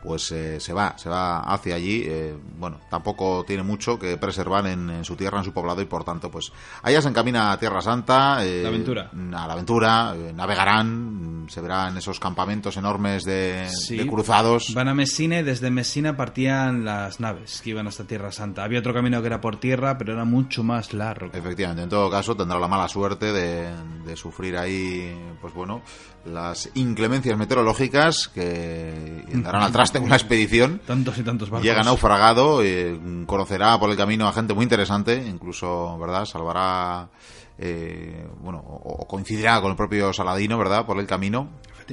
pues 0.03 0.31
eh, 0.31 0.59
se 0.59 0.73
va, 0.73 0.97
se 0.97 1.09
va 1.09 1.39
hacia 1.39 1.75
allí. 1.75 2.03
eh, 2.05 2.35
bueno, 2.57 2.79
tampoco 2.89 3.43
tiene 3.45 3.63
mucho 3.63 3.97
que 3.97 4.17
preservar 4.17 4.67
en, 4.67 4.89
en 4.89 5.05
su 5.05 5.15
tierra, 5.15 5.39
en 5.39 5.45
su 5.45 5.53
poblado, 5.53 5.81
y 5.81 5.85
por 5.85 6.03
tanto, 6.03 6.29
pues 6.29 6.51
allá 6.81 7.01
se 7.01 7.07
encamina 7.09 7.51
a 7.51 7.57
Tierra 7.59 7.81
Santa. 7.81 8.45
eh, 8.45 8.61
La 8.63 8.69
aventura. 8.69 9.09
A 9.13 9.47
la 9.47 9.53
aventura, 9.53 10.13
eh, 10.15 10.33
navegarán, 10.35 11.43
mm, 11.45 11.49
se 11.49 11.61
verán 11.61 11.97
esos 11.97 12.19
campamentos 12.19 12.75
enormes 12.77 13.23
de, 13.23 13.67
Sí. 13.69 13.97
de 13.97 14.05
cruzados. 14.07 14.73
Van 14.73 14.87
a 14.89 14.93
Messina 14.93 15.39
y 15.39 15.43
desde 15.43 15.71
Messina 15.71 16.15
partían 16.17 16.83
las 16.85 17.19
naves 17.19 17.61
que 17.63 17.69
iban 17.71 17.87
hasta 17.87 18.03
Tierra 18.03 18.31
Santa. 18.31 18.63
Había 18.63 18.79
otro 18.79 18.93
camino 18.93 19.21
que 19.21 19.27
era 19.27 19.39
por 19.41 19.59
tierra, 19.59 19.97
pero 19.97 20.13
era 20.13 20.25
mucho 20.25 20.63
más 20.63 20.93
largo. 20.93 21.31
Efectivamente, 21.33 21.83
en 21.83 21.89
todo 21.89 22.09
caso 22.09 22.35
tendrá 22.35 22.59
la 22.59 22.67
mala 22.67 22.87
suerte 22.87 23.31
de, 23.31 23.71
de 24.05 24.15
sufrir 24.15 24.57
ahí, 24.57 25.15
pues 25.41 25.53
bueno, 25.53 25.81
las 26.25 26.69
inclemencias 26.75 27.37
meteorológicas 27.37 28.27
que 28.29 29.23
darán 29.33 29.63
al 29.63 29.71
traste 29.71 29.92
con 29.99 30.09
la 30.09 30.15
expedición. 30.15 30.81
Tantos 30.85 31.17
y 31.17 31.23
tantos 31.23 31.49
barcos. 31.49 31.65
Llega 31.67 31.83
naufragado, 31.83 32.63
eh, 32.63 32.99
conocerá 33.25 33.79
por 33.79 33.89
el 33.89 33.97
camino 33.97 34.27
a 34.27 34.33
gente 34.33 34.53
muy 34.53 34.63
interesante, 34.63 35.15
incluso, 35.27 35.97
¿verdad? 35.99 36.25
Salvará, 36.25 37.09
eh, 37.57 38.27
bueno, 38.41 38.59
o, 38.59 38.97
o 39.01 39.07
coincidirá 39.07 39.59
con 39.61 39.71
el 39.71 39.77
propio 39.77 40.11
Saladino, 40.13 40.57
¿verdad? 40.57 40.85
Por 40.85 40.99
el 40.99 41.07
camino. 41.07 41.49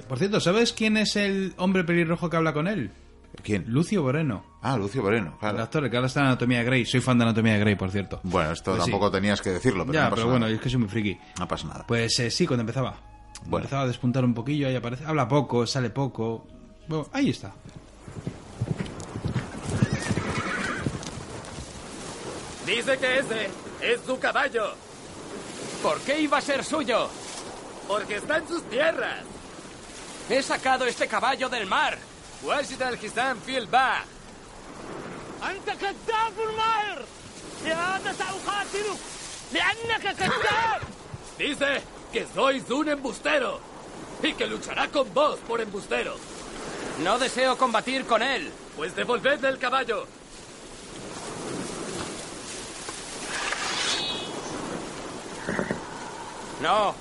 Por 0.08 0.18
cierto, 0.18 0.40
¿sabes 0.40 0.72
quién 0.72 0.96
es 0.96 1.16
el 1.16 1.52
hombre 1.56 1.84
pelirrojo 1.84 2.30
que 2.30 2.36
habla 2.36 2.52
con 2.52 2.68
él? 2.68 2.92
¿Quién? 3.42 3.64
Lucio 3.68 4.02
Moreno. 4.02 4.44
Ah, 4.60 4.76
Lucio 4.76 5.02
Moreno, 5.02 5.32
El 5.34 5.38
claro. 5.38 5.62
actor 5.62 5.88
que 5.88 5.96
ahora 5.96 6.08
está 6.08 6.20
en 6.20 6.26
Anatomía 6.26 6.58
de 6.58 6.64
Grey. 6.64 6.84
Soy 6.84 7.00
fan 7.00 7.16
de 7.16 7.24
Anatomía 7.24 7.54
de 7.54 7.60
Grey, 7.60 7.74
por 7.76 7.90
cierto. 7.90 8.20
Bueno, 8.24 8.50
esto 8.52 8.72
Pues 8.72 8.84
sí. 8.84 8.90
tampoco 8.90 9.10
tenías 9.10 9.40
que 9.40 9.50
decirlo, 9.50 9.84
pero 9.86 9.94
ya, 9.94 10.04
no 10.04 10.10
pasa 10.10 10.16
pero 10.16 10.26
bueno, 10.30 10.46
nada. 10.46 10.54
es 10.56 10.60
que 10.60 10.68
soy 10.68 10.80
muy 10.80 10.88
friki. 10.88 11.16
No 11.38 11.46
pasa 11.48 11.68
nada. 11.68 11.84
Pues 11.86 12.18
eh, 12.18 12.30
sí, 12.30 12.46
cuando 12.46 12.62
empezaba. 12.62 12.96
Bueno. 13.46 13.58
Empezaba 13.64 13.82
a 13.82 13.86
despuntar 13.86 14.24
un 14.24 14.34
poquillo, 14.34 14.66
ahí 14.68 14.74
aparece. 14.76 15.04
Habla 15.06 15.26
poco, 15.28 15.64
sale 15.66 15.90
poco. 15.90 16.46
Bueno, 16.88 17.06
ahí 17.12 17.30
está. 17.30 17.52
Dice 22.69 22.97
que 22.97 23.19
ese 23.19 23.49
es 23.81 24.01
su 24.05 24.17
caballo, 24.19 24.73
¿Por 25.83 25.99
qué 26.01 26.19
iba 26.19 26.37
a 26.37 26.41
ser 26.41 26.63
suyo? 26.63 27.09
porque 27.87 28.15
está 28.15 28.37
en 28.37 28.47
sus 28.47 28.63
tierras. 28.69 29.23
He 30.29 30.41
sacado 30.41 30.85
este 30.85 31.07
caballo 31.07 31.49
del 31.49 31.65
mar. 31.67 31.97
واجد 32.43 32.81
الحزام 32.83 33.39
في 33.45 33.57
الباع 33.57 34.03
أنت 35.43 35.69
كذاب 35.81 36.33
ماهر 36.57 37.05
لهذا 37.65 38.13
سأقاتلك 38.13 38.99
لأنك 39.53 40.15
كذاب 40.15 40.81
Dice 41.37 41.81
que 42.13 42.25
sois 42.33 42.63
un 42.69 42.89
embustero 42.89 43.59
y 44.23 44.33
que 44.33 44.47
luchará 44.47 44.87
con 44.87 45.13
vos 45.13 45.37
por 45.47 45.59
embustero. 45.61 46.15
No 47.03 47.19
deseo 47.19 47.57
combatir 47.57 48.05
con 48.05 48.23
él. 48.23 48.51
Pues 48.77 48.95
devolvedle 48.95 49.49
el 49.49 49.57
caballo. 49.59 50.07
No. 56.62 56.94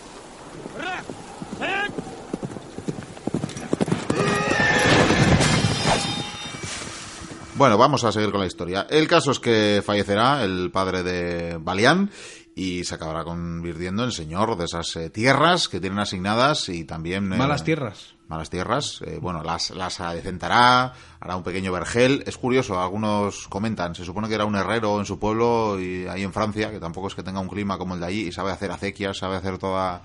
Bueno, 7.56 7.78
vamos 7.78 8.04
a 8.06 8.12
seguir 8.12 8.32
con 8.32 8.40
la 8.40 8.48
historia. 8.48 8.88
El 8.90 9.08
caso 9.08 9.32
es 9.32 9.40
que 9.40 9.82
fallecerá 9.86 10.44
el 10.46 10.72
padre 10.72 11.04
de 11.04 11.58
Balián 11.60 12.10
y 12.56 12.86
se 12.86 12.96
acabará 12.96 13.26
convirtiendo 13.26 14.04
en 14.06 14.12
señor 14.12 14.58
de 14.58 14.64
esas 14.66 14.96
eh, 14.96 15.10
tierras 15.10 15.68
que 15.68 15.82
tienen 15.82 16.00
asignadas 16.00 16.70
y 16.70 16.86
también... 16.86 17.34
eh, 17.34 17.38
Malas 17.38 17.64
tierras. 17.66 18.16
Malas 18.30 18.50
tierras. 18.50 19.02
eh, 19.06 19.18
bueno, 19.20 19.44
las, 19.44 19.72
las 19.72 20.00
adecentará, 20.00 20.94
hará 21.20 21.36
un 21.36 21.44
pequeño 21.44 21.72
vergel. 21.72 22.24
Es 22.28 22.38
curioso, 22.38 22.80
algunos 22.80 23.48
comentan, 23.48 23.96
se 23.96 24.06
supone 24.06 24.30
que 24.30 24.36
era 24.36 24.46
un 24.46 24.56
herrero 24.56 25.00
en 25.00 25.06
su 25.06 25.18
pueblo 25.18 25.80
y 25.82 26.08
ahí 26.08 26.24
en 26.24 26.32
Francia, 26.32 26.70
que 26.70 26.80
tampoco 26.80 27.08
es 27.08 27.16
que 27.16 27.24
tenga 27.24 27.40
un 27.40 27.50
clima 27.50 27.80
como 27.80 27.96
el 27.96 28.00
de 28.00 28.06
allí 28.06 28.28
y 28.28 28.32
sabe 28.32 28.52
hacer 28.52 28.72
acequias, 28.72 29.18
sabe 29.18 29.36
hacer 29.36 29.58
toda 29.58 30.04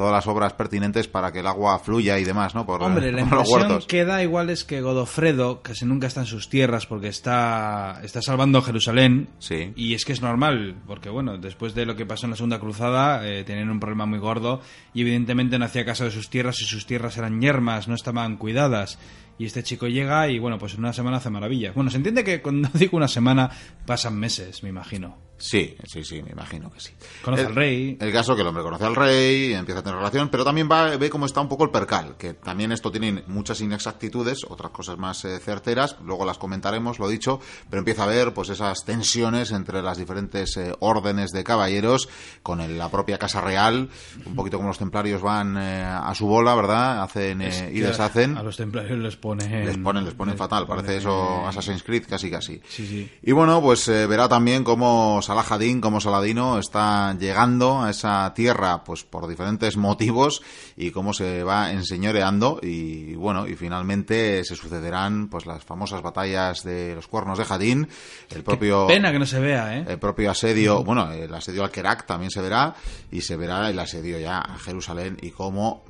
todas 0.00 0.14
las 0.14 0.26
obras 0.28 0.54
pertinentes 0.54 1.08
para 1.08 1.30
que 1.30 1.40
el 1.40 1.46
agua 1.46 1.78
fluya 1.78 2.18
y 2.18 2.24
demás, 2.24 2.54
¿no? 2.54 2.64
Por, 2.64 2.82
Hombre, 2.82 3.12
la 3.12 3.26
por 3.26 3.40
impresión 3.40 3.82
que 3.86 4.06
da 4.06 4.22
igual 4.22 4.48
es 4.48 4.64
que 4.64 4.80
Godofredo 4.80 5.60
casi 5.60 5.84
nunca 5.84 6.06
está 6.06 6.20
en 6.20 6.26
sus 6.26 6.48
tierras 6.48 6.86
porque 6.86 7.08
está, 7.08 8.00
está 8.02 8.22
salvando 8.22 8.62
Jerusalén. 8.62 9.28
Sí. 9.40 9.74
Y 9.76 9.92
es 9.92 10.06
que 10.06 10.14
es 10.14 10.22
normal, 10.22 10.76
porque 10.86 11.10
bueno, 11.10 11.36
después 11.36 11.74
de 11.74 11.84
lo 11.84 11.96
que 11.96 12.06
pasó 12.06 12.24
en 12.24 12.30
la 12.30 12.36
Segunda 12.36 12.58
Cruzada, 12.58 13.28
eh, 13.28 13.44
tenían 13.44 13.68
un 13.68 13.78
problema 13.78 14.06
muy 14.06 14.18
gordo 14.18 14.62
y 14.94 15.02
evidentemente 15.02 15.58
no 15.58 15.66
hacía 15.66 15.84
caso 15.84 16.04
de 16.04 16.12
sus 16.12 16.30
tierras 16.30 16.62
y 16.62 16.64
sus 16.64 16.86
tierras 16.86 17.18
eran 17.18 17.38
yermas, 17.38 17.86
no 17.86 17.94
estaban 17.94 18.38
cuidadas. 18.38 18.98
Y 19.40 19.46
este 19.46 19.62
chico 19.62 19.86
llega 19.88 20.28
y 20.28 20.38
bueno, 20.38 20.58
pues 20.58 20.74
en 20.74 20.80
una 20.80 20.92
semana 20.92 21.16
hace 21.16 21.30
maravillas. 21.30 21.74
Bueno, 21.74 21.90
se 21.90 21.96
entiende 21.96 22.22
que 22.24 22.42
cuando 22.42 22.68
digo 22.74 22.98
una 22.98 23.08
semana 23.08 23.50
pasan 23.86 24.14
meses, 24.18 24.62
me 24.62 24.68
imagino. 24.68 25.16
Sí, 25.38 25.74
sí, 25.86 26.04
sí, 26.04 26.22
me 26.22 26.32
imagino 26.32 26.70
que 26.70 26.80
sí. 26.80 26.90
Conoce 27.22 27.44
el, 27.44 27.48
al 27.48 27.54
rey. 27.54 27.96
El 27.98 28.12
caso 28.12 28.34
que 28.36 28.42
el 28.42 28.46
hombre 28.48 28.62
conoce 28.62 28.84
al 28.84 28.94
rey, 28.94 29.54
empieza 29.54 29.80
a 29.80 29.82
tener 29.82 29.96
relación, 29.96 30.28
pero 30.28 30.44
también 30.44 30.68
va, 30.70 30.94
ve 30.98 31.08
cómo 31.08 31.24
está 31.24 31.40
un 31.40 31.48
poco 31.48 31.64
el 31.64 31.70
percal, 31.70 32.16
que 32.18 32.34
también 32.34 32.72
esto 32.72 32.90
tiene 32.92 33.24
muchas 33.26 33.62
inexactitudes, 33.62 34.44
otras 34.46 34.70
cosas 34.72 34.98
más 34.98 35.24
eh, 35.24 35.38
certeras, 35.38 35.96
luego 36.04 36.26
las 36.26 36.36
comentaremos, 36.36 36.98
lo 36.98 37.08
dicho, 37.08 37.40
pero 37.70 37.78
empieza 37.80 38.02
a 38.04 38.06
ver 38.08 38.34
pues 38.34 38.50
esas 38.50 38.84
tensiones 38.84 39.50
entre 39.52 39.80
las 39.80 39.96
diferentes 39.96 40.54
eh, 40.58 40.74
órdenes 40.80 41.30
de 41.30 41.42
caballeros, 41.42 42.10
con 42.42 42.60
el- 42.60 42.76
la 42.76 42.90
propia 42.90 43.16
Casa 43.16 43.40
Real, 43.40 43.88
un 44.26 44.34
poquito 44.34 44.58
como 44.58 44.68
los 44.68 44.78
templarios 44.78 45.22
van 45.22 45.56
eh, 45.56 45.82
a 45.82 46.14
su 46.14 46.26
bola, 46.26 46.54
¿verdad? 46.54 47.02
Hacen 47.02 47.40
eh, 47.40 47.48
Es 47.48 47.62
y 47.70 47.80
que 47.80 47.86
deshacen. 47.86 48.36
A 48.36 48.42
los 48.42 48.58
templarios 48.58 48.98
les 48.98 49.16
ponen... 49.16 49.29
Les 49.34 49.78
ponen, 49.78 50.04
les 50.04 50.14
ponen 50.14 50.36
fatal. 50.36 50.66
Parece 50.66 50.98
eso 50.98 51.46
Assassin's 51.46 51.82
Creed 51.82 52.04
casi 52.08 52.30
casi. 52.30 52.60
Sí, 52.68 52.86
sí. 52.86 53.10
Y 53.22 53.32
bueno, 53.32 53.60
pues 53.60 53.86
eh, 53.88 54.06
verá 54.06 54.28
también 54.28 54.64
cómo 54.64 55.20
Salah 55.22 55.44
Hadin, 55.48 55.80
como 55.80 56.00
Saladino, 56.00 56.58
está 56.58 57.16
llegando 57.18 57.82
a 57.82 57.90
esa 57.90 58.32
tierra, 58.34 58.84
pues 58.84 59.04
por 59.04 59.26
diferentes 59.28 59.76
motivos 59.76 60.42
y 60.76 60.90
cómo 60.90 61.12
se 61.12 61.42
va 61.42 61.72
enseñoreando 61.72 62.60
y 62.62 63.14
bueno, 63.14 63.46
y 63.46 63.54
finalmente 63.54 64.44
se 64.44 64.56
sucederán 64.56 65.28
pues 65.28 65.46
las 65.46 65.64
famosas 65.64 66.02
batallas 66.02 66.62
de 66.64 66.94
los 66.94 67.06
cuernos 67.06 67.38
de 67.38 67.44
Hadin, 67.48 67.88
el 68.30 68.42
propio 68.42 68.86
Pena 68.86 69.12
que 69.12 69.18
no 69.18 69.26
se 69.26 69.40
vea, 69.40 69.76
¿eh? 69.76 69.84
el 69.88 69.98
propio 69.98 70.30
asedio, 70.30 70.82
bueno, 70.84 71.10
el 71.12 71.32
asedio 71.34 71.64
al 71.64 71.70
Kerak 71.70 72.06
también 72.06 72.30
se 72.30 72.40
verá 72.40 72.74
y 73.10 73.20
se 73.20 73.36
verá 73.36 73.68
el 73.70 73.78
asedio 73.78 74.18
ya 74.18 74.38
a 74.38 74.58
Jerusalén 74.58 75.16
y 75.20 75.30
cómo 75.30 75.84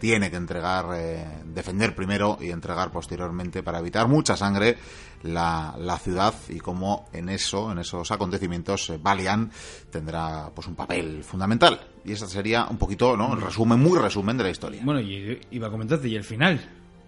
tiene 0.00 0.30
que 0.30 0.36
entregar, 0.36 0.86
eh, 0.94 1.24
defender 1.44 1.94
primero 1.94 2.38
y 2.40 2.50
entregar 2.50 2.85
posteriormente 2.90 3.62
para 3.62 3.78
evitar 3.78 4.08
mucha 4.08 4.36
sangre 4.36 4.76
la, 5.22 5.74
la 5.78 5.98
ciudad 5.98 6.34
y 6.48 6.58
cómo 6.58 7.08
en 7.12 7.28
eso, 7.28 7.72
en 7.72 7.78
esos 7.78 8.10
acontecimientos, 8.10 8.90
eh, 8.90 8.98
Balian 9.00 9.50
tendrá 9.90 10.50
pues 10.54 10.66
un 10.66 10.74
papel 10.74 11.22
fundamental. 11.24 11.80
Y 12.04 12.12
ese 12.12 12.26
sería 12.26 12.66
un 12.66 12.78
poquito, 12.78 13.16
¿no? 13.16 13.34
El 13.34 13.40
resumen, 13.40 13.80
muy 13.80 13.98
resumen 13.98 14.36
de 14.36 14.44
la 14.44 14.50
historia. 14.50 14.82
Bueno, 14.84 15.00
y 15.00 15.40
iba 15.50 15.68
a 15.68 15.70
comentarte, 15.70 16.08
y 16.08 16.14
el 16.14 16.24
final. 16.24 16.60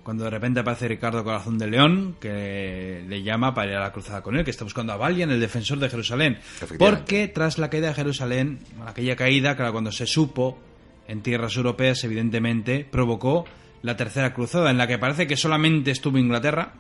Cuando 0.03 0.25
de 0.25 0.31
repente 0.31 0.61
aparece 0.61 0.89
Ricardo 0.89 1.23
Corazón 1.23 1.59
de 1.59 1.67
León, 1.67 2.17
que 2.19 3.05
le 3.07 3.23
llama 3.23 3.55
para 3.55 3.71
ir 3.71 3.77
a 3.77 3.81
la 3.81 3.93
cruzada 3.93 4.23
con 4.23 4.37
él, 4.37 4.45
que 4.45 4.51
está 4.51 4.65
buscando 4.65 4.93
a 4.95 4.97
Balian, 4.97 5.31
el 5.31 5.39
defensor 5.39 5.79
de 5.79 5.91
Jerusalén. 5.91 6.39
Porque 6.79 7.29
tras 7.29 7.59
la 7.59 7.69
caída 7.69 7.89
de 7.89 7.95
Jerusalén, 7.95 8.61
aquella 8.87 9.17
caída, 9.17 9.55
claro, 9.55 9.73
cuando 9.73 9.93
se 9.93 10.07
supo 10.07 10.59
en 11.07 11.23
tierras 11.23 11.57
europeas, 11.57 12.03
evidentemente, 12.05 12.87
provocó 12.91 13.45
la 13.83 13.97
tercera 13.97 14.33
cruzada, 14.35 14.71
en 14.71 14.79
la 14.79 14.87
que 14.87 14.99
parece 14.99 15.27
que 15.27 15.37
solamente 15.37 15.91
estuvo 15.91 16.19
Inglaterra. 16.19 16.73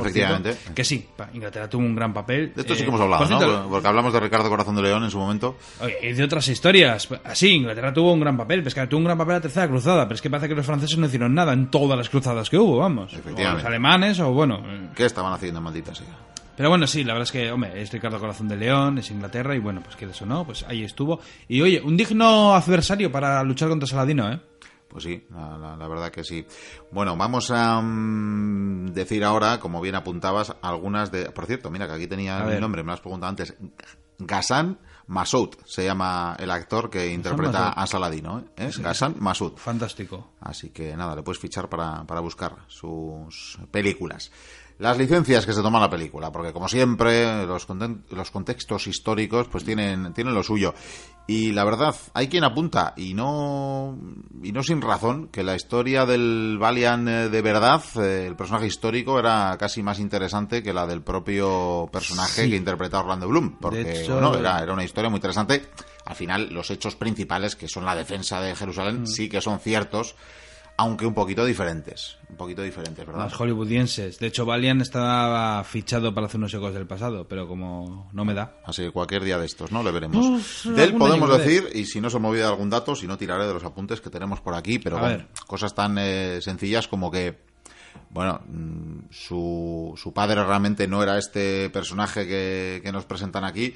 Efectivamente. 0.00 0.52
cierto, 0.52 0.74
que 0.74 0.84
sí, 0.84 1.08
Inglaterra 1.34 1.68
tuvo 1.68 1.82
un 1.82 1.96
gran 1.96 2.14
papel. 2.14 2.52
De 2.54 2.60
esto 2.60 2.74
sí 2.74 2.82
Eh, 2.82 2.84
que 2.84 2.88
hemos 2.88 3.00
hablado, 3.00 3.26
por 3.26 3.30
¿no? 3.48 3.68
Porque 3.68 3.88
hablamos 3.88 4.12
de 4.12 4.20
Ricardo 4.20 4.48
Corazón 4.48 4.76
de 4.76 4.82
León 4.82 5.02
en 5.02 5.10
su 5.10 5.18
momento. 5.18 5.56
Y 6.00 6.12
de 6.12 6.22
otras 6.22 6.46
historias. 6.46 7.08
Así, 7.24 7.48
Inglaterra 7.48 7.92
tuvo 7.92 8.12
un 8.12 8.20
gran 8.20 8.36
papel, 8.36 8.60
pero 8.60 8.68
es 8.68 8.74
que 8.76 8.86
tuvo 8.86 8.98
un 8.98 9.06
gran 9.06 9.18
papel 9.18 9.34
la 9.34 9.40
tercera 9.40 9.66
cruzada, 9.66 10.04
pero 10.04 10.14
es 10.14 10.22
que 10.22 10.30
parece 10.30 10.48
que 10.48 10.54
los 10.54 10.64
franceses 10.64 10.96
no 10.98 11.06
hicieron 11.06 11.34
nada 11.34 11.52
en 11.52 11.68
todas 11.68 11.98
las 11.98 12.08
cruzadas 12.08 12.48
que 12.48 12.56
hubo, 12.56 12.76
vamos. 12.78 13.12
Efectivamente. 13.12 13.50
O 13.50 13.54
los 13.54 13.64
alemanes, 13.64 14.20
o 14.20 14.30
bueno. 14.32 14.62
eh. 14.64 14.88
¿Qué 14.94 15.04
estaban 15.04 15.32
haciendo, 15.32 15.60
maldita 15.60 15.92
sea? 15.92 16.06
Pero 16.56 16.68
bueno, 16.70 16.86
sí, 16.86 17.02
la 17.02 17.14
verdad 17.14 17.26
es 17.26 17.32
que, 17.32 17.50
hombre, 17.50 17.80
es 17.82 17.92
Ricardo 17.92 18.20
Corazón 18.20 18.46
de 18.48 18.56
León, 18.56 18.98
es 18.98 19.10
Inglaterra, 19.10 19.54
y 19.56 19.58
bueno, 19.58 19.80
pues 19.82 19.96
que 19.96 20.04
eso 20.04 20.26
no, 20.26 20.44
pues 20.44 20.64
ahí 20.68 20.84
estuvo. 20.84 21.20
Y 21.48 21.60
oye, 21.60 21.80
un 21.80 21.96
digno 21.96 22.54
adversario 22.54 23.10
para 23.10 23.42
luchar 23.42 23.68
contra 23.68 23.86
Saladino, 23.88 24.32
¿eh? 24.32 24.38
Pues 24.88 25.04
sí, 25.04 25.26
la, 25.30 25.58
la- 25.58 25.76
la 25.76 25.88
verdad 25.88 26.10
que 26.10 26.24
sí. 26.24 26.46
Bueno, 26.90 27.16
vamos 27.16 27.50
a 27.50 27.80
mm, 27.80 28.86
decir 28.92 29.22
ahora, 29.24 29.60
como 29.60 29.80
bien 29.80 29.94
apuntabas, 29.94 30.54
algunas 30.62 31.10
de... 31.12 31.30
Por 31.30 31.46
cierto, 31.46 31.70
mira 31.70 31.86
que 31.86 31.92
aquí 31.94 32.06
tenía 32.06 32.38
el 32.54 32.60
nombre, 32.60 32.82
me 32.82 32.86
lo 32.88 32.92
has 32.94 33.00
preguntado 33.00 33.28
antes. 33.30 33.54
Ghassan 34.18 34.78
Masoud 35.06 35.50
se 35.64 35.84
llama 35.84 36.36
el 36.38 36.50
actor 36.50 36.90
que 36.90 37.12
interpreta 37.12 37.60
Masoud. 37.60 37.74
a 37.76 37.86
Saladino. 37.86 38.44
¿eh? 38.56 38.70
Ghassan 38.78 39.14
Masoud. 39.18 39.52
Fantástico. 39.56 40.32
Así 40.40 40.70
que 40.70 40.96
nada, 40.96 41.14
le 41.14 41.22
puedes 41.22 41.38
fichar 41.40 41.68
para, 41.68 42.04
para 42.04 42.20
buscar 42.20 42.56
sus 42.66 43.58
películas. 43.70 44.30
Las 44.78 44.96
licencias 44.96 45.44
que 45.44 45.52
se 45.52 45.60
toma 45.62 45.80
la 45.80 45.90
película, 45.90 46.30
porque 46.30 46.52
como 46.52 46.68
siempre, 46.68 47.44
los, 47.46 47.66
los 48.10 48.30
contextos 48.30 48.86
históricos 48.86 49.48
pues 49.50 49.64
tienen, 49.64 50.12
tienen 50.14 50.34
lo 50.34 50.42
suyo. 50.44 50.72
Y 51.26 51.50
la 51.52 51.64
verdad, 51.64 51.94
hay 52.14 52.28
quien 52.28 52.44
apunta, 52.44 52.94
y 52.96 53.12
no, 53.12 53.98
y 54.42 54.52
no 54.52 54.62
sin 54.62 54.80
razón, 54.80 55.28
que 55.28 55.42
la 55.42 55.56
historia 55.56 56.06
del 56.06 56.56
Valiant 56.60 57.08
eh, 57.08 57.28
de 57.28 57.42
verdad, 57.42 57.82
eh, 57.96 58.24
el 58.28 58.36
personaje 58.36 58.66
histórico, 58.68 59.18
era 59.18 59.56
casi 59.58 59.82
más 59.82 59.98
interesante 59.98 60.62
que 60.62 60.72
la 60.72 60.86
del 60.86 61.02
propio 61.02 61.88
personaje 61.92 62.44
Sí. 62.44 62.50
que 62.50 62.56
interpreta 62.56 63.00
Orlando 63.00 63.28
Bloom. 63.28 63.58
Porque 63.60 64.02
hecho- 64.04 64.12
bueno, 64.14 64.36
era, 64.36 64.62
era 64.62 64.72
una 64.72 64.84
historia 64.84 65.10
muy 65.10 65.18
interesante. 65.18 65.66
Al 66.06 66.14
final, 66.14 66.48
los 66.54 66.70
hechos 66.70 66.94
principales, 66.96 67.56
que 67.56 67.68
son 67.68 67.84
la 67.84 67.94
defensa 67.96 68.40
de 68.40 68.54
Jerusalén, 68.56 69.06
sí 69.06 69.28
que 69.28 69.40
son 69.42 69.58
ciertos, 69.60 70.14
aunque 70.78 71.04
un 71.04 71.12
poquito 71.12 71.44
diferentes. 71.44 72.16
Un 72.30 72.36
poquito 72.36 72.62
diferentes, 72.62 73.04
¿verdad? 73.04 73.24
Más 73.24 73.34
hollywoodienses. 73.34 74.20
De 74.20 74.28
hecho, 74.28 74.46
Valiant 74.46 74.80
estaba 74.80 75.62
fichado 75.64 76.14
para 76.14 76.28
hacer 76.28 76.38
unos 76.38 76.54
ecos 76.54 76.72
del 76.72 76.86
pasado, 76.86 77.26
pero 77.26 77.48
como 77.48 78.08
no 78.12 78.24
me 78.24 78.32
da. 78.32 78.60
Así 78.64 78.84
que 78.84 78.92
cualquier 78.92 79.24
día 79.24 79.38
de 79.38 79.46
estos, 79.46 79.72
¿no? 79.72 79.82
Le 79.82 79.90
veremos. 79.90 80.24
Pues, 80.62 80.76
de 80.76 80.84
él 80.84 80.94
podemos 80.94 81.36
decir, 81.36 81.68
y 81.74 81.84
si 81.84 82.00
no 82.00 82.08
se 82.08 82.20
me 82.20 82.28
olvida 82.28 82.48
algún 82.48 82.70
dato, 82.70 82.94
si 82.94 83.08
no 83.08 83.18
tiraré 83.18 83.48
de 83.48 83.54
los 83.54 83.64
apuntes 83.64 84.00
que 84.00 84.08
tenemos 84.08 84.40
por 84.40 84.54
aquí, 84.54 84.78
pero 84.78 85.00
bueno, 85.00 85.26
cosas 85.48 85.74
tan 85.74 85.98
eh, 85.98 86.38
sencillas 86.40 86.86
como 86.86 87.10
que, 87.10 87.36
bueno, 88.10 88.40
mm, 88.46 89.10
su, 89.10 89.94
su 89.96 90.12
padre 90.12 90.44
realmente 90.44 90.86
no 90.86 91.02
era 91.02 91.18
este 91.18 91.70
personaje 91.70 92.24
que, 92.28 92.80
que 92.84 92.92
nos 92.92 93.04
presentan 93.04 93.42
aquí, 93.42 93.74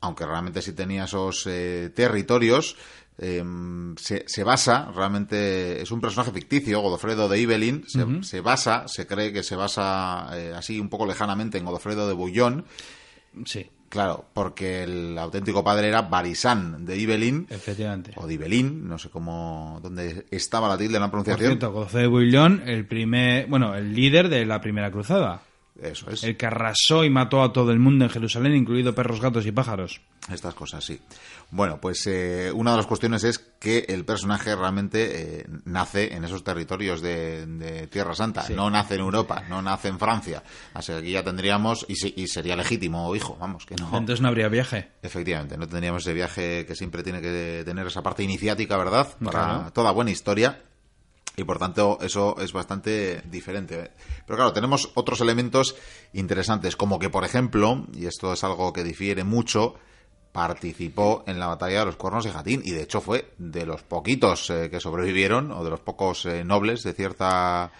aunque 0.00 0.24
realmente 0.24 0.62
sí 0.62 0.72
tenía 0.72 1.04
esos 1.04 1.46
eh, 1.46 1.90
territorios. 1.94 2.76
Eh, 3.18 3.44
se, 3.96 4.24
se 4.26 4.44
basa, 4.44 4.90
realmente 4.94 5.82
es 5.82 5.90
un 5.90 6.00
personaje 6.00 6.30
ficticio, 6.32 6.80
Godofredo 6.80 7.28
de 7.28 7.40
Ibelin, 7.40 7.84
se, 7.86 8.04
se 8.22 8.40
basa, 8.40 8.86
se 8.88 9.06
cree 9.06 9.32
que 9.32 9.42
se 9.42 9.56
basa 9.56 10.28
eh, 10.34 10.52
así 10.56 10.78
un 10.80 10.88
poco 10.88 11.06
lejanamente 11.06 11.58
en 11.58 11.64
Godofredo 11.64 12.06
de 12.08 12.14
Bouillon, 12.14 12.64
Sí, 13.44 13.66
Claro, 13.90 14.26
porque 14.34 14.82
el 14.82 15.16
auténtico 15.16 15.64
padre 15.64 15.88
era 15.88 16.02
Barisán 16.02 16.84
de 16.84 16.98
Ibelin, 16.98 17.46
efectivamente. 17.48 18.12
o 18.16 18.26
de 18.26 18.34
Ibelín, 18.34 18.86
no 18.86 18.98
sé 18.98 19.08
cómo, 19.08 19.80
dónde 19.82 20.26
estaba 20.30 20.68
la 20.68 20.76
tilde 20.76 20.96
en 20.96 21.00
la 21.02 21.06
Por 21.10 21.22
pronunciación. 21.22 21.52
cierto, 21.52 21.72
Godofredo 21.72 22.02
de 22.02 22.08
Bouillon, 22.08 22.62
el 22.66 22.86
primer, 22.86 23.46
bueno, 23.46 23.74
el 23.74 23.94
líder 23.94 24.28
de 24.28 24.44
la 24.44 24.60
primera 24.60 24.90
cruzada. 24.90 25.40
Eso 25.80 26.10
es. 26.10 26.24
El 26.24 26.36
que 26.36 26.46
arrasó 26.46 27.04
y 27.04 27.10
mató 27.10 27.42
a 27.42 27.52
todo 27.52 27.70
el 27.70 27.78
mundo 27.78 28.04
en 28.04 28.10
Jerusalén, 28.10 28.54
incluido 28.56 28.94
perros, 28.94 29.20
gatos 29.20 29.46
y 29.46 29.52
pájaros. 29.52 30.00
Estas 30.32 30.52
cosas, 30.54 30.84
sí. 30.84 31.00
Bueno, 31.50 31.80
pues 31.80 32.06
eh, 32.06 32.50
una 32.52 32.72
de 32.72 32.76
las 32.78 32.86
cuestiones 32.86 33.24
es 33.24 33.38
que 33.38 33.86
el 33.88 34.04
personaje 34.04 34.54
realmente 34.54 35.40
eh, 35.40 35.46
nace 35.64 36.12
en 36.14 36.24
esos 36.24 36.44
territorios 36.44 37.00
de, 37.00 37.46
de 37.46 37.86
Tierra 37.86 38.14
Santa. 38.14 38.42
Sí. 38.42 38.54
No 38.54 38.68
nace 38.68 38.94
en 38.96 39.00
Europa, 39.00 39.44
no 39.48 39.62
nace 39.62 39.88
en 39.88 39.98
Francia. 39.98 40.42
Así 40.74 40.92
que 40.92 40.98
aquí 40.98 41.10
ya 41.12 41.22
tendríamos, 41.24 41.86
y, 41.88 41.96
se- 41.96 42.12
y 42.14 42.26
sería 42.26 42.56
legítimo, 42.56 43.14
hijo, 43.16 43.36
vamos, 43.40 43.64
que 43.64 43.76
no. 43.76 43.86
Entonces 43.86 44.20
no 44.20 44.28
habría 44.28 44.48
viaje. 44.48 44.90
Efectivamente, 45.02 45.56
no 45.56 45.66
tendríamos 45.66 46.02
ese 46.02 46.12
viaje 46.12 46.66
que 46.66 46.74
siempre 46.74 47.02
tiene 47.02 47.22
que 47.22 47.62
tener 47.64 47.86
esa 47.86 48.02
parte 48.02 48.22
iniciática, 48.22 48.76
¿verdad? 48.76 49.08
Para 49.24 49.30
Claro. 49.30 49.72
toda 49.72 49.92
buena 49.92 50.10
historia. 50.10 50.60
Y 51.38 51.44
por 51.44 51.58
tanto, 51.58 51.98
eso 52.00 52.36
es 52.40 52.52
bastante 52.52 53.22
diferente. 53.30 53.92
Pero 54.26 54.36
claro, 54.36 54.52
tenemos 54.52 54.90
otros 54.94 55.20
elementos 55.20 55.76
interesantes, 56.12 56.74
como 56.74 56.98
que, 56.98 57.10
por 57.10 57.24
ejemplo, 57.24 57.86
y 57.94 58.06
esto 58.06 58.32
es 58.32 58.42
algo 58.42 58.72
que 58.72 58.82
difiere 58.82 59.22
mucho, 59.22 59.76
participó 60.32 61.22
en 61.26 61.38
la 61.38 61.46
batalla 61.46 61.80
de 61.80 61.86
los 61.86 61.96
cuernos 61.96 62.24
de 62.24 62.32
Jatín. 62.32 62.62
Y 62.64 62.72
de 62.72 62.82
hecho 62.82 63.00
fue 63.00 63.32
de 63.38 63.66
los 63.66 63.82
poquitos 63.82 64.50
eh, 64.50 64.68
que 64.68 64.80
sobrevivieron, 64.80 65.52
o 65.52 65.62
de 65.62 65.70
los 65.70 65.80
pocos 65.80 66.26
eh, 66.26 66.44
nobles 66.44 66.82
de 66.82 66.92
cierta. 66.92 67.70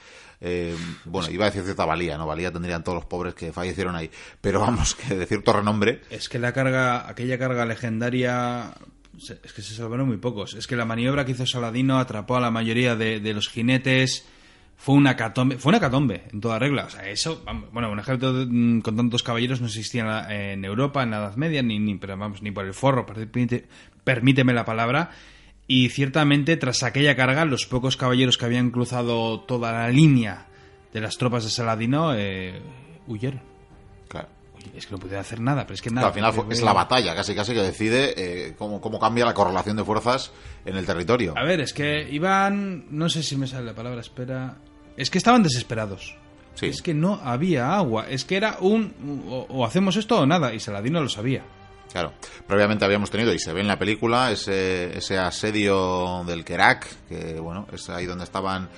eh, 0.40 0.76
bueno, 1.04 1.28
iba 1.30 1.46
a 1.46 1.50
decir 1.50 1.64
cierta 1.64 1.84
valía, 1.84 2.16
¿no? 2.16 2.26
Valía 2.26 2.52
tendrían 2.52 2.84
todos 2.84 2.96
los 2.96 3.06
pobres 3.06 3.34
que 3.34 3.52
fallecieron 3.52 3.96
ahí. 3.96 4.08
Pero 4.40 4.60
vamos, 4.60 4.94
que 5.08 5.16
de 5.16 5.26
cierto 5.26 5.52
renombre. 5.52 6.02
Es 6.10 6.28
que 6.28 6.38
la 6.38 6.52
carga, 6.52 7.08
aquella 7.08 7.38
carga 7.38 7.66
legendaria, 7.66 8.72
es 9.18 9.52
que 9.52 9.62
se 9.62 9.74
salvaron 9.74 10.06
muy 10.06 10.16
pocos. 10.18 10.54
Es 10.54 10.66
que 10.66 10.76
la 10.76 10.84
maniobra 10.84 11.24
que 11.24 11.32
hizo 11.32 11.46
Saladino 11.46 11.98
atrapó 11.98 12.36
a 12.36 12.40
la 12.40 12.50
mayoría 12.50 12.96
de, 12.96 13.20
los 13.34 13.48
jinetes. 13.48 14.26
Fue 14.76 14.94
una 14.94 15.16
catombe, 15.16 15.58
fue 15.58 15.70
una 15.70 15.80
catombe 15.80 16.22
en 16.32 16.40
toda 16.40 16.58
regla. 16.60 16.84
O 16.84 16.90
sea, 16.90 17.08
eso, 17.08 17.42
bueno, 17.72 17.90
un 17.90 17.98
ejército 17.98 18.32
mm, 18.48 18.80
con 18.80 18.96
tantos 18.96 19.24
caballeros 19.24 19.60
no 19.60 19.66
existía 19.66 20.26
en 20.30 20.64
Europa, 20.64 21.02
en 21.02 21.10
la 21.10 21.16
Edad 21.18 21.34
Media, 21.36 21.62
ni, 21.62 21.80
ni, 21.80 21.96
pero 21.96 22.16
vamos, 22.16 22.42
ni 22.42 22.52
por 22.52 22.64
el 22.64 22.74
forro, 22.74 23.04
permite- 23.04 23.66
permíteme 24.04 24.52
la 24.54 24.64
palabra. 24.64 25.10
Y 25.66 25.88
ciertamente, 25.88 26.56
tras 26.56 26.84
aquella 26.84 27.16
carga, 27.16 27.44
los 27.44 27.66
pocos 27.66 27.96
caballeros 27.96 28.38
que 28.38 28.44
habían 28.44 28.70
cruzado 28.70 29.40
toda 29.40 29.72
la 29.72 29.88
línea 29.90 30.46
de 30.92 31.00
las 31.00 31.18
tropas 31.18 31.42
de 31.44 31.50
Saladino 31.50 32.14
eh, 32.14 32.62
huyeron. 33.08 33.42
Claro. 34.08 34.28
Oye, 34.58 34.78
Es 34.78 34.86
que 34.86 34.92
no 34.92 34.98
pudieron 34.98 35.20
hacer 35.20 35.40
nada, 35.40 35.62
pero 35.62 35.74
es 35.74 35.82
que 35.82 35.90
Claro, 35.90 36.08
nada. 36.14 36.26
al 36.28 36.34
final 36.34 36.52
es 36.52 36.62
la 36.62 36.72
batalla, 36.72 37.14
casi 37.14 37.34
casi 37.34 37.52
que 37.54 37.62
decide 37.62 38.14
eh, 38.16 38.54
cómo, 38.58 38.80
cómo 38.80 38.98
cambia 38.98 39.24
la 39.24 39.34
correlación 39.34 39.76
de 39.76 39.84
fuerzas 39.84 40.32
en 40.64 40.76
el 40.76 40.84
territorio. 40.86 41.34
A 41.36 41.44
ver, 41.44 41.60
es 41.60 41.72
que 41.72 42.08
iban. 42.10 42.86
No 42.90 43.08
sé 43.08 43.22
si 43.22 43.36
me 43.36 43.46
sale 43.46 43.64
la 43.66 43.74
palabra, 43.74 44.00
espera. 44.00 44.56
Es 44.96 45.10
que 45.10 45.18
estaban 45.18 45.42
desesperados. 45.42 46.16
Sí. 46.54 46.66
Es 46.66 46.82
que 46.82 46.92
no 46.92 47.20
había 47.22 47.74
agua. 47.76 48.06
Es 48.08 48.24
que 48.24 48.36
era 48.36 48.56
un. 48.60 49.24
O, 49.28 49.46
o 49.48 49.64
hacemos 49.64 49.94
esto 49.96 50.18
o 50.20 50.26
nada. 50.26 50.52
Y 50.52 50.58
Saladino 50.60 51.00
lo 51.00 51.08
sabía. 51.08 51.44
Claro. 51.92 52.12
Previamente 52.46 52.84
habíamos 52.84 53.10
tenido, 53.10 53.32
y 53.32 53.38
se 53.38 53.52
ve 53.54 53.60
en 53.62 53.66
la 53.68 53.78
película, 53.78 54.30
ese, 54.30 54.98
ese 54.98 55.16
asedio 55.18 56.22
del 56.26 56.44
Kerak, 56.44 56.86
que 57.08 57.40
bueno, 57.40 57.66
es 57.72 57.88
ahí 57.88 58.04
donde 58.04 58.24
estaban 58.24 58.68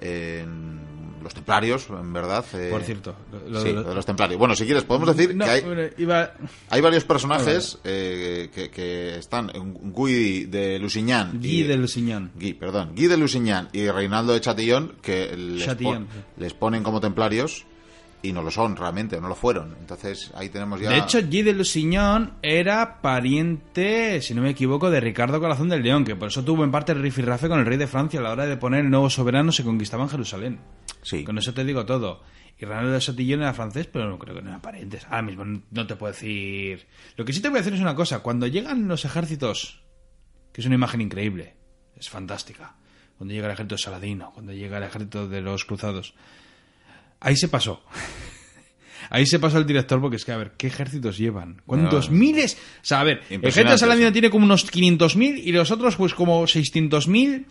en 0.00 0.78
los 1.22 1.34
templarios, 1.34 1.88
en 1.90 2.12
verdad. 2.12 2.44
eh, 2.54 2.68
Por 2.70 2.82
cierto, 2.82 3.14
lo- 3.32 3.48
lo 3.50 3.60
sí, 3.60 3.66
de 3.68 3.72
lo 3.72 3.80
los- 3.80 3.88
de 3.88 3.94
los 3.96 4.06
templarios. 4.06 4.38
Bueno, 4.38 4.54
si 4.54 4.64
quieres, 4.64 4.84
podemos 4.84 5.14
decir 5.16 5.34
No, 5.34 5.44
que 5.44 5.50
hay, 5.50 5.60
bueno, 5.62 5.82
iba- 5.98 6.32
hay 6.70 6.80
varios 6.80 7.04
personajes 7.04 7.78
eh, 7.84 8.48
que, 8.54 8.70
que 8.70 9.16
están. 9.18 9.50
Guy 9.54 10.44
de 10.44 10.78
Lusignan. 10.78 11.38
Guy 11.40 11.60
y- 11.60 11.62
de 11.64 11.76
Lusignan. 11.76 12.30
Guy, 12.34 12.54
perdón. 12.54 12.92
Guy 12.94 13.08
de 13.08 13.16
Lusignan 13.16 13.68
y 13.72 13.88
Reinaldo 13.90 14.32
de 14.32 14.40
Chatillon, 14.40 14.94
que 15.02 15.36
les, 15.36 15.64
Chatillon, 15.66 16.06
pon- 16.06 16.14
sí. 16.14 16.20
les 16.38 16.54
ponen 16.54 16.82
como 16.82 17.00
templarios 17.00 17.66
y 18.22 18.32
no 18.32 18.42
lo 18.42 18.50
son 18.50 18.74
realmente, 18.76 19.20
no 19.20 19.28
lo 19.28 19.34
fueron. 19.34 19.76
Entonces 19.80 20.32
ahí 20.34 20.48
tenemos 20.48 20.80
ya. 20.80 20.90
De 20.90 20.98
hecho, 20.98 21.20
Guy 21.22 21.42
de 21.42 21.52
Lusignan 21.52 22.34
era 22.42 23.00
pariente, 23.00 24.20
si 24.22 24.34
no 24.34 24.42
me 24.42 24.50
equivoco, 24.50 24.90
de 24.90 25.00
Ricardo 25.00 25.40
Corazón 25.40 25.68
del 25.68 25.82
León, 25.82 26.04
que 26.04 26.16
por 26.16 26.28
eso 26.28 26.44
tuvo 26.44 26.64
en 26.64 26.70
parte 26.70 26.92
el 26.92 27.00
rifirrafe 27.02 27.48
con 27.48 27.60
el 27.60 27.66
rey 27.66 27.78
de 27.78 27.86
Francia 27.86 28.20
a 28.20 28.22
la 28.22 28.32
hora 28.32 28.46
de 28.46 28.56
poner 28.56 28.80
el 28.84 28.90
nuevo 28.90 29.08
soberano 29.10 29.52
se 29.52 29.64
conquistaba 29.64 30.02
en 30.04 30.10
Jerusalén. 30.10 30.60
Sí. 31.02 31.24
Con 31.24 31.38
eso 31.38 31.54
te 31.54 31.64
digo 31.64 31.86
todo. 31.86 32.22
Y 32.60 32.64
Reinaldo 32.64 32.90
de 32.90 32.98
Chatillon 32.98 33.42
era 33.42 33.54
francés, 33.54 33.86
pero 33.86 34.08
no 34.10 34.18
creo 34.18 34.34
que 34.34 34.42
no 34.42 34.48
eran 34.48 34.60
parientes. 34.60 35.04
Ahora 35.04 35.22
mismo 35.22 35.44
no- 35.44 35.62
no 35.70 35.86
te 35.86 35.94
puedo 35.94 36.12
decir... 36.12 36.88
Lo 37.16 37.24
que 37.24 37.32
sí 37.32 37.40
te 37.40 37.48
voy 37.48 37.58
a 37.58 37.60
decir 37.60 37.74
es 37.74 37.80
una 37.80 37.94
cosa. 37.94 38.18
Cuando 38.18 38.48
llegan 38.48 38.88
los 38.88 39.04
ejércitos, 39.04 39.84
que 40.52 40.60
es 40.60 40.66
una 40.66 40.74
imagen 40.74 41.00
increíble, 41.00 41.54
es 41.96 42.10
fantástica. 42.10 42.74
Cuando 43.16 43.32
llega 43.32 43.46
el 43.46 43.52
ejército 43.52 43.78
saladino, 43.78 44.32
cuando 44.32 44.52
llega 44.52 44.78
el 44.78 44.82
ejército 44.84 45.28
de 45.28 45.40
los 45.40 45.64
cruzados. 45.64 46.14
Ahí 47.20 47.36
se 47.36 47.48
pasó. 47.48 47.82
Ahí 49.10 49.24
se 49.26 49.38
pasó 49.38 49.56
el 49.58 49.66
director 49.66 50.00
porque 50.00 50.16
es 50.16 50.24
que, 50.24 50.32
a 50.32 50.36
ver, 50.36 50.52
¿qué 50.58 50.66
ejércitos 50.66 51.16
llevan? 51.16 51.62
¿Cuántos 51.64 52.10
No. 52.10 52.16
miles? 52.18 52.58
O 52.82 52.84
sea, 52.84 53.00
a 53.00 53.04
ver, 53.04 53.22
el 53.30 53.42
ejército 53.44 53.78
sí. 53.78 54.12
tiene 54.12 54.28
como 54.30 54.44
unos 54.44 54.70
500.000 54.70 55.40
y 55.44 55.52
los 55.52 55.70
otros 55.70 55.96
pues 55.96 56.12
como 56.12 56.42
600.000. 56.46 57.46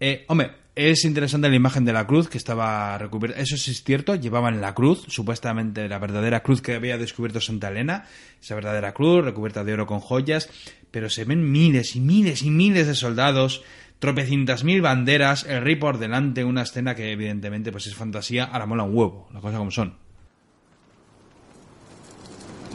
Eh, 0.00 0.24
hombre, 0.26 0.50
es 0.74 1.04
interesante 1.04 1.48
la 1.48 1.54
imagen 1.56 1.84
de 1.84 1.92
la 1.92 2.04
cruz 2.06 2.28
que 2.28 2.36
estaba 2.38 2.98
recubierta. 2.98 3.40
Eso 3.40 3.56
sí 3.56 3.70
es 3.70 3.84
cierto, 3.84 4.16
llevaban 4.16 4.60
la 4.60 4.74
cruz, 4.74 5.04
supuestamente 5.08 5.88
la 5.88 5.98
verdadera 6.00 6.42
cruz 6.42 6.62
que 6.62 6.74
había 6.74 6.98
descubierto 6.98 7.40
Santa 7.40 7.68
Elena. 7.68 8.06
Esa 8.42 8.56
verdadera 8.56 8.92
cruz, 8.92 9.24
recubierta 9.24 9.62
de 9.62 9.74
oro 9.74 9.86
con 9.86 10.00
joyas. 10.00 10.48
Pero 10.90 11.10
se 11.10 11.24
ven 11.24 11.52
miles 11.52 11.94
y 11.96 12.00
miles 12.00 12.42
y 12.42 12.50
miles 12.50 12.86
de 12.88 12.94
soldados, 12.96 13.62
tropecientas 13.98 14.64
mil 14.64 14.82
banderas, 14.82 15.44
el 15.44 15.62
rey 15.62 15.76
por 15.76 15.98
delante, 15.98 16.44
una 16.44 16.62
escena 16.62 16.94
que 16.94 17.12
evidentemente 17.12 17.72
pues 17.72 17.86
es 17.86 17.94
fantasía, 17.94 18.44
ahora 18.44 18.66
mola 18.66 18.84
un 18.84 18.96
huevo, 18.96 19.28
las 19.32 19.42
cosas 19.42 19.58
como 19.58 19.70
son. 19.70 19.96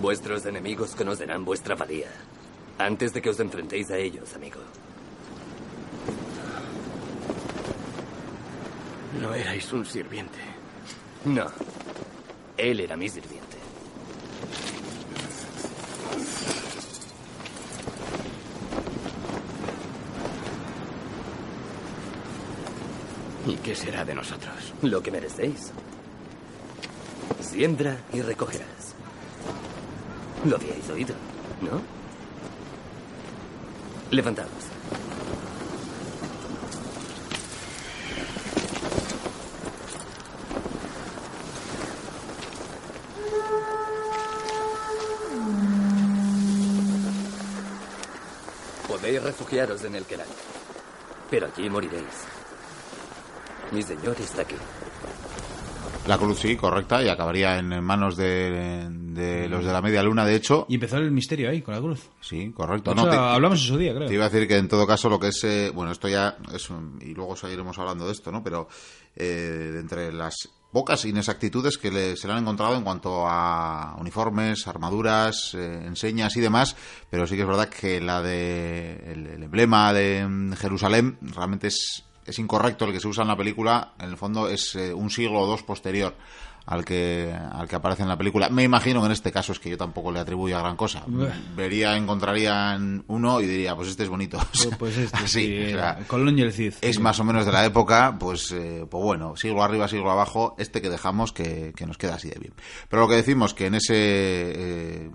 Vuestros 0.02 0.46
enemigos 0.46 0.96
conocerán 0.96 1.46
vuestra 1.46 1.76
valía 1.76 2.10
antes 2.78 3.14
de 3.14 3.22
que 3.22 3.30
os 3.30 3.40
enfrentéis 3.40 3.92
a 3.92 3.98
ellos, 3.98 4.34
amigo. 4.36 4.60
No 9.22 9.34
erais 9.34 9.72
un 9.72 9.86
sirviente. 9.86 10.40
No. 11.26 11.46
Él 12.58 12.80
era 12.80 12.98
mi 12.98 13.08
sirviente. 13.08 13.58
¿Y 23.45 23.56
qué 23.58 23.75
será 23.75 24.06
de 24.06 24.15
nosotros? 24.15 24.73
Lo 24.82 25.03
que 25.03 25.12
merecéis. 25.12 25.71
Siembra 27.41 27.97
y 28.13 28.21
recogerás. 28.21 28.95
Lo 30.45 30.56
habíais 30.56 30.89
oído, 30.89 31.13
¿no? 31.62 31.82
Levantaos. 34.12 34.49
Podéis 48.88 49.21
refugiaros 49.21 49.84
en 49.84 49.95
el 49.95 50.06
Keral, 50.06 50.27
pero 51.29 51.47
allí 51.47 51.69
moriréis. 51.69 52.42
Mi 53.71 53.82
señor 53.82 54.15
está 54.19 54.41
aquí. 54.43 54.56
La 56.08 56.17
cruz, 56.17 56.39
sí, 56.39 56.58
correcta, 56.58 57.02
y 57.02 57.08
acabaría 57.08 57.58
en 57.58 57.82
manos 57.82 58.17
de, 58.17 58.89
de 58.89 59.47
los 59.47 59.63
de 59.63 59.71
la 59.71 59.82
media 59.82 60.04
luna, 60.04 60.26
de 60.26 60.36
hecho. 60.36 60.65
Y 60.67 60.76
empezó 60.76 60.97
el 60.97 61.10
misterio 61.12 61.49
ahí, 61.49 61.62
con 61.62 61.73
la 61.73 61.80
cruz. 61.80 62.02
Sí, 62.19 62.52
correcto. 62.54 62.91
De 62.93 62.97
hecho, 62.97 63.06
No, 63.06 63.10
te- 63.12 63.15
hablamos 63.17 63.62
en 63.62 63.67
su 63.67 63.78
día, 63.78 63.95
creo. 63.95 64.10
Te 64.10 64.13
iba 64.13 64.26
a 64.26 64.30
decir 64.30 64.45
que 64.45 64.58
en 64.58 64.67
todo 64.67 64.86
caso 64.86 65.08
lo 65.08 65.17
que 65.17 65.30
es, 65.30 65.41
eh, 65.45 65.71
bueno, 65.73 65.93
esto 65.93 66.10
ya 66.10 66.36
es, 66.54 66.69
un- 66.69 66.99
y 67.02 67.13
luego 67.13 67.38
seguiremos 67.38 67.80
hablando 67.80 68.06
de 68.06 68.12
esto, 68.12 68.34
¿no? 68.34 68.43
Pero 68.43 68.67
eh, 69.15 69.23
de 69.73 69.80
entre 69.80 70.12
las 70.12 70.36
pocas 70.73 71.06
inexactitudes 71.06 71.78
que 71.78 71.89
le- 71.89 72.17
se 72.17 72.28
le 72.28 72.34
han 72.34 72.39
encontrado 72.39 72.76
en 72.76 72.84
cuanto 72.84 73.26
a 73.26 73.95
uniformes, 73.97 74.67
armaduras, 74.67 75.54
eh, 75.54 75.84
enseñas 75.86 76.36
y 76.36 76.41
demás, 76.41 76.76
pero 77.10 77.26
sí 77.28 77.36
que 77.36 77.43
es 77.43 77.47
verdad 77.47 77.69
que 77.69 78.02
la 78.02 78.21
de 78.21 78.95
el, 79.13 79.28
el 79.28 79.43
emblema 79.43 79.93
de 79.93 80.26
mm, 80.28 80.54
Jerusalén 80.54 81.17
realmente 81.34 81.67
es, 81.67 82.04
es 82.26 82.40
incorrecto 82.40 82.86
el 82.86 82.94
que 82.94 83.00
se 83.00 83.08
usa 83.08 83.24
en 83.24 83.30
la 83.30 83.38
película, 83.38 83.94
en 84.00 84.10
el 84.10 84.18
fondo 84.18 84.48
es 84.48 84.76
eh, 84.76 84.94
un 84.94 85.10
siglo 85.10 85.42
o 85.42 85.48
dos 85.48 85.64
posterior 85.64 86.16
al 86.65 86.86
que 86.86 87.34
al 87.34 87.67
que 87.67 87.76
aparece 87.76 88.04
en 88.04 88.10
la 88.10 88.17
película. 88.17 88.49
Me 88.49 88.63
imagino 88.63 89.02
que 89.02 89.08
en 89.08 89.12
este 89.12 89.32
caso 89.32 89.52
es 89.52 89.60
que 89.60 89.69
yo 89.69 89.78
tampoco 89.78 90.12
le 90.12 90.19
atribuyo 90.19 90.58
a 90.58 90.62
gran 90.62 90.76
cosa. 90.76 91.04
Vería, 91.56 91.97
encontraría 91.97 92.76
en 92.76 93.04
uno 93.08 93.41
y 93.41 93.47
diría, 93.47 93.76
pues 93.76 93.89
este 93.89 94.04
es 94.04 94.10
bonito. 94.10 94.39
Pues, 94.63 94.78
pues 94.78 94.97
este, 94.97 95.17
Así, 95.17 95.45
sí, 95.47 95.73
o 95.73 95.78
sea, 95.78 95.99
Colón 96.08 96.38
y 96.38 96.41
el 96.41 96.54
Cid. 96.54 96.73
es 96.82 96.99
más 96.99 97.19
o 97.19 97.23
menos 97.23 97.45
de 97.45 97.52
la 97.52 97.65
época, 97.65 98.15
pues, 98.17 98.52
eh, 98.52 98.86
pues 98.89 99.04
bueno, 99.04 99.36
siglo 99.36 99.62
arriba, 99.62 99.88
siglo 99.88 100.10
abajo, 100.10 100.56
este 100.58 100.82
que 100.82 100.89
dejamos 100.89 101.34
que, 101.34 101.73
que 101.76 101.86
nos 101.86 101.97
queda 101.97 102.15
así 102.15 102.30
de 102.30 102.39
bien. 102.39 102.54
Pero 102.88 103.02
lo 103.02 103.10
que 103.10 103.15
decimos 103.15 103.54
que 103.54 103.65
en 103.67 103.76
ese 103.76 103.93
eh, 103.95 105.10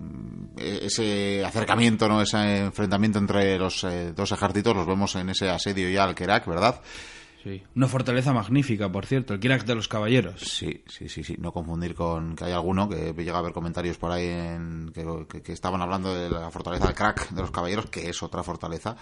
ese 0.57 1.43
acercamiento, 1.43 2.07
no, 2.07 2.21
ese 2.21 2.59
enfrentamiento 2.59 3.19
entre 3.19 3.57
los 3.57 3.83
eh, 3.83 4.13
dos 4.15 4.31
ejércitos, 4.31 4.75
los 4.75 4.85
vemos 4.85 5.15
en 5.15 5.29
ese 5.29 5.49
asedio 5.49 5.89
ya 5.89 6.03
al 6.03 6.15
Kerak, 6.15 6.45
¿verdad? 6.45 6.81
Sí. 7.43 7.63
Una 7.75 7.87
fortaleza 7.87 8.33
magnífica, 8.33 8.91
por 8.91 9.05
cierto, 9.05 9.33
el 9.33 9.39
Kirak 9.39 9.63
de 9.65 9.75
los 9.75 9.87
Caballeros. 9.87 10.41
Sí, 10.41 10.83
sí, 10.87 11.07
sí, 11.07 11.23
sí. 11.23 11.35
No 11.39 11.51
confundir 11.51 11.95
con 11.95 12.35
que 12.35 12.43
hay 12.45 12.51
alguno 12.51 12.89
que 12.89 13.13
llega 13.13 13.35
a 13.35 13.39
haber 13.39 13.53
comentarios 13.53 13.97
por 13.97 14.11
ahí 14.11 14.25
en, 14.27 14.91
que, 14.93 15.05
que- 15.29 15.41
que 15.41 15.53
estaban 15.53 15.81
hablando 15.81 16.13
de 16.13 16.29
la 16.29 16.51
fortaleza 16.51 16.85
del 16.87 16.95
crack 16.95 17.29
de 17.29 17.41
los 17.41 17.51
caballeros, 17.51 17.85
que 17.87 18.09
es 18.09 18.21
otra 18.21 18.43
fortaleza. 18.43 18.95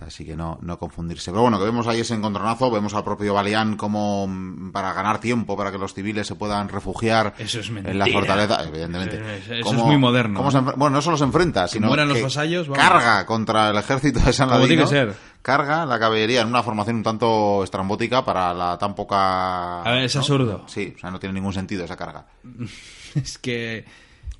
Así 0.00 0.24
que 0.24 0.34
no, 0.36 0.58
no 0.62 0.78
confundirse. 0.78 1.30
Pero 1.30 1.42
bueno, 1.42 1.58
que 1.58 1.64
vemos 1.64 1.86
ahí 1.86 2.00
ese 2.00 2.14
encontronazo, 2.14 2.70
vemos 2.70 2.94
al 2.94 3.04
propio 3.04 3.34
Balián 3.34 3.76
como 3.76 4.26
mm, 4.26 4.72
para 4.72 4.92
ganar 4.94 5.18
tiempo, 5.20 5.56
para 5.56 5.70
que 5.70 5.78
los 5.78 5.92
civiles 5.94 6.26
se 6.26 6.34
puedan 6.34 6.68
refugiar 6.68 7.34
Eso 7.38 7.60
es 7.60 7.68
en 7.68 7.98
la 7.98 8.06
fortaleza, 8.06 8.64
evidentemente. 8.66 9.20
Eso 9.60 9.70
es 9.74 9.78
muy 9.82 9.98
moderno. 9.98 10.50
se 10.50 10.60
bueno, 10.60 10.90
no 10.90 11.02
solo 11.02 11.16
se 11.16 11.24
enfrenta, 11.24 11.68
sino 11.68 11.88
mueran 11.88 12.08
los 12.08 12.16
que 12.16 12.22
vasallos, 12.24 12.68
vamos. 12.68 12.82
carga 12.82 13.26
contra 13.26 13.68
el 13.70 13.76
ejército 13.76 14.20
de 14.20 14.32
San 14.32 14.48
Como 14.48 14.60
Ladino. 14.60 14.86
tiene 14.86 15.06
que 15.06 15.12
ser. 15.12 15.32
Carga 15.42 15.84
la 15.84 15.98
caballería 15.98 16.42
en 16.42 16.48
una 16.48 16.62
formación 16.62 16.96
un 16.96 17.02
tanto 17.02 17.64
estrambótica 17.64 18.24
para 18.24 18.54
la 18.54 18.78
tan 18.78 18.94
poca... 18.94 19.82
A 19.82 19.90
ver, 19.90 20.04
es 20.04 20.14
¿no? 20.14 20.20
absurdo. 20.20 20.64
Sí, 20.68 20.94
o 20.96 20.98
sea, 21.00 21.10
no 21.10 21.18
tiene 21.18 21.32
ningún 21.34 21.52
sentido 21.52 21.84
esa 21.84 21.96
carga. 21.96 22.26
Es 23.14 23.36
que 23.38 23.84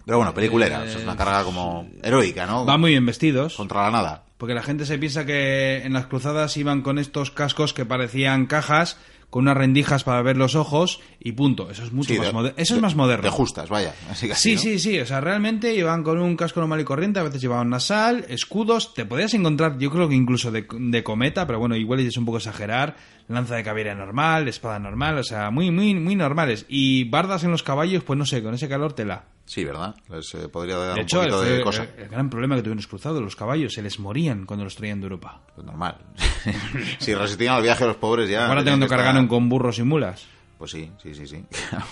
Pero 0.06 0.16
bueno, 0.18 0.32
peliculera, 0.32 0.84
Eh, 0.84 0.86
o 0.86 0.90
sea, 0.90 0.98
es 0.98 1.04
una 1.04 1.16
carga 1.16 1.44
como 1.44 1.88
heroica, 2.02 2.46
¿no? 2.46 2.64
van 2.64 2.80
muy 2.80 2.92
bien 2.92 3.04
vestidos. 3.04 3.56
Contra 3.56 3.82
la 3.82 3.90
nada. 3.90 4.22
Porque 4.38 4.54
la 4.54 4.62
gente 4.62 4.86
se 4.86 4.98
piensa 4.98 5.26
que 5.26 5.82
en 5.84 5.92
las 5.92 6.06
cruzadas 6.06 6.56
iban 6.56 6.82
con 6.82 6.98
estos 6.98 7.30
cascos 7.30 7.74
que 7.74 7.84
parecían 7.84 8.46
cajas, 8.46 8.96
con 9.32 9.44
unas 9.44 9.56
rendijas 9.56 10.04
para 10.04 10.20
ver 10.20 10.36
los 10.36 10.54
ojos 10.56 11.00
y 11.18 11.32
punto. 11.32 11.70
Eso 11.70 11.84
es 11.84 11.90
mucho 11.92 12.12
Sí, 12.12 12.18
más 12.18 12.26
de- 12.26 12.32
moderno. 12.34 12.58
Eso 12.58 12.74
de- 12.74 12.78
es 12.78 12.82
más 12.82 12.94
moderno. 12.94 13.22
De 13.24 13.30
justas, 13.30 13.70
vaya. 13.70 13.94
Así 14.10 14.28
que 14.28 14.34
Sí, 14.34 14.54
así, 14.54 14.54
¿no? 14.54 14.60
sí, 14.74 14.78
sí. 14.78 15.00
O 15.00 15.06
sea, 15.06 15.22
realmente 15.22 15.74
iban 15.74 16.02
con 16.02 16.18
un 16.18 16.36
casco 16.36 16.60
normal 16.60 16.82
y 16.82 16.84
corriente, 16.84 17.18
a 17.18 17.22
veces 17.22 17.40
llevaban 17.40 17.70
nasal, 17.70 18.26
escudos. 18.28 18.92
Te 18.92 19.06
podías 19.06 19.32
encontrar, 19.32 19.78
yo 19.78 19.90
creo 19.90 20.06
que 20.06 20.14
incluso 20.14 20.50
de, 20.52 20.66
de 20.70 21.02
cometa, 21.02 21.46
pero 21.46 21.58
bueno, 21.58 21.74
igual 21.76 22.00
es 22.00 22.16
un 22.18 22.26
poco 22.26 22.36
exagerar. 22.36 22.94
Lanza 23.28 23.54
de 23.56 23.64
caballería 23.64 23.94
normal, 23.94 24.48
espada 24.48 24.78
normal, 24.78 25.16
o 25.16 25.24
sea, 25.24 25.50
muy, 25.50 25.70
muy, 25.70 25.94
muy 25.94 26.14
normales. 26.14 26.66
Y 26.68 27.04
bardas 27.04 27.42
en 27.44 27.52
los 27.52 27.62
caballos, 27.62 28.04
pues 28.04 28.18
no 28.18 28.26
sé, 28.26 28.42
con 28.42 28.52
ese 28.52 28.68
calor 28.68 28.92
tela. 28.92 29.24
Sí, 29.52 29.64
¿verdad? 29.66 29.94
Les 30.08 30.32
eh, 30.34 30.48
podría 30.48 30.78
dar 30.78 30.86
De 30.88 30.92
un 30.94 30.98
hecho, 31.00 31.22
el, 31.22 31.28
poquito 31.28 31.42
de 31.42 31.56
el- 31.58 31.62
cosa. 31.62 31.86
el 31.98 32.08
gran 32.08 32.30
problema 32.30 32.54
que 32.56 32.62
tuvieron 32.62 32.78
los 32.78 32.86
cruzados, 32.86 33.20
los 33.20 33.36
caballos, 33.36 33.74
se 33.74 33.82
les 33.82 33.98
morían 33.98 34.46
cuando 34.46 34.64
los 34.64 34.74
traían 34.76 34.98
de 35.00 35.04
Europa. 35.08 35.42
Pues 35.54 35.66
normal. 35.66 35.98
si 36.98 37.14
resistían 37.14 37.56
al 37.56 37.62
viaje 37.62 37.84
los 37.84 37.96
pobres 37.96 38.30
ya... 38.30 38.46
Ahora 38.48 38.64
cuando 38.64 38.86
estar- 38.86 38.96
cargaron 38.96 39.28
con 39.28 39.50
burros 39.50 39.78
y 39.78 39.82
mulas. 39.82 40.24
Pues 40.56 40.70
sí, 40.70 40.90
sí, 41.02 41.14
sí, 41.14 41.26
sí. 41.26 41.44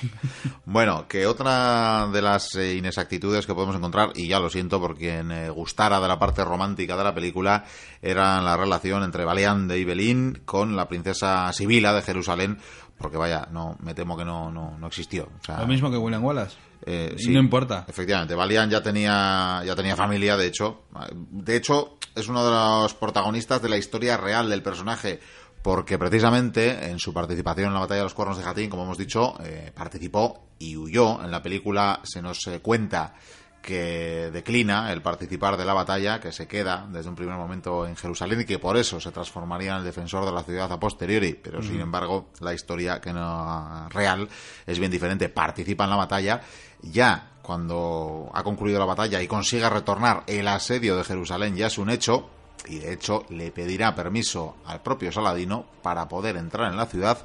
bueno, 0.64 1.06
que 1.08 1.26
otra 1.26 2.06
de 2.12 2.22
las 2.22 2.54
eh, 2.54 2.76
inexactitudes 2.76 3.44
que 3.46 3.52
podemos 3.54 3.76
encontrar, 3.76 4.10
y 4.14 4.28
ya 4.28 4.38
lo 4.40 4.48
siento 4.48 4.80
por 4.80 4.96
quien 4.96 5.30
eh, 5.32 5.50
gustara 5.50 6.00
de 6.00 6.08
la 6.08 6.18
parte 6.18 6.44
romántica 6.44 6.96
de 6.96 7.04
la 7.04 7.14
película, 7.14 7.64
era 8.00 8.40
la 8.40 8.56
relación 8.56 9.02
entre 9.02 9.24
Balián 9.24 9.68
de 9.68 9.78
Ibelín 9.80 10.42
con 10.44 10.76
la 10.76 10.88
princesa 10.88 11.52
Sibila 11.52 11.92
de 11.92 12.02
Jerusalén, 12.02 12.58
porque 12.96 13.16
vaya, 13.16 13.48
no 13.50 13.76
me 13.80 13.92
temo 13.94 14.16
que 14.16 14.24
no, 14.24 14.50
no, 14.50 14.78
no 14.78 14.86
existió. 14.86 15.28
O 15.40 15.44
sea, 15.44 15.58
Lo 15.60 15.66
mismo 15.66 15.90
que 15.90 15.96
William 15.96 16.24
Wallace. 16.24 16.56
Eh, 16.86 17.14
Y 17.18 17.28
no 17.28 17.40
importa. 17.40 17.84
Efectivamente, 17.88 18.34
Balián 18.34 18.70
ya 18.70 18.82
tenía, 18.82 19.62
ya 19.64 19.74
tenía 19.74 19.96
familia, 19.96 20.36
de 20.36 20.46
hecho. 20.46 20.84
De 21.12 21.56
hecho, 21.56 21.98
es 22.14 22.28
uno 22.28 22.44
de 22.44 22.50
los 22.50 22.94
protagonistas 22.94 23.62
de 23.62 23.68
la 23.68 23.76
historia 23.76 24.16
real 24.16 24.48
del 24.48 24.62
personaje, 24.62 25.20
porque 25.62 25.98
precisamente 25.98 26.90
en 26.90 26.98
su 26.98 27.12
participación 27.12 27.68
en 27.68 27.74
la 27.74 27.80
batalla 27.80 27.98
de 27.98 28.04
los 28.04 28.14
cuernos 28.14 28.38
de 28.38 28.44
Jatín, 28.44 28.70
como 28.70 28.84
hemos 28.84 28.98
dicho, 28.98 29.34
eh, 29.44 29.72
participó 29.74 30.48
y 30.58 30.76
huyó. 30.76 31.22
En 31.22 31.30
la 31.30 31.42
película 31.42 32.00
se 32.02 32.22
nos 32.22 32.46
eh, 32.46 32.60
cuenta 32.60 33.14
que 33.60 34.30
declina 34.32 34.90
el 34.90 35.02
participar 35.02 35.56
de 35.56 35.64
la 35.64 35.74
batalla, 35.74 36.18
que 36.18 36.32
se 36.32 36.48
queda 36.48 36.86
desde 36.90 37.10
un 37.10 37.14
primer 37.14 37.36
momento 37.36 37.86
en 37.86 37.94
Jerusalén 37.94 38.40
y 38.40 38.44
que 38.44 38.58
por 38.58 38.76
eso 38.76 38.98
se 39.00 39.12
transformaría 39.12 39.72
en 39.72 39.78
el 39.78 39.84
defensor 39.84 40.24
de 40.24 40.32
la 40.32 40.42
ciudad 40.42 40.72
a 40.72 40.80
posteriori. 40.80 41.34
Pero 41.34 41.62
sin 41.62 41.80
embargo, 41.80 42.30
la 42.40 42.54
historia 42.54 43.00
que 43.00 43.12
no 43.12 43.88
real 43.90 44.28
es 44.66 44.78
bien 44.78 44.90
diferente. 44.90 45.28
Participa 45.28 45.84
en 45.84 45.90
la 45.90 45.96
batalla 45.96 46.40
ya 46.82 47.30
cuando 47.42 48.30
ha 48.32 48.42
concluido 48.42 48.78
la 48.78 48.84
batalla 48.84 49.20
y 49.22 49.26
consiga 49.26 49.70
retornar 49.70 50.22
el 50.26 50.46
asedio 50.48 50.96
de 50.96 51.04
Jerusalén 51.04 51.56
ya 51.56 51.66
es 51.66 51.78
un 51.78 51.90
hecho 51.90 52.28
y 52.66 52.78
de 52.78 52.92
hecho 52.92 53.24
le 53.30 53.50
pedirá 53.50 53.94
permiso 53.94 54.56
al 54.66 54.82
propio 54.82 55.10
Saladino 55.10 55.64
para 55.82 56.08
poder 56.08 56.36
entrar 56.36 56.70
en 56.70 56.76
la 56.76 56.86
ciudad 56.86 57.18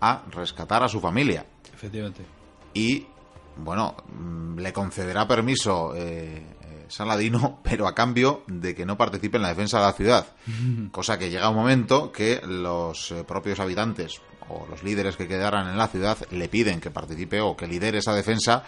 a 0.00 0.22
rescatar 0.30 0.82
a 0.82 0.88
su 0.88 1.00
familia 1.00 1.46
Efectivamente. 1.72 2.24
y 2.74 3.06
bueno 3.56 3.94
mm, 4.12 4.58
le 4.58 4.72
concederá 4.72 5.26
permiso 5.26 5.94
eh, 5.94 6.44
eh, 6.62 6.86
Saladino 6.88 7.60
pero 7.64 7.86
a 7.86 7.94
cambio 7.94 8.42
de 8.48 8.74
que 8.74 8.84
no 8.84 8.98
participe 8.98 9.36
en 9.36 9.42
la 9.42 9.50
defensa 9.50 9.78
de 9.78 9.84
la 9.84 9.92
ciudad 9.92 10.26
cosa 10.90 11.18
que 11.18 11.30
llega 11.30 11.48
un 11.48 11.56
momento 11.56 12.10
que 12.10 12.40
los 12.44 13.12
eh, 13.12 13.24
propios 13.24 13.60
habitantes 13.60 14.20
o 14.52 14.66
los 14.68 14.82
líderes 14.82 15.16
que 15.16 15.26
quedaran 15.28 15.68
en 15.68 15.78
la 15.78 15.88
ciudad 15.88 16.18
le 16.30 16.48
piden 16.48 16.80
que 16.80 16.90
participe 16.90 17.40
o 17.40 17.56
que 17.56 17.66
lidere 17.66 17.98
esa 17.98 18.14
defensa 18.14 18.64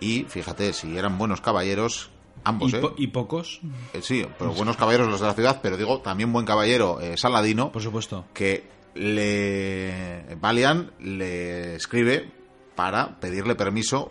y 0.00 0.24
fíjate 0.28 0.72
si 0.72 0.96
eran 0.98 1.16
buenos 1.18 1.40
caballeros 1.40 2.10
ambos 2.44 2.72
¿Y, 2.72 2.76
¿eh? 2.76 2.80
po- 2.80 2.94
y 2.96 3.06
pocos? 3.08 3.60
Eh, 3.92 4.00
sí 4.02 4.26
pero 4.38 4.52
buenos 4.52 4.76
caballeros 4.76 5.08
los 5.08 5.20
de 5.20 5.26
la 5.26 5.34
ciudad 5.34 5.60
pero 5.62 5.76
digo 5.76 6.00
también 6.00 6.32
buen 6.32 6.44
caballero 6.44 7.00
eh, 7.00 7.16
Saladino 7.16 7.72
Por 7.72 7.82
supuesto. 7.82 8.26
que 8.34 8.64
le 8.94 10.34
Valian 10.40 10.90
le 11.00 11.76
escribe 11.76 12.30
para 12.74 13.18
pedirle 13.20 13.54
permiso 13.54 14.10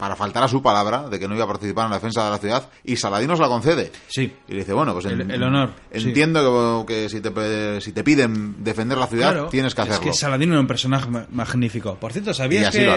para 0.00 0.16
faltar 0.16 0.42
a 0.42 0.48
su 0.48 0.62
palabra 0.62 1.08
de 1.08 1.18
que 1.20 1.28
no 1.28 1.34
iba 1.36 1.44
a 1.44 1.46
participar 1.46 1.84
en 1.84 1.90
la 1.90 1.98
defensa 1.98 2.24
de 2.24 2.30
la 2.30 2.38
ciudad 2.38 2.68
y 2.82 2.96
Saladino 2.96 3.36
se 3.36 3.42
la 3.42 3.48
concede. 3.48 3.92
Sí. 4.08 4.32
Y 4.48 4.52
le 4.52 4.58
dice, 4.60 4.72
bueno, 4.72 4.92
pues 4.94 5.04
El- 5.04 5.20
en- 5.20 5.30
el 5.30 5.42
honor, 5.42 5.70
sí. 5.94 6.08
Entiendo 6.08 6.84
que, 6.88 6.94
que 6.94 7.08
si, 7.08 7.20
te, 7.20 7.80
si 7.80 7.92
te 7.92 8.02
piden 8.02 8.64
defender 8.64 8.98
la 8.98 9.06
ciudad, 9.06 9.32
Claro, 9.32 9.48
tienes 9.50 9.74
que 9.74 9.82
hacerlo. 9.82 10.00
Es 10.00 10.06
que 10.06 10.12
Saladino 10.14 10.54
era 10.54 10.60
un 10.62 10.66
personaje 10.66 11.08
ma- 11.10 11.26
magnífico. 11.30 11.94
Por 11.96 12.12
cierto, 12.12 12.34
¿sabías 12.34 12.74
que 12.74 12.88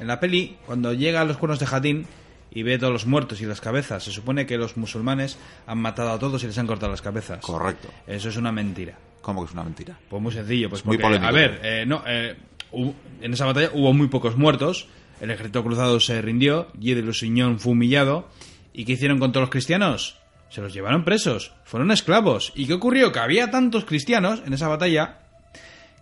en 0.00 0.06
la 0.06 0.20
peli, 0.20 0.56
cuando 0.64 0.92
llega 0.94 1.20
a 1.20 1.24
los 1.24 1.36
cuernos 1.36 1.58
de 1.58 1.66
Jatín 1.66 2.06
y 2.54 2.62
ve 2.62 2.78
todos 2.78 2.92
los 2.92 3.06
muertos 3.06 3.40
y 3.40 3.46
las 3.46 3.60
cabezas, 3.60 4.04
se 4.04 4.12
supone 4.12 4.46
que 4.46 4.56
los 4.56 4.76
musulmanes 4.76 5.38
han 5.66 5.78
matado 5.78 6.10
a 6.12 6.18
todos 6.18 6.44
y 6.44 6.46
les 6.46 6.56
han 6.58 6.66
cortado 6.66 6.92
las 6.92 7.02
cabezas? 7.02 7.40
Correcto. 7.44 7.88
Eso 8.06 8.28
es 8.28 8.36
una 8.36 8.52
mentira. 8.52 8.96
¿Cómo 9.20 9.42
que 9.42 9.46
es 9.48 9.52
una 9.52 9.64
mentira? 9.64 9.98
Pues 10.08 10.22
muy 10.22 10.32
sencillo, 10.32 10.68
pues 10.68 10.80
Es 10.82 10.86
muy 10.86 10.96
porque, 10.98 11.18
polémico. 11.18 11.28
a 11.28 11.32
ver, 11.32 11.60
eh, 11.62 11.84
no, 11.86 12.02
eh, 12.06 12.36
hubo- 12.72 12.94
en 13.20 13.32
esa 13.32 13.46
batalla 13.46 13.70
hubo 13.72 13.92
muy 13.92 14.08
pocos 14.08 14.36
muertos, 14.36 14.86
el 15.22 15.30
ejército 15.30 15.62
cruzado 15.62 16.00
se 16.00 16.20
rindió, 16.20 16.66
Guy 16.74 16.94
de 16.94 17.02
Lusignan 17.02 17.60
fue 17.60 17.72
humillado, 17.72 18.28
¿y 18.72 18.84
qué 18.84 18.94
hicieron 18.94 19.20
con 19.20 19.30
todos 19.30 19.42
los 19.42 19.50
cristianos? 19.50 20.18
Se 20.48 20.60
los 20.60 20.74
llevaron 20.74 21.04
presos, 21.04 21.52
fueron 21.62 21.92
esclavos. 21.92 22.52
¿Y 22.56 22.66
qué 22.66 22.72
ocurrió? 22.72 23.12
Que 23.12 23.20
había 23.20 23.48
tantos 23.48 23.84
cristianos 23.84 24.42
en 24.44 24.52
esa 24.52 24.66
batalla 24.66 25.20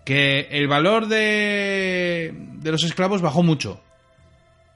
que 0.06 0.48
el 0.50 0.68
valor 0.68 1.06
de, 1.06 2.32
de 2.34 2.72
los 2.72 2.82
esclavos 2.82 3.20
bajó 3.20 3.42
mucho. 3.42 3.82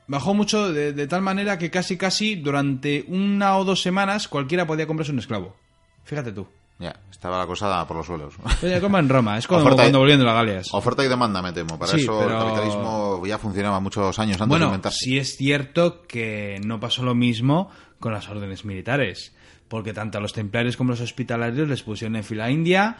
Bajó 0.08 0.34
mucho 0.34 0.74
de, 0.74 0.92
de 0.92 1.06
tal 1.06 1.22
manera 1.22 1.56
que 1.56 1.70
casi 1.70 1.96
casi 1.96 2.34
durante 2.34 3.06
una 3.08 3.56
o 3.56 3.64
dos 3.64 3.80
semanas 3.80 4.28
cualquiera 4.28 4.66
podía 4.66 4.86
comprarse 4.86 5.12
un 5.12 5.20
esclavo. 5.20 5.56
Fíjate 6.04 6.32
tú. 6.32 6.46
Ya, 6.78 6.94
estaba 7.10 7.38
la 7.38 7.46
cosa 7.46 7.86
por 7.86 7.96
los 7.98 8.06
suelos. 8.06 8.34
Oye, 8.62 8.80
como 8.80 8.98
en 8.98 9.08
Roma, 9.08 9.38
es 9.38 9.46
como 9.46 9.60
Oferta 9.60 9.82
y- 9.82 9.84
cuando 9.86 9.98
volvían 10.00 10.18
de 10.18 10.24
las 10.24 10.34
Galias. 10.34 10.66
Oferta 10.74 11.04
y 11.04 11.08
demanda, 11.08 11.40
me 11.40 11.52
temo. 11.52 11.78
Para 11.78 11.92
Sí, 11.92 12.00
eso 12.02 12.18
pero- 12.18 12.32
el 12.36 12.44
capitalismo 12.44 13.22
ya 13.26 13.38
funcionaba 13.38 13.78
muchos 13.80 14.18
años 14.18 14.34
antes 14.34 14.46
de 14.46 14.48
Bueno, 14.48 14.66
inventarse. 14.66 14.98
sí 15.04 15.18
es 15.18 15.36
cierto 15.36 16.02
que 16.02 16.60
no 16.64 16.80
pasó 16.80 17.04
lo 17.04 17.14
mismo 17.14 17.70
con 18.00 18.12
las 18.12 18.28
órdenes 18.28 18.64
militares, 18.64 19.34
porque 19.68 19.92
tanto 19.92 20.18
a 20.18 20.20
los 20.20 20.32
templarios 20.32 20.76
como 20.76 20.90
a 20.90 20.92
los 20.94 21.00
hospitalarios 21.00 21.68
les 21.68 21.82
pusieron 21.82 22.16
en 22.16 22.24
fila 22.24 22.50
india, 22.50 22.96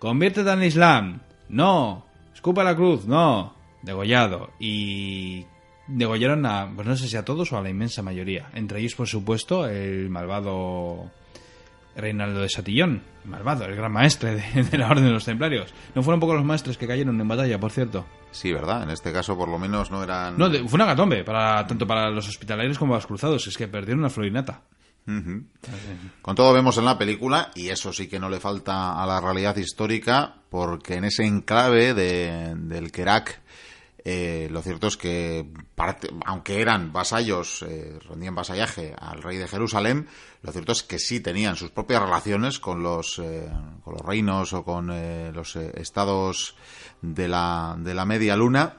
conviértete 0.00 0.50
al 0.50 0.62
Islam, 0.64 1.20
no, 1.48 2.04
escupa 2.34 2.64
la 2.64 2.74
cruz, 2.74 3.06
no, 3.06 3.54
degollado, 3.82 4.50
y 4.58 5.46
degollaron 5.86 6.44
a, 6.44 6.70
pues 6.74 6.86
no 6.86 6.96
sé 6.96 7.06
si 7.08 7.16
a 7.16 7.24
todos 7.24 7.52
o 7.52 7.56
a 7.58 7.62
la 7.62 7.70
inmensa 7.70 8.02
mayoría, 8.02 8.50
entre 8.54 8.80
ellos 8.80 8.94
por 8.96 9.06
supuesto 9.08 9.66
el 9.66 10.10
malvado 10.10 11.10
Reinaldo 11.96 12.40
de 12.40 12.48
Satillón, 12.48 13.02
malvado, 13.24 13.64
el 13.66 13.76
gran 13.76 13.92
maestre 13.92 14.34
de, 14.36 14.62
de 14.70 14.78
la 14.78 14.88
orden 14.88 15.04
de 15.04 15.10
los 15.10 15.24
templarios. 15.24 15.72
No 15.94 16.02
fueron 16.02 16.20
pocos 16.20 16.36
los 16.36 16.44
maestres 16.44 16.78
que 16.78 16.86
cayeron 16.86 17.20
en 17.20 17.28
batalla, 17.28 17.58
por 17.60 17.70
cierto. 17.70 18.06
Sí, 18.30 18.52
¿verdad? 18.52 18.82
En 18.84 18.90
este 18.90 19.12
caso, 19.12 19.36
por 19.36 19.48
lo 19.48 19.58
menos, 19.58 19.90
no 19.90 20.02
eran... 20.02 20.38
No, 20.38 20.48
de- 20.48 20.60
fue 20.66 20.76
una 20.76 20.86
gatombe, 20.86 21.22
para, 21.24 21.66
tanto 21.66 21.86
para 21.86 22.10
los 22.10 22.26
hospitalarios 22.28 22.78
como 22.78 22.92
para 22.92 22.98
los 22.98 23.06
cruzados. 23.06 23.46
Es 23.46 23.56
que 23.58 23.68
perdieron 23.68 23.98
una 24.00 24.08
florinata. 24.10 24.62
Con 26.22 26.34
todo 26.36 26.52
vemos 26.52 26.78
en 26.78 26.84
la 26.84 26.96
película, 26.96 27.50
y 27.54 27.68
eso 27.68 27.92
sí 27.92 28.08
que 28.08 28.18
no 28.20 28.30
le 28.30 28.40
falta 28.40 29.02
a 29.02 29.06
la 29.06 29.20
realidad 29.20 29.56
histórica, 29.56 30.34
porque 30.48 30.94
en 30.94 31.04
ese 31.04 31.24
enclave 31.26 31.92
de- 31.92 32.54
del 32.56 32.90
Kerak, 32.92 33.41
eh, 34.04 34.48
lo 34.50 34.62
cierto 34.62 34.88
es 34.88 34.96
que, 34.96 35.46
aunque 36.26 36.60
eran 36.60 36.92
vasallos, 36.92 37.62
eh, 37.62 37.98
rendían 38.08 38.34
vasallaje 38.34 38.94
al 38.98 39.22
rey 39.22 39.36
de 39.38 39.46
Jerusalén, 39.46 40.08
lo 40.42 40.50
cierto 40.50 40.72
es 40.72 40.82
que 40.82 40.98
sí 40.98 41.20
tenían 41.20 41.54
sus 41.54 41.70
propias 41.70 42.02
relaciones 42.02 42.58
con 42.58 42.82
los, 42.82 43.20
eh, 43.20 43.48
con 43.84 43.94
los 43.94 44.02
reinos 44.02 44.52
o 44.54 44.64
con 44.64 44.88
los 45.32 45.54
estados 45.54 46.56
de 47.00 47.28
la, 47.28 47.76
de 47.78 47.94
la 47.94 48.04
media 48.04 48.34
luna, 48.34 48.78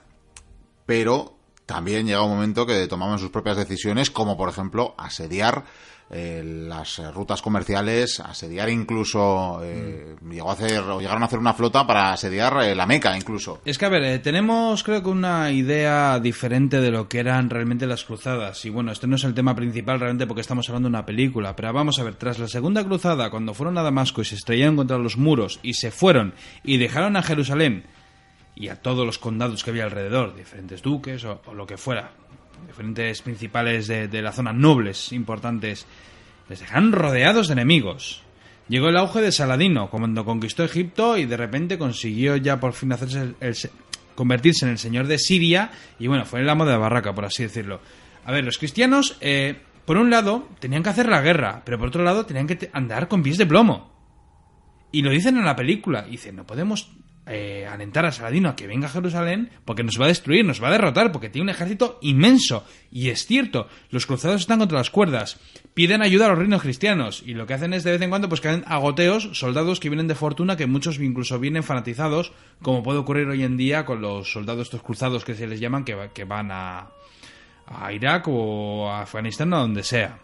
pero 0.86 1.38
también 1.66 2.06
llega 2.06 2.22
un 2.22 2.32
momento 2.32 2.66
que 2.66 2.88
tomaban 2.88 3.20
sus 3.20 3.30
propias 3.30 3.56
decisiones, 3.56 4.12
como 4.12 4.36
por 4.36 4.50
ejemplo 4.50 4.94
asediar 4.98 5.64
eh, 6.10 6.44
las 6.44 7.00
eh, 7.00 7.12
rutas 7.12 7.42
comerciales, 7.42 8.20
asediar 8.20 8.70
incluso, 8.70 9.62
eh, 9.64 10.16
llegó 10.30 10.50
a 10.50 10.54
hacer, 10.54 10.80
o 10.80 11.00
llegaron 11.00 11.24
a 11.24 11.26
hacer 11.26 11.40
una 11.40 11.54
flota 11.54 11.88
para 11.88 12.14
asediar 12.14 12.64
eh, 12.64 12.76
la 12.76 12.86
Meca 12.86 13.16
incluso. 13.18 13.62
Es 13.66 13.78
que, 13.78 13.86
a 13.86 13.90
ver, 13.90 14.22
tenemos 14.22 14.84
creo 14.84 15.02
que 15.02 15.10
una 15.10 15.52
idea 15.52 16.20
diferente 16.20 16.82
de 16.82 16.92
lo 16.92 17.08
que 17.08 17.20
eran 17.20 17.50
realmente 17.50 17.88
las 17.88 18.04
cruzadas. 18.04 18.64
Y 18.66 18.70
bueno, 18.70 18.92
este 18.92 19.08
no 19.08 19.16
es 19.16 19.24
el 19.24 19.34
tema 19.34 19.56
principal 19.56 20.00
realmente 20.00 20.28
porque 20.28 20.42
estamos 20.42 20.70
hablando 20.70 20.88
de 20.88 20.96
una 20.96 21.06
película. 21.06 21.56
Pero 21.56 21.74
vamos 21.74 22.00
a 22.00 22.04
ver, 22.04 22.16
tras 22.16 22.40
la 22.40 22.48
segunda 22.48 22.84
cruzada, 22.84 23.30
cuando 23.30 23.54
fueron 23.54 23.78
a 23.78 23.84
Damasco 23.84 24.22
y 24.22 24.26
se 24.26 24.36
estrellaron 24.36 24.76
contra 24.76 24.98
los 24.98 25.18
muros 25.18 25.60
y 25.64 25.74
se 25.74 25.92
fueron 25.92 26.34
y 26.64 26.78
dejaron 26.78 27.16
a 27.16 27.24
Jerusalén 27.24 27.86
y 28.56 28.68
a 28.68 28.82
todos 28.82 29.06
los 29.06 29.18
condados 29.18 29.64
que 29.64 29.72
había 29.72 29.86
alrededor, 29.86 30.36
diferentes 30.36 30.84
duques 30.84 31.24
o, 31.26 31.42
o 31.48 31.54
lo 31.56 31.66
que 31.66 31.78
fuera, 31.78 32.12
diferentes 32.68 33.22
principales 33.22 33.88
de, 33.88 34.08
de 34.08 34.22
la 34.22 34.32
zona, 34.32 34.54
nobles 34.54 35.12
importantes, 35.12 35.86
les 36.50 36.60
dejaron 36.60 36.92
rodeados 36.92 37.48
de 37.48 37.54
enemigos. 37.54 38.24
Llegó 38.70 38.90
el 38.90 38.98
auge 38.98 39.22
de 39.22 39.32
Saladino, 39.32 39.90
cuando 39.90 40.24
conquistó 40.24 40.64
Egipto 40.64 41.18
y 41.18 41.26
de 41.26 41.38
repente 41.38 41.78
consiguió 41.78 42.38
ya 42.38 42.60
por 42.60 42.74
fin 42.74 42.94
hacerse 42.94 43.70
convertirse 44.16 44.66
en 44.66 44.72
el 44.72 44.78
señor 44.78 45.08
de 45.08 45.18
Siria 45.18 45.72
y 46.00 46.08
bueno, 46.08 46.26
fue 46.26 46.42
el 46.42 46.50
amo 46.50 46.66
de 46.66 46.72
la 46.72 46.78
barraca, 46.78 47.14
por 47.14 47.26
así 47.26 47.44
decirlo. 47.44 47.82
A 48.26 48.32
ver, 48.32 48.44
los 48.44 48.58
cristianos, 48.58 49.18
eh, 49.22 49.62
por 49.86 49.98
un 49.98 50.10
lado, 50.10 50.48
tenían 50.60 50.84
que 50.84 50.90
hacer 50.90 51.10
la 51.10 51.22
guerra, 51.22 51.62
pero 51.66 51.78
por 51.78 51.90
otro 51.90 52.04
lado, 52.04 52.26
tenían 52.26 52.48
que 52.48 52.70
andar 52.72 53.08
con 53.08 53.22
pies 53.22 53.38
de 53.38 53.46
plomo. 53.46 53.92
Y 54.92 55.02
lo 55.02 55.10
dicen 55.10 55.38
en 55.38 55.46
la 55.46 55.56
película. 55.56 56.04
Dicen, 56.04 56.36
no 56.36 56.46
podemos 56.46 56.92
eh, 57.26 57.66
alentar 57.70 58.06
a 58.06 58.12
Saladino 58.12 58.50
a 58.50 58.56
que 58.56 58.68
venga 58.68 58.88
a 58.88 58.92
Jerusalén 58.92 59.50
porque 59.66 59.84
nos 59.84 60.00
va 60.00 60.06
a 60.06 60.08
destruir, 60.10 60.44
nos 60.46 60.62
va 60.62 60.68
a 60.68 60.72
derrotar, 60.72 61.12
porque 61.12 61.30
tiene 61.30 61.44
un 61.44 61.50
ejército 61.50 61.98
inmenso. 62.02 62.66
Y 62.92 63.10
es 63.10 63.26
cierto, 63.26 63.68
los 63.92 64.06
cruzados 64.06 64.42
están 64.42 64.60
contra 64.60 64.78
las 64.78 64.90
cuerdas. 64.90 65.40
Piden 65.74 66.02
ayuda 66.02 66.26
a 66.26 66.30
los 66.30 66.38
reinos 66.40 66.62
cristianos. 66.62 67.24
Y 67.26 67.34
lo 67.34 67.48
que 67.48 67.54
hacen 67.54 67.74
es 67.74 67.84
de 67.84 67.92
vez 67.92 68.02
en 68.02 68.10
cuando 68.10 68.28
pues 68.30 68.42
caen 68.42 68.64
agoteos 68.68 69.30
soldados 69.34 69.80
que 69.80 69.90
vienen 69.90 70.08
de 70.08 70.16
fortuna, 70.16 70.58
que 70.58 70.68
muchos 70.68 71.00
incluso 71.00 71.40
vienen 71.40 71.64
fanatizados, 71.64 72.34
como 72.62 72.84
puede 72.84 73.00
ocurrir 73.00 73.28
hoy 73.28 73.44
en 73.44 73.56
día 73.58 73.86
con 73.86 74.02
los 74.02 74.32
soldados 74.32 74.68
estos 74.68 74.84
cruzados 74.84 75.24
que 75.24 75.34
se 75.36 75.48
les 75.48 75.60
llaman, 75.60 75.86
que, 75.86 75.96
va- 75.96 76.10
que 76.10 76.26
van 76.26 76.50
a, 76.52 76.90
a 77.68 77.94
Irak 77.94 78.28
o 78.28 78.90
a 78.92 79.02
Afganistán 79.04 79.54
o 79.54 79.58
a 79.58 79.60
donde 79.62 79.84
sea. 79.84 80.20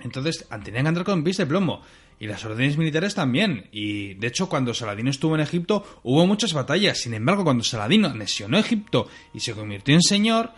Entonces 0.00 0.46
tenían 0.64 0.82
que 0.84 0.88
andar 0.88 1.04
con 1.04 1.22
pies 1.22 1.36
de 1.36 1.46
plomo. 1.46 1.82
Y 2.20 2.26
las 2.26 2.44
órdenes 2.44 2.76
militares 2.76 3.14
también. 3.14 3.68
Y 3.72 4.14
de 4.14 4.28
hecho, 4.28 4.48
cuando 4.48 4.74
Saladino 4.74 5.10
estuvo 5.10 5.34
en 5.34 5.40
Egipto, 5.40 5.84
hubo 6.04 6.26
muchas 6.26 6.52
batallas. 6.52 6.98
Sin 6.98 7.14
embargo, 7.14 7.44
cuando 7.44 7.64
Saladino 7.64 8.08
anexionó 8.08 8.58
Egipto 8.58 9.08
y 9.34 9.40
se 9.40 9.54
convirtió 9.54 9.94
en 9.94 10.02
señor, 10.02 10.52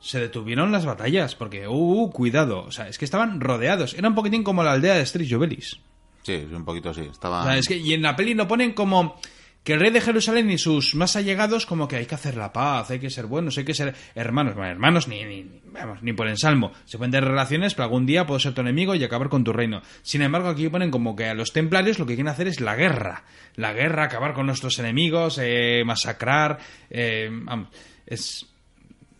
se 0.00 0.20
detuvieron 0.20 0.72
las 0.72 0.84
batallas. 0.84 1.34
Porque, 1.34 1.68
uh, 1.68 2.10
cuidado. 2.10 2.64
O 2.64 2.72
sea, 2.72 2.88
es 2.88 2.98
que 2.98 3.04
estaban 3.04 3.40
rodeados. 3.40 3.94
Era 3.94 4.08
un 4.08 4.14
poquitín 4.14 4.42
como 4.42 4.64
la 4.64 4.72
aldea 4.72 4.94
de 4.94 5.28
Jovelis. 5.28 5.80
Sí, 6.22 6.46
sí, 6.48 6.54
un 6.54 6.64
poquito 6.64 6.90
así. 6.90 7.02
Estaba... 7.02 7.42
O 7.42 7.44
sea, 7.44 7.58
es 7.58 7.68
que, 7.68 7.76
y 7.76 7.92
en 7.92 8.02
la 8.02 8.16
peli 8.16 8.34
lo 8.34 8.48
ponen 8.48 8.72
como 8.72 9.20
que 9.64 9.72
el 9.72 9.80
rey 9.80 9.90
de 9.90 10.00
Jerusalén 10.02 10.50
y 10.50 10.58
sus 10.58 10.94
más 10.94 11.16
allegados 11.16 11.64
como 11.66 11.88
que 11.88 11.96
hay 11.96 12.04
que 12.06 12.14
hacer 12.14 12.36
la 12.36 12.52
paz, 12.52 12.90
hay 12.90 13.00
que 13.00 13.08
ser 13.10 13.26
buenos, 13.26 13.56
hay 13.58 13.64
que 13.64 13.72
ser 13.74 13.94
hermanos, 14.14 14.54
bueno, 14.54 14.70
hermanos 14.70 15.08
ni, 15.08 15.24
ni, 15.24 15.42
ni- 15.42 15.60
vamos, 15.72 16.02
ni 16.02 16.12
por 16.12 16.28
ensalmo. 16.28 16.70
Se 16.84 16.98
pueden 16.98 17.10
tener 17.12 17.28
relaciones, 17.28 17.74
pero 17.74 17.84
algún 17.84 18.04
día 18.06 18.26
puedo 18.26 18.38
ser 18.38 18.52
tu 18.54 18.60
enemigo 18.60 18.94
y 18.94 19.02
acabar 19.02 19.28
con 19.30 19.42
tu 19.42 19.52
reino. 19.52 19.82
Sin 20.02 20.22
embargo, 20.22 20.48
aquí 20.48 20.68
ponen 20.68 20.90
como 20.90 21.16
que 21.16 21.26
a 21.26 21.34
los 21.34 21.52
templarios 21.52 21.98
lo 21.98 22.06
que 22.06 22.14
quieren 22.14 22.28
hacer 22.30 22.46
es 22.46 22.60
la 22.60 22.76
guerra. 22.76 23.24
La 23.56 23.72
guerra, 23.72 24.04
acabar 24.04 24.34
con 24.34 24.46
nuestros 24.46 24.78
enemigos, 24.78 25.38
eh, 25.42 25.82
masacrar, 25.86 26.58
eh, 26.90 27.28
vamos, 27.32 27.68
es 28.06 28.46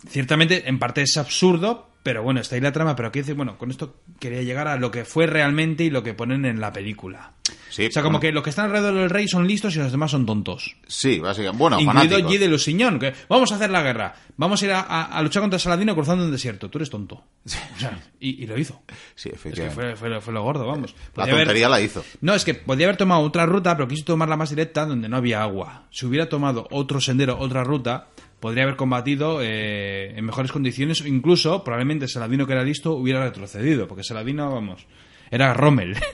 ciertamente 0.07 0.69
en 0.69 0.79
parte 0.79 1.03
es 1.03 1.17
absurdo, 1.17 1.91
pero 2.03 2.23
bueno, 2.23 2.41
está 2.41 2.55
ahí 2.57 2.61
la 2.61 2.73
trama, 2.73 2.95
pero 2.97 3.09
aquí 3.09 3.21
dice, 3.21 3.33
bueno, 3.33 3.57
con 3.57 3.71
esto 3.71 3.97
quería 4.21 4.43
llegar 4.43 4.69
a 4.69 4.77
lo 4.77 4.91
que 4.91 5.05
fue 5.07 5.27
realmente 5.27 5.85
y 5.85 5.91
lo 5.91 6.03
que 6.03 6.13
ponen 6.13 6.45
en 6.45 6.61
la 6.61 6.73
película. 6.73 7.33
Sí, 7.75 7.87
O 7.87 7.91
sea, 7.91 8.03
como 8.03 8.19
bueno. 8.19 8.21
que 8.21 8.33
los 8.33 8.45
que 8.45 8.51
están 8.51 8.67
alrededor 8.67 8.95
del 8.95 9.11
rey 9.11 9.27
son 9.27 9.49
listos 9.49 9.75
y 9.75 9.81
los 9.81 9.91
demás 9.91 10.13
son 10.13 10.25
tontos. 10.25 10.77
Sí, 10.87 11.19
básicamente. 11.19 11.59
Bueno, 11.59 11.81
Incluido 11.81 12.03
fanáticos. 12.11 12.33
G 12.33 12.39
de 12.39 12.49
Lusignan, 12.49 12.99
que 13.01 13.13
vamos 13.29 13.51
a 13.51 13.57
hacer 13.57 13.71
la 13.71 13.83
guerra, 13.83 14.15
vamos 14.37 14.63
a 14.63 14.65
ir 14.67 14.71
a, 14.73 14.81
a- 14.83 15.05
a 15.07 15.23
luchar 15.23 15.41
contra 15.43 15.59
Saladino 15.59 15.93
cruzando 15.97 16.25
un 16.25 16.31
desierto. 16.31 16.71
Tú 16.71 16.79
eres 16.79 16.89
tonto. 16.91 17.17
O 17.17 17.49
sea, 17.49 17.99
y, 18.21 18.45
y 18.45 18.47
lo 18.47 18.57
hizo. 18.57 18.81
Sí, 19.17 19.31
Es 19.35 19.41
que 19.43 19.49
efectivamente. 19.51 19.75
fue, 19.75 19.97
fue 19.97 20.09
lo- 20.09 20.21
fue 20.21 20.33
lo 20.33 20.43
gordo, 20.45 20.67
vamos. 20.69 20.95
La 21.17 21.25
haber- 21.25 21.39
tontería 21.39 21.69
la 21.69 21.81
hizo. 21.81 22.05
No, 22.21 22.35
es 22.35 22.45
que 22.45 22.55
podía 22.55 22.87
haber 22.87 22.97
tomado 22.97 23.23
otra 23.23 23.45
ruta, 23.45 23.77
pero 23.77 23.89
quiso 23.89 24.05
tomar 24.05 24.29
la 24.29 24.37
más 24.37 24.51
directa 24.51 24.87
donde 24.87 25.09
no 25.09 25.17
había 25.17 25.43
agua. 25.43 25.89
Si 25.91 26.07
hubiera 26.07 26.29
tomado 26.29 26.69
otro 26.71 27.01
sendero, 27.01 27.37
otra 27.41 27.65
ruta, 27.65 28.07
podría 28.39 28.63
haber 28.63 28.77
combatido 28.77 29.41
eh, 29.43 30.13
en 30.17 30.25
mejores 30.25 30.53
condiciones 30.53 31.01
o 31.01 31.09
incluso 31.09 31.65
probablemente 31.65 32.07
Saladino 32.07 32.47
que 32.47 32.53
era 32.53 32.63
listo 32.63 32.93
hubiera 32.93 33.25
retrocedido, 33.25 33.89
porque 33.89 34.05
Saladino, 34.05 34.49
vamos, 34.53 34.87
era 35.31 35.53
Rommel. 35.55 35.97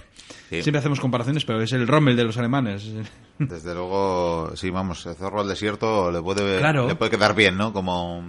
Sí. 0.51 0.63
Siempre 0.63 0.81
hacemos 0.81 1.01
comparaciones, 1.01 1.45
pero 1.45 1.63
es 1.63 1.73
el 1.73 1.87
Rommel 1.87 2.17
de 2.17 2.25
los 2.25 2.37
alemanes. 2.37 2.85
Desde 3.39 3.73
luego, 3.73 4.51
sí, 4.57 4.69
vamos, 4.69 5.07
el 5.07 5.15
zorro 5.15 5.41
al 5.41 5.49
desierto 5.49 6.11
le 6.11 6.21
puede, 6.21 6.59
Claro. 6.59 6.87
le 6.89 6.97
puede 6.97 7.11
quedar 7.13 7.35
bien, 7.35 7.57
¿no? 7.57 7.73
Como. 7.73 8.23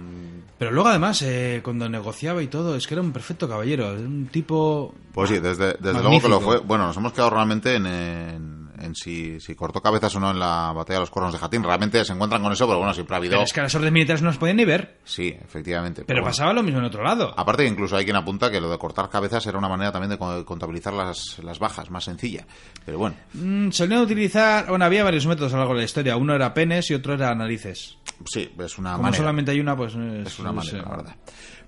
Pero 0.56 0.70
luego 0.70 0.88
además, 0.90 1.20
eh, 1.22 1.60
cuando 1.64 1.88
negociaba 1.88 2.40
y 2.40 2.46
todo, 2.46 2.76
es 2.76 2.86
que 2.86 2.94
era 2.94 3.02
un 3.02 3.10
perfecto 3.12 3.48
caballero, 3.48 3.92
un 3.94 4.28
tipo... 4.30 4.94
Pues 5.12 5.30
sí, 5.30 5.40
desde, 5.40 5.74
desde 5.80 6.00
luego 6.00 6.20
que 6.20 6.28
lo 6.28 6.40
fue. 6.40 6.58
Bueno, 6.60 6.86
nos 6.86 6.96
hemos 6.96 7.12
quedado 7.12 7.30
realmente 7.30 7.74
en, 7.74 7.86
en, 7.86 8.61
en 8.82 8.94
si, 8.94 9.38
si 9.40 9.54
cortó 9.54 9.80
cabezas 9.80 10.14
o 10.16 10.20
no 10.20 10.30
en 10.30 10.38
la 10.38 10.72
batalla 10.74 10.98
de 10.98 11.00
los 11.02 11.10
cuernos 11.10 11.32
de 11.32 11.38
Jatín. 11.38 11.62
Realmente 11.62 12.04
se 12.04 12.12
encuentran 12.12 12.42
con 12.42 12.52
eso, 12.52 12.66
pero 12.66 12.78
bueno, 12.78 12.92
siempre 12.94 13.14
ha 13.14 13.18
habido. 13.18 13.32
Pero 13.32 13.44
es 13.44 13.52
que 13.52 13.60
las 13.62 13.74
órdenes 13.74 13.92
militares 13.92 14.22
no 14.22 14.28
los 14.28 14.38
podían 14.38 14.56
ni 14.56 14.64
ver. 14.64 14.98
Sí, 15.04 15.34
efectivamente. 15.42 16.04
Pero 16.06 16.20
bueno. 16.20 16.30
pasaba 16.30 16.52
lo 16.52 16.62
mismo 16.62 16.78
en 16.80 16.86
otro 16.86 17.02
lado. 17.02 17.32
Aparte 17.36 17.62
que 17.64 17.68
incluso 17.70 17.96
hay 17.96 18.04
quien 18.04 18.16
apunta 18.16 18.50
que 18.50 18.60
lo 18.60 18.70
de 18.70 18.78
cortar 18.78 19.08
cabezas 19.08 19.46
era 19.46 19.58
una 19.58 19.68
manera 19.68 19.92
también 19.92 20.10
de 20.10 20.18
co- 20.18 20.44
contabilizar 20.44 20.92
las, 20.94 21.38
las 21.42 21.58
bajas, 21.58 21.90
más 21.90 22.04
sencilla. 22.04 22.46
Pero 22.84 22.98
bueno, 22.98 23.16
Mm, 23.34 23.70
solían 23.70 24.00
utilizar... 24.02 24.66
Bueno, 24.68 24.84
había 24.84 25.04
varios 25.04 25.26
métodos 25.26 25.52
a 25.52 25.56
lo 25.56 25.60
largo 25.62 25.74
de 25.74 25.80
la 25.80 25.84
historia. 25.84 26.16
Uno 26.16 26.34
era 26.34 26.52
penes 26.52 26.90
y 26.90 26.94
otro 26.94 27.14
era 27.14 27.34
narices. 27.34 27.96
sí, 28.24 28.50
es 28.58 28.78
una 28.78 28.92
Como 28.92 29.04
manera. 29.04 29.18
solamente 29.18 29.50
hay 29.52 29.60
una, 29.60 29.76
pues... 29.76 29.94
Es, 29.94 30.26
Es 30.26 30.38
una 30.38 30.52
manera, 30.52 30.82
la 30.82 30.88
verdad. 30.90 31.16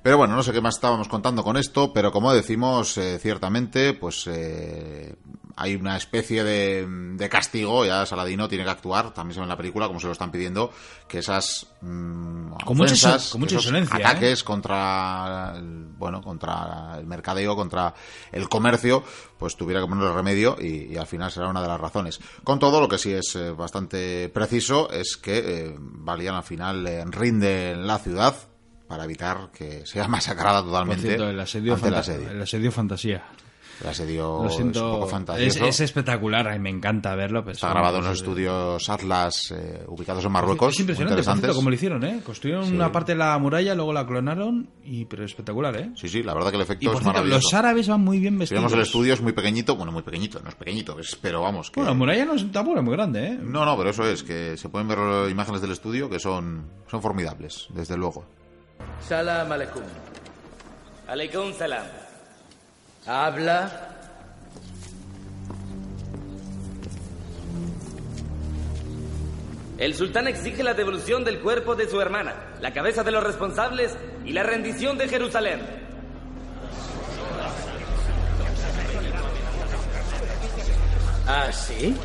Pero 0.05 0.19
bueno, 0.19 0.37
no 0.37 0.43
sé 0.43 0.53
qué 0.53 0.61
más 0.61 0.75
estábamos 0.75 1.09
contando 1.09 1.43
con 1.43 1.57
esto, 1.57 1.93
pero 1.95 2.13
como 2.13 2.31
decimos, 2.33 2.99
eh, 2.99 3.19
ciertamente, 3.19 3.95
pues 3.95 4.27
eh, 4.27 5.17
hay 5.57 5.77
una 5.77 5.97
especie 5.97 6.45
de, 6.45 6.87
de 6.87 7.29
castigo, 7.31 7.87
ya 7.87 8.05
Saladino 8.05 8.47
tiene 8.47 8.65
que 8.65 8.71
actuar, 8.71 9.15
también 9.15 9.33
se 9.35 9.41
ve 9.41 9.45
en 9.45 9.49
la 9.49 9.57
película, 9.57 9.87
como 9.87 9.99
se 10.01 10.07
lo 10.07 10.13
están 10.13 10.31
pidiendo, 10.31 10.71
que 11.09 11.21
esas 11.21 11.69
mm, 11.81 12.53
Con 12.67 12.81
ofensas, 12.83 13.29
inso- 13.29 13.33
con 13.33 13.41
mucha 13.41 13.55
esos 13.55 13.65
insolencia, 13.65 13.97
¿eh? 13.99 14.05
ataques 14.05 14.45
contra 14.45 15.55
el, 15.57 15.87
bueno, 15.97 16.21
contra 16.21 16.97
el 16.99 17.07
mercadeo, 17.07 17.57
contra 17.57 17.95
el 18.31 18.47
comercio, 18.51 19.03
pues 19.39 19.57
tuviera 19.57 19.81
que 19.81 19.87
ponerle 19.89 20.13
remedio 20.13 20.57
y, 20.61 20.93
y 20.93 20.97
al 20.99 21.07
final 21.07 21.33
será 21.33 21.49
una 21.49 21.63
de 21.63 21.69
las 21.69 21.81
razones. 21.81 22.21
Con 22.45 22.59
todo, 22.59 22.79
lo 22.79 22.89
que 22.89 22.99
sí 22.99 23.11
es 23.11 23.35
eh, 23.37 23.53
bastante 23.53 24.29
preciso 24.29 24.91
es 24.91 25.17
que 25.17 25.39
eh, 25.39 25.77
Valian 25.79 26.35
al 26.35 26.45
final 26.45 26.87
eh, 26.87 27.05
rinde 27.07 27.75
la 27.75 27.99
ciudad 27.99 28.35
para 28.87 29.05
evitar 29.05 29.51
que 29.53 29.85
sea 29.87 30.07
masacrada 30.09 30.63
totalmente 30.63 31.03
cierto, 31.03 31.29
el 31.29 31.41
asedio, 31.41 31.75
ante 31.75 31.89
el 31.89 31.95
fanta- 31.95 32.01
asedio. 32.01 32.31
el 32.31 32.43
asedio 32.43 32.73
fantasía. 32.73 33.25
El 33.83 33.89
asedio 33.89 34.39
Lo 34.45 34.49
es 34.49 34.55
siento. 34.55 34.87
un 34.87 34.93
poco 35.01 35.07
fantasioso. 35.09 35.67
es 35.67 35.81
espectacular, 35.81 36.47
ay, 36.47 36.61
me 36.61 36.71
encanta 36.71 37.13
verlo. 37.17 37.43
pero 37.43 37.55
Está 37.55 37.67
es- 37.67 37.73
grabado 37.73 37.99
en 37.99 38.05
los 38.05 38.13
es- 38.13 38.21
estudios 38.21 38.89
Atlas 38.89 39.51
eh, 39.51 39.83
ubicados 39.89 40.25
en 40.25 40.31
Marruecos. 40.31 40.75
Es 40.75 40.81
impresionante, 40.81 41.25
cierto, 41.25 41.55
cómo 41.57 41.71
lo 41.71 41.75
hicieron, 41.75 42.05
¿eh? 42.05 42.21
Construyeron 42.25 42.67
Sí. 42.67 42.73
una 42.73 42.93
parte 42.93 43.13
de 43.13 43.19
la 43.19 43.37
muralla, 43.37 43.75
luego 43.75 43.93
la 43.93 44.07
clonaron, 44.07 44.69
y 44.85 45.07
pero 45.07 45.25
espectacular, 45.25 45.77
¿eh? 45.77 45.91
Sí, 45.97 46.09
sí, 46.09 46.23
la 46.23 46.35
verdad 46.35 46.51
que 46.51 46.57
el 46.57 46.63
efecto 46.63 46.85
Y 46.85 46.87
por 46.87 46.95
es 46.99 47.01
cierto, 47.03 47.15
maravilloso. 47.19 47.43
los 47.49 47.55
árabes 47.55 47.89
van 47.89 48.01
muy 48.01 48.21
bien 48.21 48.35
Si 48.35 48.39
vestidos. 48.39 48.63
vemos 48.63 48.73
el 48.75 48.81
estudio 48.81 49.13
es 49.13 49.21
muy 49.21 49.33
pequeñito, 49.33 49.75
bueno, 49.75 49.91
muy 49.91 50.03
pequeñito, 50.03 50.39
no 50.41 50.49
es 50.51 50.55
pequeñito, 50.55 50.97
pero 51.21 51.43
vamos. 51.43 51.73
Que... 51.73 51.81
Bueno, 51.81 51.91
la 51.91 51.97
muralla 51.99 52.25
no 52.27 52.35
es 52.35 52.53
tampoco 52.53 52.79
es 52.79 52.85
muy 52.85 52.93
grande, 52.95 53.27
¿eh? 53.27 53.39
No, 53.43 53.65
no, 53.65 53.77
pero 53.77 53.91
eso 53.91 54.07
es, 54.09 54.23
que 54.23 54.57
se 54.57 54.69
pueden 54.69 54.87
ver 54.87 55.29
imágenes 55.29 55.61
del 55.61 55.73
estudio 55.73 56.09
que 56.09 56.21
son, 56.21 56.65
son 56.89 57.03
formidables, 57.03 57.67
desde 57.75 57.97
luego. 57.97 58.25
Salam 59.09 59.53
aleikum. 59.53 59.83
Aleikum 61.09 61.53
salam. 61.55 61.87
Habla. 63.07 63.91
El 69.77 69.95
sultán 69.95 70.29
exige 70.29 70.63
la 70.63 70.73
devolución 70.73 71.25
del 71.25 71.41
cuerpo 71.41 71.75
de 71.75 71.89
su 71.89 72.01
hermana, 72.01 72.35
la 72.61 72.73
cabeza 72.73 73.03
de 73.03 73.11
los 73.11 73.23
responsables 73.23 73.97
y 74.25 74.33
la 74.33 74.43
rendición 74.43 74.97
de 74.97 75.09
Jerusalén. 75.09 75.61
¿Ah, 81.27 81.51
sí? 81.53 81.97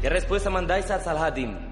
¿Qué 0.00 0.08
respuesta 0.08 0.50
mandáis 0.50 0.90
a 0.90 1.00
Saladin? 1.00 1.65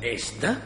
¿Esta? 0.00 0.56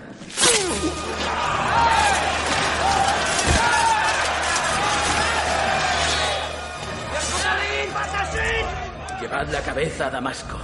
Llevad 9.21 9.49
la 9.49 9.61
cabeza 9.63 10.07
a 10.07 10.11
Damasco. 10.11 10.59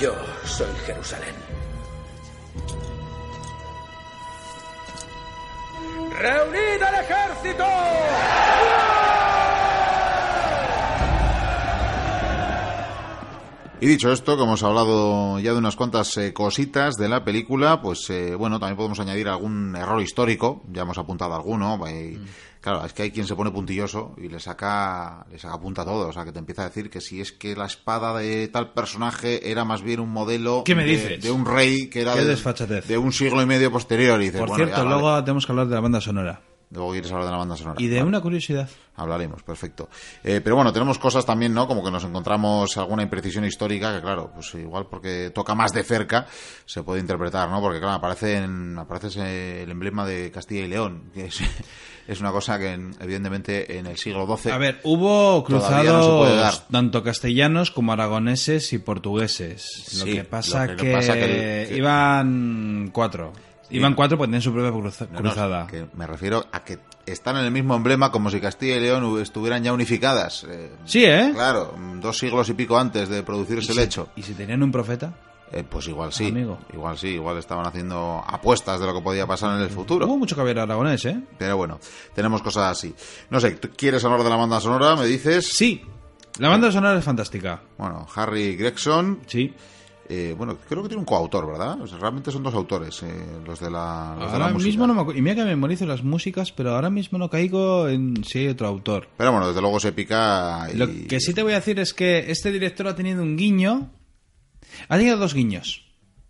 Yo 0.00 0.14
soy 0.44 0.74
Jerusalén. 0.86 1.34
¡Reunid 6.18 6.82
al 6.82 6.94
ejército! 7.04 7.64
Y 13.80 13.86
dicho 13.86 14.10
esto, 14.10 14.32
como 14.36 14.52
hemos 14.52 14.62
hablado 14.64 15.38
ya 15.38 15.52
de 15.52 15.58
unas 15.58 15.76
cuantas 15.76 16.16
eh, 16.16 16.32
cositas 16.32 16.96
de 16.96 17.08
la 17.08 17.24
película, 17.24 17.80
pues 17.80 18.10
eh, 18.10 18.34
bueno, 18.34 18.58
también 18.58 18.76
podemos 18.76 18.98
añadir 18.98 19.28
algún 19.28 19.76
error 19.76 20.02
histórico, 20.02 20.62
ya 20.72 20.82
hemos 20.82 20.98
apuntado 20.98 21.34
alguno. 21.34 21.78
eh, 21.86 22.18
Claro, 22.60 22.84
es 22.84 22.92
que 22.92 23.04
hay 23.04 23.10
quien 23.12 23.24
se 23.24 23.36
pone 23.36 23.52
puntilloso 23.52 24.16
y 24.18 24.28
le 24.28 24.40
saca, 24.40 25.24
le 25.30 25.38
saca 25.38 25.60
punta 25.60 25.82
a 25.82 25.84
todo, 25.84 26.08
o 26.08 26.12
sea, 26.12 26.24
que 26.24 26.32
te 26.32 26.40
empieza 26.40 26.62
a 26.62 26.68
decir 26.68 26.90
que 26.90 27.00
si 27.00 27.20
es 27.20 27.30
que 27.30 27.54
la 27.54 27.66
espada 27.66 28.18
de 28.18 28.48
tal 28.48 28.72
personaje 28.72 29.48
era 29.48 29.64
más 29.64 29.80
bien 29.80 30.00
un 30.00 30.10
modelo 30.10 30.64
¿Qué 30.64 30.74
me 30.74 30.82
de, 30.84 30.90
dices? 30.90 31.22
de 31.22 31.30
un 31.30 31.46
rey 31.46 31.88
que 31.88 32.00
era 32.00 32.16
de, 32.16 32.98
un 32.98 33.12
siglo 33.12 33.42
y 33.42 33.46
medio 33.46 33.70
posterior. 33.70 34.20
Y 34.20 34.24
dices, 34.24 34.40
Por 34.40 34.48
bueno, 34.48 34.64
cierto, 34.64 34.82
ya, 34.82 34.88
vale. 34.88 35.00
luego 35.00 35.22
tenemos 35.22 35.46
que 35.46 35.52
hablar 35.52 35.68
de 35.68 35.74
la 35.76 35.80
banda 35.80 36.00
sonora. 36.00 36.40
Luego 36.70 36.92
quieres 36.92 37.10
hablar 37.10 37.24
de 37.26 37.30
la 37.32 37.38
banda 37.38 37.56
sonora. 37.56 37.80
Y 37.80 37.86
de 37.86 37.96
Vale. 37.96 38.08
una 38.08 38.20
curiosidad. 38.20 38.68
Hablaremos, 38.94 39.42
perfecto. 39.42 39.88
Eh, 40.24 40.40
pero 40.42 40.56
bueno, 40.56 40.72
tenemos 40.72 40.98
cosas 40.98 41.24
también, 41.24 41.54
¿no? 41.54 41.66
Como 41.68 41.82
que 41.84 41.90
nos 41.90 42.04
encontramos 42.04 42.76
alguna 42.76 43.02
imprecisión 43.02 43.44
histórica 43.44 43.94
que, 43.94 44.02
claro, 44.02 44.30
pues 44.34 44.52
igual 44.54 44.86
porque 44.90 45.30
toca 45.34 45.54
más 45.54 45.72
de 45.72 45.82
cerca 45.84 46.26
se 46.66 46.82
puede 46.82 47.00
interpretar, 47.00 47.48
¿no? 47.48 47.60
Porque, 47.60 47.78
claro, 47.78 47.94
aparece, 47.94 48.36
en- 48.38 48.76
aparece 48.78 49.62
el 49.62 49.70
emblema 49.70 50.04
de 50.04 50.30
Castilla 50.30 50.64
y 50.64 50.68
León, 50.68 51.10
que 51.14 51.26
es, 51.26 51.38
es 52.08 52.20
una 52.20 52.32
cosa 52.32 52.58
que, 52.58 52.72
en- 52.72 52.94
evidentemente, 53.00 53.78
en 53.78 53.86
el 53.86 53.96
siglo 53.96 54.26
XII... 54.36 54.50
A 54.52 54.58
ver, 54.58 54.80
hubo 54.82 55.36
no 55.38 55.44
cruzados 55.44 56.68
tanto 56.68 57.02
castellanos 57.04 57.70
como 57.70 57.92
aragoneses 57.92 58.72
y 58.72 58.78
portugueses. 58.78 59.94
lo 60.00 60.04
que 60.04 60.24
pasa 60.24 60.66
lo 60.66 60.76
que 60.76 60.82
que, 60.82 60.92
pasa 60.92 61.14
que 61.14 61.62
el- 61.62 61.68
que- 61.68 61.76
iban 61.76 62.90
cuatro. 62.92 63.32
Iban 63.70 63.94
cuatro 63.94 64.16
porque 64.16 64.28
tenían 64.28 64.42
su 64.42 64.52
propia 64.52 64.70
cruza- 64.72 65.06
No, 65.10 65.20
no, 65.20 65.30
cruzada. 65.30 65.66
que 65.66 65.86
me 65.94 66.06
refiero 66.06 66.44
a 66.52 66.64
que 66.64 66.78
están 67.06 67.36
en 67.36 67.44
el 67.44 67.50
mismo 67.50 67.74
emblema 67.74 68.10
como 68.10 68.30
si 68.30 68.40
Castilla 68.40 68.76
y 68.76 68.80
León 68.80 69.20
estuvieran 69.20 69.62
ya 69.62 69.72
unificadas. 69.72 70.44
Eh, 70.48 70.72
Sí, 70.84 71.04
¿eh? 71.04 71.30
Claro, 71.34 71.74
dos 72.00 72.18
siglos 72.18 72.48
y 72.48 72.54
pico 72.54 72.78
antes 72.78 73.08
de 73.08 73.22
producirse 73.22 73.72
el 73.72 73.78
hecho. 73.80 74.08
¿Y 74.16 74.22
si 74.22 74.34
tenían 74.34 74.62
un 74.62 74.72
profeta? 74.72 75.12
Eh, 75.50 75.64
pues 75.68 75.88
igual 75.88 76.12
sí. 76.12 76.28
Amigo. 76.28 76.58
Igual 76.74 76.98
sí, 76.98 77.08
igual 77.08 77.38
estaban 77.38 77.66
haciendo 77.66 78.22
apuestas 78.26 78.78
de 78.80 78.86
lo 78.86 78.92
que 78.94 79.00
podía 79.00 79.26
pasar 79.26 79.56
en 79.56 79.62
el 79.62 79.70
futuro. 79.70 80.06
Hubo 80.06 80.18
mucho 80.18 80.36
caballero 80.36 80.62
aragonés, 80.62 81.04
¿eh? 81.06 81.18
Pero 81.38 81.56
bueno, 81.56 81.78
tenemos 82.14 82.42
cosas 82.42 82.70
así. 82.70 82.94
No 83.30 83.40
sé, 83.40 83.52
¿tú 83.52 83.70
¿quieres 83.74 84.04
hablar 84.04 84.22
de 84.22 84.28
la 84.28 84.36
banda 84.36 84.60
sonora? 84.60 84.94
¿Me 84.96 85.06
dices? 85.06 85.46
Sí. 85.54 85.82
La 86.38 86.50
banda 86.50 86.70
sonora 86.70 86.98
es 86.98 87.04
fantástica. 87.04 87.62
Bueno, 87.78 88.06
Harry 88.14 88.56
Gregson. 88.56 89.20
Sí. 89.26 89.54
Eh, 90.08 90.34
bueno, 90.36 90.56
creo 90.68 90.82
que 90.82 90.88
tiene 90.88 91.00
un 91.00 91.04
coautor, 91.04 91.46
¿verdad? 91.46 91.80
O 91.82 91.86
sea, 91.86 91.98
realmente 91.98 92.30
son 92.30 92.42
dos 92.42 92.54
autores, 92.54 93.02
eh, 93.02 93.40
los 93.46 93.60
de 93.60 93.70
la, 93.70 94.16
los 94.18 94.32
de 94.32 94.38
la 94.38 94.44
Ahora 94.44 94.54
música. 94.54 94.68
mismo 94.68 94.86
no 94.86 94.94
me 94.94 95.00
acuerdo. 95.02 95.18
Y 95.18 95.22
mira 95.22 95.36
que 95.36 95.44
memorizo 95.44 95.84
las 95.86 96.02
músicas, 96.02 96.50
pero 96.52 96.74
ahora 96.74 96.88
mismo 96.88 97.18
no 97.18 97.28
caigo 97.28 97.88
en 97.88 98.24
si 98.24 98.38
hay 98.38 98.48
otro 98.48 98.68
autor. 98.68 99.08
Pero 99.16 99.32
bueno, 99.32 99.48
desde 99.48 99.60
luego 99.60 99.76
es 99.76 99.84
épica. 99.84 100.68
Y... 100.72 100.76
Lo 100.76 100.86
que 100.86 101.20
sí 101.20 101.34
te 101.34 101.42
voy 101.42 101.52
a 101.52 101.56
decir 101.56 101.78
es 101.78 101.92
que 101.92 102.30
este 102.30 102.50
director 102.50 102.86
ha 102.88 102.94
tenido 102.96 103.22
un 103.22 103.36
guiño. 103.36 103.90
Ha 104.88 104.96
tenido 104.96 105.18
dos 105.18 105.34
guiños. 105.34 105.84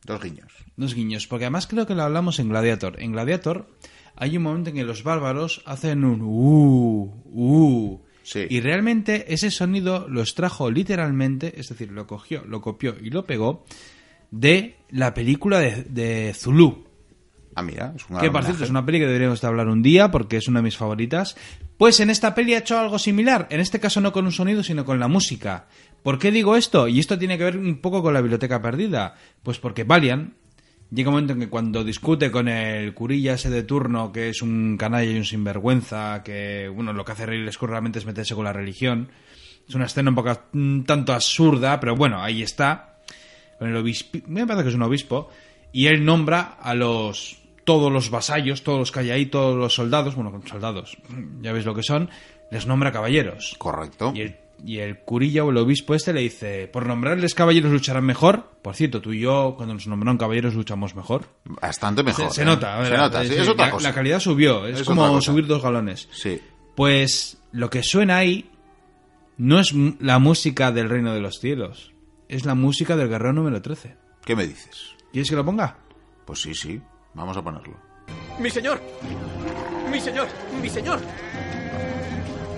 Dos 0.04 0.22
guiños. 0.22 0.52
Dos 0.76 0.94
guiños, 0.94 1.26
porque 1.26 1.44
además 1.44 1.66
creo 1.66 1.86
que 1.86 1.94
lo 1.94 2.02
hablamos 2.02 2.38
en 2.38 2.48
Gladiator. 2.48 3.00
En 3.00 3.12
Gladiator 3.12 3.68
hay 4.16 4.36
un 4.36 4.42
momento 4.42 4.70
en 4.70 4.76
que 4.76 4.84
los 4.84 5.04
bárbaros 5.04 5.62
hacen 5.66 6.04
un 6.04 6.22
uh, 6.22 7.22
uh. 7.24 8.02
Sí. 8.28 8.46
Y 8.50 8.60
realmente 8.60 9.32
ese 9.32 9.50
sonido 9.50 10.06
lo 10.06 10.20
extrajo 10.20 10.70
literalmente, 10.70 11.58
es 11.58 11.70
decir, 11.70 11.90
lo 11.90 12.06
cogió, 12.06 12.44
lo 12.44 12.60
copió 12.60 12.94
y 13.02 13.08
lo 13.08 13.24
pegó 13.24 13.64
de 14.30 14.76
la 14.90 15.14
película 15.14 15.60
de, 15.60 15.84
de 15.84 16.34
Zulu. 16.34 16.84
Ah, 17.54 17.62
mira, 17.62 17.94
es 17.96 18.04
un 18.10 18.18
Que 18.18 18.30
por 18.30 18.44
cierto 18.44 18.64
es 18.64 18.70
una 18.70 18.84
peli 18.84 18.98
que 18.98 19.06
deberíamos 19.06 19.40
de 19.40 19.46
hablar 19.46 19.68
un 19.68 19.82
día 19.82 20.10
porque 20.10 20.36
es 20.36 20.46
una 20.46 20.60
de 20.60 20.64
mis 20.64 20.76
favoritas. 20.76 21.38
Pues 21.78 22.00
en 22.00 22.10
esta 22.10 22.34
peli 22.34 22.52
ha 22.52 22.58
hecho 22.58 22.78
algo 22.78 22.98
similar. 22.98 23.46
En 23.50 23.60
este 23.60 23.80
caso 23.80 24.02
no 24.02 24.12
con 24.12 24.26
un 24.26 24.32
sonido, 24.32 24.62
sino 24.62 24.84
con 24.84 25.00
la 25.00 25.08
música. 25.08 25.66
¿Por 26.02 26.18
qué 26.18 26.30
digo 26.30 26.54
esto? 26.54 26.86
Y 26.86 27.00
esto 27.00 27.18
tiene 27.18 27.38
que 27.38 27.44
ver 27.44 27.56
un 27.56 27.80
poco 27.80 28.02
con 28.02 28.12
la 28.12 28.20
biblioteca 28.20 28.60
perdida. 28.60 29.14
Pues 29.42 29.58
porque 29.58 29.84
Valiant 29.84 30.34
llega 30.91 31.11
un 31.11 31.14
momento 31.14 31.34
en 31.34 31.41
que 31.41 31.49
cuando 31.49 31.84
discute 31.84 32.30
con 32.30 32.49
el 32.49 32.95
curilla 32.95 33.34
ese 33.34 33.51
de 33.51 33.62
turno, 33.62 34.12
que 34.12 34.30
es 34.30 34.43
un 34.43 34.76
canalla 34.78 35.11
y 35.11 35.16
un 35.16 35.24
sinvergüenza, 35.24 36.22
que 36.22 36.68
bueno, 36.68 36.93
lo 36.93 37.05
que 37.05 37.12
hace 37.12 37.26
Ridley 37.26 37.53
Scott 37.53 37.70
realmente 37.70 37.99
es 37.99 38.07
meterse 38.07 38.34
con 38.34 38.45
la 38.45 38.53
religión. 38.53 39.11
Es 39.68 39.74
una 39.74 39.86
escena 39.86 40.11
un 40.11 40.16
poco 40.16 40.39
un 40.55 40.84
tanto 40.86 41.12
absurda, 41.12 41.78
pero 41.78 41.95
bueno, 41.95 42.22
ahí 42.22 42.43
está. 42.43 43.01
Con 43.59 43.68
el 43.68 43.76
obispo, 43.76 44.18
me 44.28 44.47
parece 44.47 44.64
que 44.64 44.68
es 44.70 44.74
un 44.76 44.82
obispo, 44.82 45.30
y 45.72 45.86
él 45.86 46.05
nombra 46.05 46.57
a 46.61 46.74
los 46.74 47.39
todos 47.64 47.93
los 47.93 48.09
vasallos, 48.09 48.62
todos 48.62 48.78
los 48.78 48.93
que 48.93 49.01
hay 49.01 49.11
ahí, 49.11 49.26
todos 49.26 49.57
los 49.57 49.74
soldados, 49.74 50.14
bueno, 50.14 50.41
soldados, 50.47 50.97
ya 51.43 51.53
veis 51.53 51.66
lo 51.66 51.74
que 51.74 51.82
son, 51.82 52.09
les 52.51 52.66
nombra 52.66 52.93
caballeros. 52.93 53.57
Correcto. 53.59 54.12
Y 54.14 54.22
el, 54.22 54.36
y 54.64 54.78
el 54.78 55.00
curilla 55.00 55.44
o 55.44 55.50
el 55.50 55.56
obispo 55.56 55.94
este 55.94 56.12
le 56.12 56.20
dice, 56.20 56.68
por 56.68 56.86
nombrarles 56.86 57.34
caballeros 57.34 57.72
lucharán 57.72 58.04
mejor. 58.04 58.59
Por 58.62 58.74
cierto, 58.74 59.00
tú 59.00 59.12
y 59.12 59.20
yo, 59.20 59.54
cuando 59.56 59.74
nos 59.74 59.86
nombraron 59.86 60.18
caballeros, 60.18 60.54
luchamos 60.54 60.94
mejor. 60.94 61.26
Bastante 61.44 62.02
mejor. 62.02 62.28
Se, 62.30 62.36
se 62.36 62.42
¿eh? 62.42 62.44
nota, 62.44 62.76
a 62.76 62.80
ver, 62.80 62.88
Se 62.88 62.96
nota, 62.96 63.24
sí, 63.24 63.34
es 63.34 63.48
otra 63.48 63.66
la, 63.66 63.72
cosa. 63.72 63.88
la 63.88 63.94
calidad 63.94 64.20
subió, 64.20 64.66
es, 64.66 64.80
Es 64.80 64.86
como 64.86 65.20
subir 65.20 65.46
dos 65.46 65.62
galones. 65.62 66.09
Sí. 66.12 66.40
Pues 66.74 67.38
lo 67.52 67.70
que 67.70 67.82
suena 67.82 68.18
ahí 68.18 68.50
no 69.36 69.61
es 69.61 69.72
la 70.00 70.18
música 70.18 70.72
del 70.72 70.88
reino 70.88 71.14
de 71.14 71.20
los 71.20 71.38
cielos, 71.40 71.92
es 72.28 72.44
la 72.44 72.54
música 72.54 72.96
del 72.96 73.09
guerrero 73.09 73.32
número 73.32 73.62
13. 73.62 73.96
¿Qué 74.24 74.36
me 74.36 74.46
dices? 74.46 74.94
¿Quieres 75.12 75.30
que 75.30 75.36
lo 75.36 75.44
ponga? 75.44 75.78
Pues 76.24 76.42
sí, 76.42 76.54
sí. 76.54 76.80
Vamos 77.14 77.36
a 77.36 77.42
ponerlo. 77.42 77.74
Mi 78.38 78.50
señor. 78.50 78.80
Mi 79.90 80.00
señor. 80.00 80.28
Mi 80.61 80.68
señor. 80.68 81.00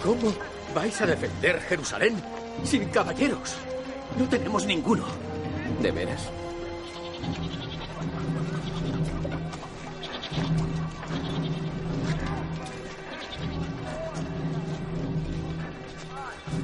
¿Cómo 0.03 0.33
vais 0.75 1.01
a 1.01 1.07
defender 1.07 1.61
Jerusalén 1.69 2.15
sin 2.65 2.89
caballeros? 2.91 3.57
No 4.19 4.29
tenemos 4.29 4.67
ninguno. 4.67 5.05
¿De 5.81 5.91
veras? 5.91 6.31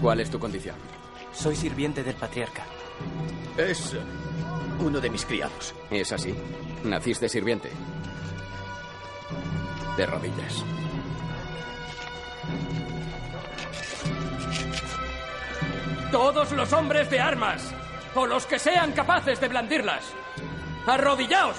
¿Cuál 0.00 0.20
es 0.20 0.30
tu 0.30 0.38
condición? 0.38 0.76
Soy 1.32 1.56
sirviente 1.56 2.02
del 2.02 2.14
patriarca. 2.14 2.64
Es 3.56 3.94
eh, 3.94 4.00
uno 4.80 5.00
de 5.00 5.10
mis 5.10 5.24
criados. 5.24 5.74
¿Es 5.90 6.12
así? 6.12 6.34
¿Naciste 6.84 7.28
sirviente? 7.28 7.70
De 9.96 10.06
rodillas. 10.06 10.64
Todos 16.10 16.52
los 16.52 16.72
hombres 16.72 17.10
de 17.10 17.20
armas, 17.20 17.74
o 18.14 18.26
los 18.26 18.46
que 18.46 18.58
sean 18.58 18.92
capaces 18.92 19.40
de 19.40 19.48
blandirlas, 19.48 20.04
arrodillaos. 20.86 21.56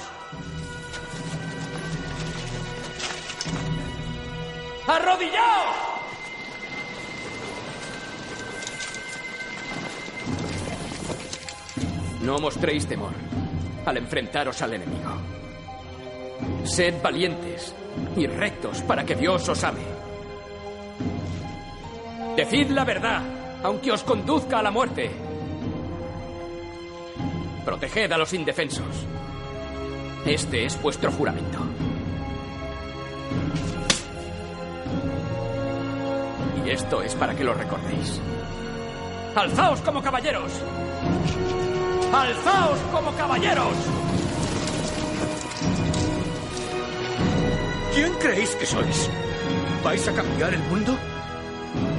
¡Arrodillaos! 4.87 5.75
No 12.21 12.39
mostréis 12.39 12.87
temor 12.87 13.13
al 13.85 13.97
enfrentaros 13.97 14.61
al 14.61 14.73
enemigo. 14.73 15.11
Sed 16.63 17.01
valientes 17.01 17.73
y 18.15 18.27
rectos 18.27 18.81
para 18.81 19.05
que 19.05 19.15
Dios 19.15 19.47
os 19.47 19.63
ame. 19.63 19.81
Decid 22.35 22.69
la 22.69 22.83
verdad, 22.83 23.21
aunque 23.63 23.91
os 23.91 24.03
conduzca 24.03 24.59
a 24.59 24.63
la 24.63 24.71
muerte. 24.71 25.11
Proteged 27.65 28.11
a 28.11 28.17
los 28.17 28.33
indefensos. 28.33 29.05
Este 30.25 30.65
es 30.65 30.81
vuestro 30.81 31.11
juramento. 31.11 31.59
Y 36.65 36.69
esto 36.69 37.01
es 37.01 37.15
para 37.15 37.35
que 37.35 37.43
lo 37.43 37.53
recordéis. 37.53 38.21
¡Alzaos 39.35 39.81
como 39.81 40.01
caballeros! 40.01 40.51
¡Alzaos 42.13 42.79
como 42.91 43.11
caballeros! 43.15 43.75
¿Quién 47.93 48.13
creéis 48.15 48.55
que 48.55 48.65
sois? 48.65 49.09
¿Vais 49.83 50.07
a 50.07 50.13
cambiar 50.13 50.53
el 50.53 50.61
mundo? 50.63 50.97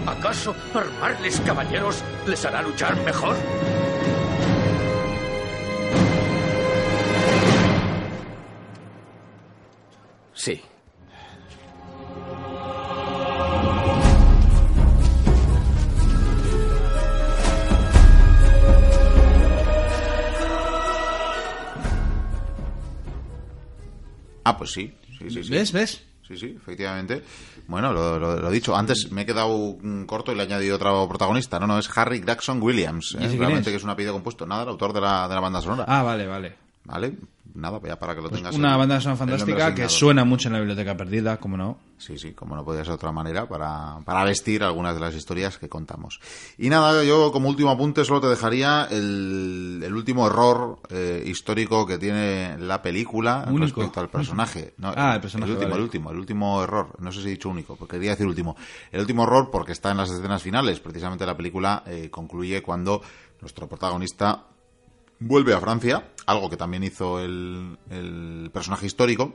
¿Acaso 0.08 0.56
armarles 0.74 1.38
caballeros 1.40 2.02
les 2.26 2.42
hará 2.46 2.62
luchar 2.62 2.96
mejor? 3.04 3.36
Sí. 10.32 10.62
Ah, 24.44 24.56
pues 24.56 24.70
sí. 24.70 24.94
sí, 25.18 25.30
sí, 25.30 25.44
sí. 25.44 25.50
¿Ves? 25.50 25.72
¿Ves? 25.72 26.07
Sí, 26.28 26.36
sí, 26.36 26.54
efectivamente. 26.60 27.22
Bueno, 27.68 27.90
lo, 27.92 28.18
lo- 28.18 28.36
lo 28.38 28.50
dicho. 28.50 28.76
Antes 28.76 29.10
me 29.10 29.22
he 29.22 29.26
quedado 29.26 29.78
mm, 29.80 30.04
corto 30.04 30.30
y 30.30 30.34
le 30.34 30.42
he 30.42 30.46
añadido 30.46 30.76
otro 30.76 31.08
protagonista. 31.08 31.58
No, 31.58 31.66
no, 31.66 31.78
es 31.78 31.88
Harry 31.96 32.20
Gregson 32.20 32.62
Williams. 32.62 33.14
¿eh? 33.14 33.18
¿Y 33.20 33.24
ese 33.24 33.28
quién 33.30 33.38
Realmente 33.40 33.70
es? 33.70 33.72
que 33.72 33.76
es 33.78 33.84
un 33.84 33.90
apellido 33.90 34.12
compuesto. 34.12 34.46
Nada, 34.46 34.64
el 34.64 34.68
autor 34.68 34.92
de 34.92 35.00
la, 35.00 35.26
de 35.26 35.34
la 35.34 35.40
banda 35.40 35.62
sonora. 35.62 35.84
Ah, 35.88 36.02
vale, 36.02 36.26
vale. 36.26 36.67
¿Vale? 36.88 37.16
Nada, 37.54 37.80
ya 37.84 37.98
para 37.98 38.14
que 38.14 38.20
lo 38.20 38.30
tengas. 38.30 38.54
Una 38.54 38.72
en- 38.72 38.78
banda 38.78 39.00
sonora 39.00 39.14
el 39.14 39.18
fantástica 39.18 39.74
que 39.74 39.88
suena 39.88 40.24
mucho 40.24 40.48
en 40.48 40.52
la 40.52 40.58
biblioteca 40.60 40.96
perdida, 40.96 41.38
como 41.38 41.56
no. 41.56 41.78
Sí, 41.96 42.16
sí, 42.16 42.32
como 42.32 42.54
no 42.54 42.64
podía 42.64 42.80
ser 42.82 42.88
de 42.90 42.94
otra 42.94 43.10
manera, 43.10 43.48
para, 43.48 43.98
para 44.04 44.22
vestir 44.22 44.62
algunas 44.62 44.94
de 44.94 45.00
las 45.00 45.14
historias 45.14 45.58
que 45.58 45.68
contamos. 45.68 46.20
Y 46.56 46.68
nada, 46.68 47.02
yo 47.02 47.32
como 47.32 47.48
último 47.48 47.70
apunte 47.70 48.04
solo 48.04 48.20
te 48.20 48.28
dejaría 48.28 48.86
el, 48.90 49.80
el 49.84 49.92
último 49.94 50.26
error 50.28 50.78
eh, 50.90 51.24
histórico 51.26 51.84
que 51.86 51.98
tiene 51.98 52.56
la 52.58 52.80
película 52.82 53.46
Único. 53.48 53.80
respecto 53.80 54.00
al 54.00 54.08
personaje. 54.10 54.74
No, 54.78 54.92
Ah, 54.96 55.14
el 55.16 55.20
personaje, 55.20 55.50
último, 55.52 55.68
vale. 55.70 55.78
el 55.80 55.82
último, 55.84 56.10
el 56.12 56.18
último 56.18 56.62
error. 56.62 56.94
No 57.00 57.10
sé 57.10 57.22
si 57.22 57.26
he 57.28 57.30
dicho 57.30 57.48
único, 57.48 57.74
porque 57.74 57.96
quería 57.96 58.10
decir 58.12 58.26
último. 58.26 58.56
El 58.92 59.00
último 59.00 59.24
error 59.24 59.50
porque 59.50 59.72
está 59.72 59.90
en 59.90 59.96
las 59.96 60.10
escenas 60.10 60.42
finales. 60.42 60.78
Precisamente 60.78 61.26
la 61.26 61.36
película 61.36 61.82
eh, 61.86 62.08
concluye 62.10 62.62
cuando 62.62 63.02
nuestro 63.40 63.66
protagonista 63.68 64.44
vuelve 65.20 65.54
a 65.54 65.60
Francia, 65.60 66.08
algo 66.26 66.48
que 66.50 66.56
también 66.56 66.84
hizo 66.84 67.20
el, 67.20 67.78
el 67.90 68.50
personaje 68.52 68.86
histórico. 68.86 69.34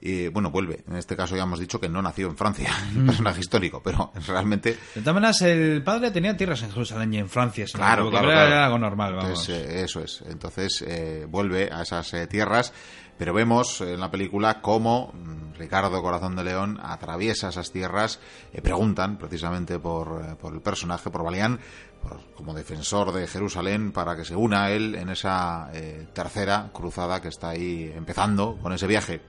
Y 0.00 0.28
bueno, 0.28 0.52
vuelve. 0.52 0.84
En 0.88 0.94
este 0.94 1.16
caso 1.16 1.34
ya 1.34 1.42
hemos 1.42 1.58
dicho 1.58 1.80
que 1.80 1.88
no 1.88 2.00
nació 2.00 2.28
en 2.28 2.36
Francia, 2.36 2.70
el 2.96 3.04
personaje 3.04 3.40
histórico, 3.40 3.82
pero 3.82 4.12
realmente. 4.28 4.76
De 4.94 5.00
todas 5.00 5.14
maneras, 5.14 5.42
el 5.42 5.82
padre 5.82 6.10
tenía 6.12 6.36
tierras 6.36 6.62
en 6.62 6.70
Jerusalén 6.70 7.14
y 7.14 7.18
en 7.18 7.28
Francia. 7.28 7.66
si 7.66 7.72
no 7.76 7.78
Claro, 7.80 8.10
claro, 8.10 8.28
pero 8.28 8.38
era 8.38 8.46
claro. 8.46 8.64
algo 8.64 8.78
normal, 8.78 9.14
vamos. 9.14 9.48
Entonces, 9.48 9.68
eh, 9.74 9.82
eso 9.82 10.00
es. 10.00 10.22
Entonces 10.28 10.84
eh, 10.86 11.26
vuelve 11.28 11.70
a 11.72 11.82
esas 11.82 12.14
eh, 12.14 12.28
tierras, 12.28 12.72
pero 13.18 13.34
vemos 13.34 13.80
en 13.80 14.00
la 14.00 14.10
película 14.10 14.60
cómo 14.62 15.12
mm, 15.12 15.54
Ricardo 15.58 16.00
Corazón 16.02 16.36
de 16.36 16.44
León 16.44 16.78
atraviesa 16.82 17.48
esas 17.48 17.70
tierras. 17.72 18.20
eh, 18.52 18.62
preguntan 18.62 19.18
precisamente 19.18 19.78
por, 19.78 20.22
eh, 20.24 20.34
por 20.40 20.54
el 20.54 20.60
personaje, 20.60 21.10
por 21.10 21.24
Balián, 21.24 21.58
por- 22.02 22.20
como 22.34 22.54
defensor 22.54 23.12
de 23.12 23.26
Jerusalén, 23.26 23.90
para 23.92 24.14
que 24.16 24.24
se 24.24 24.36
una 24.36 24.64
a 24.64 24.70
él 24.70 24.94
en 24.94 25.08
esa 25.10 25.70
eh, 25.74 26.06
tercera 26.12 26.70
cruzada 26.72 27.20
que 27.20 27.28
está 27.28 27.50
ahí 27.50 27.92
empezando 27.94 28.56
con 28.62 28.72
ese 28.72 28.86
viaje. 28.86 29.20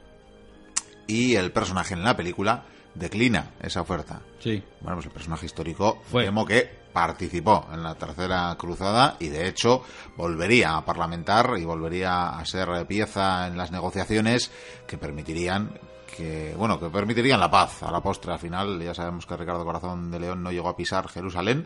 Y 1.08 1.36
el 1.36 1.52
personaje 1.52 1.96
en 1.96 2.04
la 2.04 2.16
película 2.16 2.66
declina 2.94 3.52
esa 3.62 3.82
oferta. 3.82 4.22
Sí. 4.40 4.64
Bueno, 4.82 4.98
pues 4.98 5.08
el 5.08 5.12
personaje 5.12 5.46
histórico 5.48 6.00
Fue. 6.12 6.26
temo 6.26 6.46
que 6.46 6.79
participó 6.92 7.68
en 7.72 7.84
la 7.84 7.96
tercera 7.96 8.56
cruzada 8.58 9.16
y 9.20 9.28
de 9.28 9.48
hecho 9.48 9.84
volvería 10.18 10.78
a 10.78 10.86
parlamentar 10.86 11.56
y 11.58 11.66
volvería 11.66 12.30
a 12.30 12.46
ser 12.46 12.86
pieza 12.88 13.48
en 13.48 13.58
las 13.58 13.72
negociaciones 13.72 14.52
que 14.88 14.98
permitirían 14.98 15.80
que 16.16 16.54
bueno 16.58 16.80
que 16.80 16.90
permitirían 16.90 17.40
la 17.40 17.52
paz 17.52 17.84
a 17.84 17.92
la 17.92 18.02
postre. 18.02 18.34
Al 18.34 18.40
final 18.40 18.82
ya 18.82 18.94
sabemos 18.94 19.26
que 19.26 19.38
Ricardo 19.38 19.64
Corazón 19.64 20.12
de 20.12 20.20
León 20.20 20.44
no 20.44 20.52
llegó 20.52 20.70
a 20.70 20.76
pisar 20.76 21.08
Jerusalén 21.08 21.66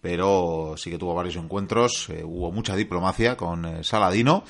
pero 0.00 0.74
sí 0.76 0.90
que 0.90 0.98
tuvo 0.98 1.14
varios 1.14 1.36
encuentros. 1.36 2.08
Eh, 2.10 2.22
hubo 2.24 2.52
mucha 2.52 2.76
diplomacia 2.76 3.36
con 3.36 3.64
eh, 3.64 3.84
Saladino 3.84 4.44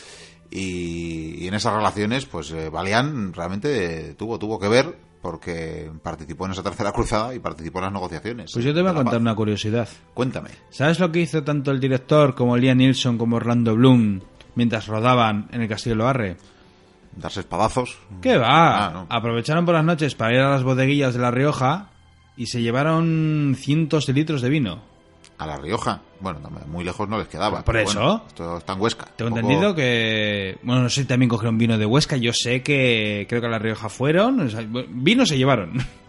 y, 0.51 1.47
en 1.47 1.55
esas 1.55 1.75
relaciones 1.75 2.27
pues 2.27 2.51
eh, 2.53 2.69
Balián 2.69 3.33
realmente 3.33 4.15
tuvo 4.15 4.39
tuvo 4.39 4.59
que 4.59 4.69
ver 4.69 5.08
porque 5.21 5.91
participó 6.03 6.47
en 6.47 6.53
esa 6.53 6.63
tercera 6.63 6.93
cruzada 6.93 7.35
y 7.35 7.39
participó 7.39 7.79
en 7.79 7.85
las 7.87 7.93
negociaciones 7.93 8.53
Pues 8.53 8.65
yo 8.65 8.73
te 8.75 8.81
voy 8.83 8.91
a 8.91 8.95
contar 8.95 9.15
paz. 9.15 9.21
una 9.21 9.35
curiosidad. 9.35 9.89
Cuéntame. 10.15 10.51
¿Sabes 10.71 11.01
lo 11.01 11.11
que 11.11 11.21
hizo 11.21 11.43
tanto 11.43 11.71
el 11.71 11.81
director 11.81 12.35
como 12.35 12.57
Liam 12.57 12.79
Nilsson 12.79 13.19
como 13.19 13.37
Orlando 13.37 13.75
Bloom 13.75 14.21
mientras 14.55 14.87
rodaban 14.87 15.49
en 15.53 15.63
el 15.63 15.69
Castillo 15.69 15.95
de 15.97 15.99
Loarre? 15.99 16.37
Darse 17.17 17.41
espadazos. 17.41 17.99
¿Qué 18.23 18.37
va? 18.39 18.87
Ah, 18.87 18.91
no. 18.93 19.07
Aprovecharon 19.11 19.65
por 19.65 19.75
las 19.75 19.85
noches 19.85 20.15
para 20.15 20.35
ir 20.35 20.41
a 20.41 20.51
las 20.51 20.63
bodeguillas 20.63 21.15
de 21.15 21.21
La 21.21 21.31
Rioja 21.33 21.91
y 22.37 22.47
se 22.47 22.63
llevaron 22.63 23.57
cientos 23.59 24.07
de 24.07 24.13
litros 24.13 24.41
de 24.43 24.49
vino. 24.49 24.83
A 25.39 25.47
La 25.47 25.57
Rioja. 25.57 26.03
Bueno, 26.21 26.41
muy 26.67 26.85
lejos 26.85 27.09
no 27.09 27.19
les 27.19 27.29
quedaba. 27.29 27.65
Por 27.65 27.77
eso. 27.77 28.01
bueno, 28.01 28.25
esto 28.27 28.59
está 28.59 28.73
en 28.73 28.81
Huesca. 28.81 29.07
Tengo 29.17 29.37
entendido 29.37 29.75
que... 29.75 30.59
Bueno, 30.63 30.83
no 30.83 30.89
sé 30.89 31.03
si 31.03 31.07
también 31.07 31.29
cogieron 31.29 31.57
vino 31.59 31.79
de 31.79 31.87
Huesca. 31.87 32.17
Yo 32.17 32.33
sé 32.33 32.63
que 32.63 33.27
creo 33.29 33.41
que 33.41 33.47
a 33.47 33.51
La 33.51 33.59
Rioja 33.59 33.89
fueron. 33.89 34.41
o 34.41 34.51
sea, 34.51 34.67
vino 34.89 35.25
se 35.25 35.39
llevaron. 35.39 35.79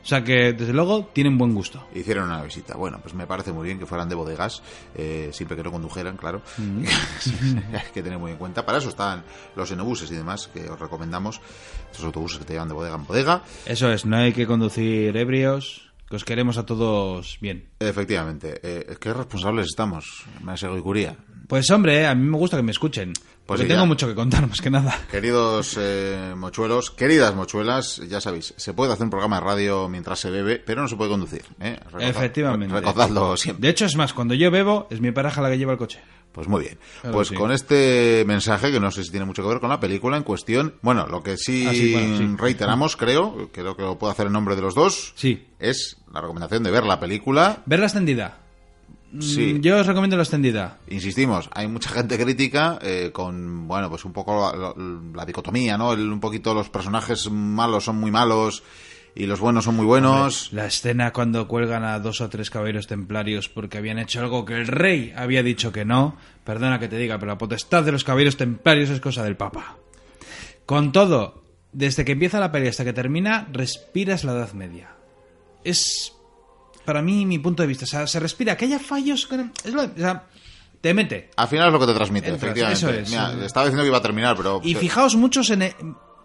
O 0.00 0.06
sea 0.08 0.24
que, 0.24 0.54
desde 0.54 0.72
luego, 0.72 1.10
tienen 1.12 1.36
buen 1.36 1.54
gusto. 1.54 1.86
Hicieron 1.94 2.30
una 2.30 2.42
visita. 2.42 2.76
Bueno, 2.78 2.98
pues 3.02 3.12
me 3.12 3.26
parece 3.26 3.52
muy 3.52 3.66
bien 3.66 3.78
que 3.78 3.84
fueran 3.84 4.08
de 4.08 4.14
bodegas, 4.14 4.62
eh, 4.94 5.28
siempre 5.34 5.54
que 5.54 5.62
no 5.62 5.70
condujeran, 5.70 6.16
claro. 6.16 6.40
Mm. 6.56 6.84
Hay 7.74 7.92
que 7.92 8.02
tener 8.02 8.18
muy 8.18 8.32
en 8.32 8.38
cuenta. 8.38 8.64
Para 8.64 8.78
eso 8.78 8.88
están 8.88 9.22
los 9.54 9.70
enobuses 9.70 10.10
y 10.10 10.14
demás, 10.14 10.48
que 10.48 10.66
os 10.70 10.80
recomendamos. 10.80 11.42
Estos 11.90 12.06
autobuses 12.06 12.38
que 12.38 12.46
te 12.46 12.54
llevan 12.54 12.68
de 12.68 12.74
bodega 12.74 12.96
en 12.96 13.04
bodega. 13.04 13.42
Eso 13.66 13.92
es, 13.92 14.06
no 14.06 14.16
hay 14.16 14.32
que 14.32 14.46
conducir 14.46 15.14
ebrios, 15.14 15.87
que 16.08 16.16
os 16.16 16.24
queremos 16.24 16.56
a 16.58 16.64
todos 16.66 17.38
bien. 17.40 17.68
Efectivamente. 17.80 18.60
Eh, 18.62 18.96
¿Qué 19.00 19.12
responsables 19.12 19.66
estamos? 19.66 20.24
Me 20.42 20.54
Curía. 20.82 21.16
Pues 21.46 21.70
hombre, 21.70 22.06
a 22.06 22.14
mí 22.14 22.26
me 22.28 22.36
gusta 22.36 22.56
que 22.56 22.62
me 22.62 22.72
escuchen. 22.72 23.12
Pues 23.14 23.26
porque 23.46 23.62
sí, 23.62 23.68
tengo 23.68 23.82
ya. 23.84 23.86
mucho 23.86 24.06
que 24.06 24.14
contar, 24.14 24.46
más 24.48 24.60
que 24.60 24.68
nada. 24.70 24.94
Queridos 25.10 25.76
eh, 25.80 26.34
mochuelos, 26.36 26.90
queridas 26.90 27.34
mochuelas, 27.34 27.96
ya 28.08 28.20
sabéis, 28.20 28.52
se 28.56 28.74
puede 28.74 28.92
hacer 28.92 29.04
un 29.04 29.10
programa 29.10 29.36
de 29.40 29.46
radio 29.46 29.88
mientras 29.88 30.18
se 30.18 30.30
bebe, 30.30 30.58
pero 30.58 30.82
no 30.82 30.88
se 30.88 30.96
puede 30.96 31.10
conducir. 31.10 31.44
¿eh? 31.60 31.78
Recordad- 31.86 32.08
Efectivamente. 32.10 32.74
Recordadlo 32.74 33.36
siempre. 33.38 33.62
De 33.62 33.70
hecho, 33.70 33.86
es 33.86 33.96
más, 33.96 34.12
cuando 34.12 34.34
yo 34.34 34.50
bebo, 34.50 34.86
es 34.90 35.00
mi 35.00 35.12
pareja 35.12 35.40
la 35.40 35.48
que 35.50 35.56
lleva 35.56 35.72
el 35.72 35.78
coche. 35.78 36.00
Pues 36.32 36.46
muy 36.46 36.60
bien. 36.62 36.78
Claro, 37.00 37.16
pues 37.16 37.28
sí. 37.28 37.34
con 37.34 37.50
este 37.50 38.24
mensaje, 38.26 38.70
que 38.70 38.78
no 38.78 38.90
sé 38.90 39.02
si 39.02 39.10
tiene 39.10 39.26
mucho 39.26 39.42
que 39.42 39.48
ver 39.48 39.60
con 39.60 39.70
la 39.70 39.80
película 39.80 40.16
en 40.16 40.22
cuestión, 40.22 40.74
bueno, 40.82 41.06
lo 41.08 41.22
que 41.22 41.36
sí, 41.36 41.66
Ah, 41.66 41.72
sí, 41.72 41.92
bueno, 41.92 42.16
sí. 42.18 42.36
reiteramos, 42.38 42.96
creo, 42.96 43.48
creo 43.52 43.76
que 43.76 43.82
lo 43.82 43.98
puedo 43.98 44.12
hacer 44.12 44.26
en 44.26 44.34
nombre 44.34 44.54
de 44.54 44.62
los 44.62 44.74
dos, 44.74 45.12
Sí. 45.16 45.46
es 45.58 45.96
la 46.12 46.20
recomendación 46.20 46.62
de 46.62 46.70
ver 46.70 46.84
la 46.84 47.00
película. 47.00 47.62
Ver 47.66 47.80
la 47.80 47.86
extendida. 47.86 48.38
Mm, 49.10 49.20
Sí. 49.22 49.58
Yo 49.62 49.78
os 49.78 49.86
recomiendo 49.86 50.16
la 50.16 50.22
extendida. 50.22 50.78
Insistimos, 50.88 51.48
hay 51.54 51.66
mucha 51.66 51.88
gente 51.90 52.18
crítica 52.22 52.78
eh, 52.82 53.10
con, 53.12 53.66
bueno, 53.66 53.88
pues 53.88 54.04
un 54.04 54.12
poco 54.12 54.52
la, 54.52 54.56
la- 54.56 54.74
la 55.14 55.24
dicotomía, 55.24 55.78
¿no? 55.78 55.94
El- 55.94 56.12
un 56.12 56.20
poquito 56.20 56.52
los 56.54 56.68
personajes 56.68 57.30
malos 57.30 57.84
son 57.84 57.96
muy 57.96 58.10
malos 58.10 58.62
y 59.18 59.26
los 59.26 59.40
buenos 59.40 59.64
son 59.64 59.74
muy 59.74 59.84
buenos. 59.84 60.52
La 60.52 60.66
escena 60.66 61.12
cuando 61.12 61.48
cuelgan 61.48 61.84
a 61.84 61.98
dos 61.98 62.20
o 62.20 62.28
tres 62.28 62.50
caballeros 62.50 62.86
templarios 62.86 63.48
porque 63.48 63.76
habían 63.78 63.98
hecho 63.98 64.20
algo 64.20 64.44
que 64.44 64.54
el 64.54 64.68
rey 64.68 65.12
había 65.16 65.42
dicho 65.42 65.72
que 65.72 65.84
no. 65.84 66.16
Perdona 66.44 66.78
que 66.78 66.86
te 66.88 66.96
diga, 66.96 67.18
pero 67.18 67.32
la 67.32 67.38
potestad 67.38 67.82
de 67.82 67.90
los 67.92 68.04
caballeros 68.04 68.36
templarios 68.36 68.90
es 68.90 69.00
cosa 69.00 69.24
del 69.24 69.36
Papa. 69.36 69.76
Con 70.66 70.92
todo, 70.92 71.42
desde 71.72 72.04
que 72.04 72.12
empieza 72.12 72.38
la 72.38 72.52
peli 72.52 72.68
hasta 72.68 72.84
que 72.84 72.92
termina, 72.92 73.48
respiras 73.52 74.22
la 74.22 74.32
Edad 74.32 74.52
Media. 74.52 74.90
Es, 75.64 76.12
para 76.84 77.02
mí, 77.02 77.26
mi 77.26 77.38
punto 77.40 77.62
de 77.62 77.66
vista. 77.66 77.84
O 77.84 77.88
sea, 77.88 78.06
se 78.06 78.20
respira. 78.20 78.56
Que 78.56 78.66
haya 78.66 78.78
fallos... 78.78 79.28
Es 79.64 79.74
lo, 79.74 79.82
o 79.82 79.90
sea, 79.96 80.26
te 80.80 80.94
mete. 80.94 81.30
Al 81.36 81.48
final 81.48 81.66
es 81.66 81.72
lo 81.72 81.80
que 81.80 81.86
te 81.86 81.94
transmite, 81.94 82.28
Entras, 82.28 82.42
efectivamente. 82.52 82.86
eso 82.86 82.90
es. 83.00 83.10
Mira, 83.10 83.44
estaba 83.44 83.66
diciendo 83.66 83.82
que 83.82 83.88
iba 83.88 83.98
a 83.98 84.02
terminar, 84.02 84.36
pero... 84.36 84.60
Y 84.62 84.74
fijaos 84.76 85.16
muchos 85.16 85.50
en... 85.50 85.62
el- 85.62 85.74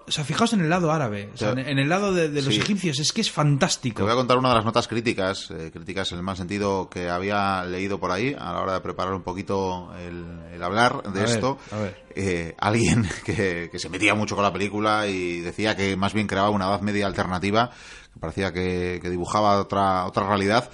o 0.08 0.12
sea, 0.12 0.24
fijaos 0.24 0.54
en 0.54 0.62
el 0.62 0.70
lado 0.70 0.92
árabe, 0.92 1.30
o 1.34 1.38
sea, 1.38 1.54
Te- 1.56 1.62
en 1.62 1.68
en 1.70 1.80
el 1.80 1.90
lado 1.90 2.14
de, 2.14 2.30
de 2.30 2.42
los 2.42 2.54
Sí. 2.54 2.60
egipcios, 2.62 3.00
es 3.00 3.12
que 3.14 3.22
es 3.22 3.28
Te 3.28 3.34
fantástico. 3.34 4.04
voy 4.04 4.12
a 4.12 4.16
contar 4.16 4.38
una 4.38 4.50
de 4.50 4.56
las 4.56 4.66
notas 4.66 4.88
críticas, 4.88 5.50
eh, 5.52 5.70
críticas 5.74 6.12
en 6.12 6.18
el 6.20 6.24
mal 6.24 6.38
sentido 6.38 6.90
que 6.90 7.10
había 7.10 7.64
leído 7.66 8.00
por 8.00 8.12
ahí 8.12 8.36
a 8.38 8.54
la 8.54 8.62
hora 8.62 8.74
de 8.74 8.82
preparar 8.82 9.14
un 9.14 9.24
poquito 9.24 9.94
el, 9.98 10.26
el 10.54 10.64
hablar 10.64 11.04
de 11.04 11.20
A 11.22 11.24
ver, 11.24 11.30
esto. 11.30 11.58
a 11.72 11.78
ver. 11.78 12.04
Eh, 12.16 12.56
alguien 12.60 13.08
que, 13.26 13.70
que 13.72 13.80
se 13.80 13.90
metía 13.90 14.14
mucho 14.16 14.36
con 14.36 14.44
la 14.44 14.54
película 14.54 15.08
y 15.08 15.40
decía 15.40 15.76
que 15.76 15.96
más 15.96 16.14
bien 16.14 16.28
creaba 16.28 16.50
una 16.50 16.66
edad 16.68 16.82
media 16.82 17.08
alternativa, 17.08 17.72
que 18.14 18.20
parecía 18.20 18.52
que, 18.54 19.00
que 19.02 19.10
dibujaba 19.10 19.60
otra, 19.60 20.06
otra 20.06 20.28
realidad, 20.28 20.70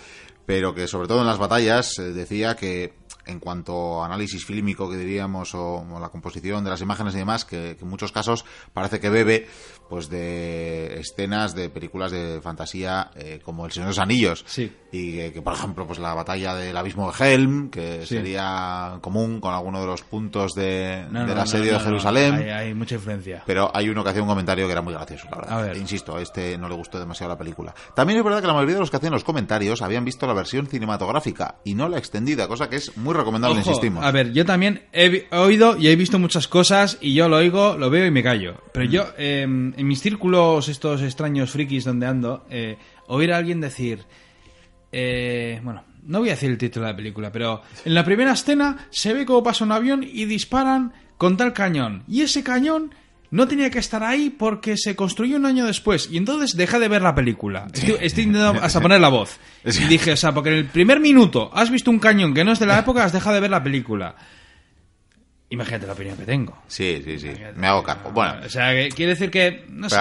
pero 0.45 0.73
que 0.73 0.87
sobre 0.87 1.07
todo 1.07 1.21
en 1.21 1.27
las 1.27 1.37
batallas 1.37 1.97
eh, 1.99 2.11
decía 2.11 2.55
que 2.55 2.93
en 3.29 3.39
cuanto 3.39 4.01
a 4.01 4.05
análisis 4.05 4.45
fílmico 4.45 4.89
que 4.89 4.97
diríamos 4.97 5.55
o, 5.55 5.77
o 5.77 5.99
la 5.99 6.09
composición 6.09 6.63
de 6.63 6.69
las 6.69 6.81
imágenes 6.81 7.13
y 7.15 7.19
demás 7.19 7.45
que, 7.45 7.75
que 7.77 7.83
en 7.83 7.89
muchos 7.89 8.11
casos 8.11 8.45
parece 8.73 8.99
que 8.99 9.09
bebe 9.09 9.47
pues 9.89 10.09
de 10.09 10.99
escenas 10.99 11.55
de 11.55 11.69
películas 11.69 12.11
de 12.11 12.39
fantasía 12.41 13.11
eh, 13.15 13.39
como 13.43 13.65
El 13.65 13.71
Señor 13.71 13.87
de 13.87 13.91
los 13.91 13.99
Anillos 13.99 14.43
Sí. 14.47 14.71
y 14.91 15.13
que, 15.15 15.33
que, 15.33 15.41
por 15.41 15.53
ejemplo 15.53 15.85
pues 15.87 15.99
la 15.99 16.13
batalla 16.13 16.55
del 16.55 16.75
abismo 16.77 17.11
de 17.11 17.33
Helm 17.33 17.69
que 17.69 18.01
Sí. 18.05 18.15
sería 18.15 18.97
común 19.01 19.39
con 19.41 19.53
alguno 19.53 19.81
de 19.81 19.87
los 19.87 20.01
puntos 20.03 20.53
de, 20.53 21.05
No, 21.11 21.21
asedio 21.21 21.65
no, 21.65 21.71
no, 21.71 21.77
de 21.79 21.85
Jerusalén 21.85 22.33
Hay, 22.35 22.49
hay 22.49 22.73
mucha 22.73 22.95
influencia. 22.95 23.43
pero 23.45 23.71
hay 23.73 23.89
uno 23.89 24.03
que 24.03 24.09
hacía 24.11 24.21
un 24.21 24.27
comentario 24.29 24.65
que 24.65 24.71
era 24.71 24.81
muy 24.81 24.93
gracioso, 24.93 25.27
la 25.31 25.37
verdad. 25.37 25.59
A 25.59 25.61
ver. 25.63 25.77
Insisto, 25.77 26.15
a 26.15 26.21
este 26.21 26.57
no 26.57 26.69
le 26.69 26.75
gustó 26.75 26.99
demasiado 26.99 27.31
la 27.33 27.37
película. 27.37 27.73
También 27.95 28.19
es 28.19 28.23
verdad 28.25 28.41
que 28.41 28.47
la 28.47 28.53
mayoría 28.53 28.75
de 28.75 28.81
los 28.81 28.91
que 28.91 28.97
hacían 28.97 29.13
los 29.13 29.23
comentarios 29.23 29.81
habían 29.81 30.05
visto 30.05 30.27
la 30.27 30.33
versión 30.33 30.67
cinematográfica 30.67 31.55
y 31.63 31.75
no 31.75 31.87
la 31.89 31.97
extendida, 31.97 32.47
cosa 32.47 32.69
que 32.69 32.75
es 32.77 32.95
muy 32.97 33.13
recomendable, 33.13 33.59
Ojo, 33.59 33.69
insistimos. 33.69 34.03
A 34.05 34.11
ver, 34.11 34.31
yo 34.33 34.45
también 34.45 34.87
he, 34.93 35.27
oído 35.31 35.77
y 35.77 35.87
he 35.87 35.95
visto 35.95 36.19
muchas 36.19 36.47
cosas 36.47 36.97
y 37.01 37.13
yo 37.13 37.29
lo 37.29 37.37
oigo, 37.37 37.77
lo 37.77 37.89
veo 37.89 38.05
y 38.05 38.11
me 38.11 38.23
callo. 38.23 38.61
Pero 38.73 38.85
yo, 38.85 39.07
eh, 39.17 39.45
en 39.79 39.87
mis 39.87 40.01
círculos 40.01 40.67
estos 40.67 41.01
extraños 41.01 41.51
frikis 41.51 41.85
donde 41.85 42.05
ando, 42.05 42.45
eh, 42.49 42.77
oír 43.07 43.31
a 43.33 43.37
alguien 43.37 43.61
decir... 43.61 44.03
eh, 44.91 45.59
bueno, 45.63 45.83
no 46.03 46.19
voy 46.19 46.29
a 46.29 46.33
decir 46.33 46.49
el 46.49 46.57
título 46.57 46.85
de 46.85 46.91
la 46.93 46.97
película, 46.97 47.31
pero 47.31 47.61
en 47.85 47.93
la 47.93 48.03
primera 48.03 48.31
escena 48.33 48.87
se 48.89 49.13
ve 49.13 49.25
cómo 49.25 49.43
pasa 49.43 49.63
un 49.65 49.71
avión 49.71 50.03
y 50.03 50.25
disparan 50.25 50.93
con 51.17 51.37
tal 51.37 51.53
cañón. 51.53 52.03
Y 52.07 52.21
ese 52.21 52.43
cañón 52.43 52.93
no 53.31 53.47
tenía 53.47 53.69
que 53.69 53.79
estar 53.79 54.03
ahí 54.03 54.29
porque 54.31 54.75
se 54.77 54.95
construyó 54.95 55.37
un 55.37 55.45
año 55.45 55.65
después. 55.65 56.09
Y 56.11 56.17
entonces 56.17 56.55
deja 56.55 56.79
de 56.79 56.87
ver 56.87 57.01
la 57.01 57.13
película. 57.13 57.67
Estoy, 57.71 57.95
estoy 58.01 58.23
intentando 58.23 58.61
hasta 58.61 58.81
poner 58.81 58.99
la 59.01 59.09
voz. 59.09 59.39
Y 59.65 59.83
dije, 59.85 60.13
o 60.13 60.17
sea, 60.17 60.33
porque 60.33 60.49
en 60.49 60.55
el 60.55 60.65
primer 60.65 60.99
minuto 60.99 61.51
has 61.53 61.69
visto 61.69 61.91
un 61.91 61.99
cañón 61.99 62.33
que 62.33 62.43
no 62.43 62.53
es 62.53 62.59
de 62.59 62.65
la 62.65 62.79
época, 62.79 63.03
has 63.03 63.13
dejado 63.13 63.35
de 63.35 63.41
ver 63.41 63.51
la 63.51 63.63
película. 63.63 64.15
Imagínate 65.51 65.87
la 65.87 65.93
opinión 65.93 66.15
que 66.15 66.25
tengo. 66.25 66.55
Sí, 66.67 67.01
sí, 67.03 67.19
sí. 67.19 67.31
Me 67.55 67.65
hago 67.67 67.81
cargo. 67.81 68.11
Bueno, 68.11 68.35
O 68.45 68.49
sea, 68.49 68.71
que 68.71 68.89
quiere 68.89 69.13
decir 69.13 69.31
que, 69.31 69.65
no 69.69 69.89
sé, 69.89 69.95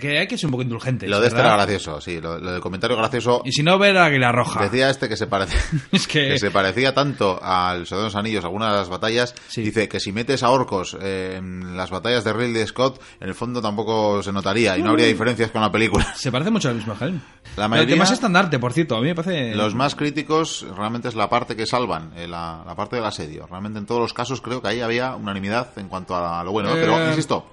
que 0.00 0.18
hay 0.18 0.26
que 0.26 0.36
ser 0.36 0.48
un 0.48 0.50
poco 0.52 0.62
indulgentes. 0.62 1.08
lo 1.08 1.18
de 1.20 1.28
este 1.28 1.40
era 1.40 1.54
gracioso, 1.54 1.98
sí. 2.00 2.20
Lo, 2.20 2.38
lo 2.38 2.52
del 2.52 2.60
comentario 2.60 2.96
gracioso. 2.98 3.40
Y 3.44 3.52
si 3.52 3.62
no, 3.62 3.78
ver 3.78 3.96
a 3.96 4.04
Águila 4.04 4.32
Roja. 4.32 4.62
Decía 4.62 4.90
este 4.90 5.08
que 5.08 5.16
se 5.16 5.26
parecía, 5.26 5.58
Es 5.92 6.06
que- 6.06 6.28
que 6.28 6.38
se 6.38 6.50
parecía 6.50 6.92
tanto 6.92 7.42
al 7.42 7.86
Señor 7.86 8.02
de 8.02 8.06
los 8.08 8.16
Anillos, 8.16 8.44
algunas 8.44 8.70
de 8.72 8.76
las 8.78 8.88
batallas. 8.90 9.34
Sí. 9.48 9.62
Dice 9.62 9.88
que 9.88 9.98
si 9.98 10.12
metes 10.12 10.42
a 10.42 10.50
orcos 10.50 10.94
eh, 11.00 11.36
en 11.38 11.74
las 11.76 11.90
batallas 11.90 12.22
de 12.24 12.32
Ridley 12.34 12.66
Scott, 12.66 13.00
en 13.20 13.28
el 13.28 13.34
fondo 13.34 13.62
tampoco 13.62 14.22
se 14.22 14.30
notaría 14.30 14.76
y 14.76 14.82
no 14.82 14.90
habría 14.90 15.06
diferencias 15.06 15.50
con 15.50 15.62
la 15.62 15.72
película. 15.72 16.04
Se 16.14 16.30
parece 16.30 16.50
mucho 16.50 16.68
al 16.68 16.74
mismo 16.74 16.94
Helm. 17.00 17.18
La 17.56 17.66
mayoría- 17.66 17.94
El 17.94 17.98
más 17.98 18.10
estandarte, 18.12 18.58
por 18.58 18.74
cierto. 18.74 18.96
A 18.96 19.00
mí 19.00 19.06
me 19.06 19.14
parece... 19.14 19.54
Los 19.54 19.74
más 19.74 19.94
críticos 19.94 20.66
realmente 20.76 21.08
es 21.08 21.14
la 21.14 21.30
parte 21.30 21.56
que 21.56 21.64
salvan, 21.66 22.12
eh, 22.14 22.28
la, 22.28 22.62
la 22.66 22.74
parte 22.74 22.96
del 22.96 23.06
asedio. 23.06 23.46
Realmente 23.46 23.78
en 23.78 23.86
todos 23.86 24.00
los 24.00 24.12
casos 24.12 24.40
creo 24.42 24.60
que 24.60 24.81
había 24.84 25.14
unanimidad 25.14 25.70
en 25.78 25.88
cuanto 25.88 26.14
a 26.16 26.42
lo 26.44 26.52
bueno. 26.52 26.70
¿no? 26.70 26.74
Pero, 26.76 26.98
Eh. 27.00 27.08
insisto, 27.10 27.50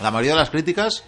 la 0.00 0.10
mayoría 0.10 0.32
de 0.32 0.38
las 0.38 0.50
críticas 0.50 1.04